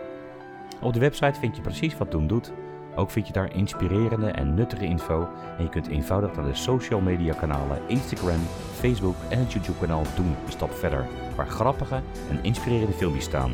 Op 0.81 0.93
de 0.93 1.01
website 1.01 1.41
vind 1.41 1.57
je 1.57 1.63
precies 1.63 1.99
wat 1.99 2.11
Doen 2.11 2.27
doet. 2.27 2.53
Ook 2.95 3.11
vind 3.11 3.27
je 3.27 3.33
daar 3.33 3.55
inspirerende 3.55 4.27
en 4.27 4.55
nuttige 4.55 4.85
info 4.85 5.29
en 5.59 5.63
je 5.63 5.69
kunt 5.69 5.87
eenvoudig 5.87 6.35
naar 6.35 6.45
de 6.45 6.55
social 6.55 7.01
media 7.01 7.35
kanalen 7.35 7.79
Instagram, 7.87 8.41
Facebook 8.73 9.17
en 9.29 9.39
het 9.39 9.53
YouTube 9.53 9.79
kanaal 9.79 10.03
Doen 10.17 10.27
een 10.27 10.53
stap 10.53 10.73
verder, 10.73 11.07
waar 11.37 11.47
grappige 11.47 12.01
en 12.31 12.43
inspirerende 12.43 12.93
filmpjes 12.93 13.25
staan. 13.25 13.53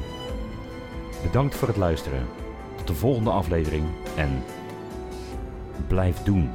Bedankt 1.22 1.54
voor 1.54 1.68
het 1.68 1.76
luisteren. 1.76 2.26
Tot 2.76 2.86
de 2.86 2.94
volgende 2.94 3.30
aflevering 3.30 3.84
en 4.16 4.42
blijf 5.86 6.22
doen. 6.22 6.50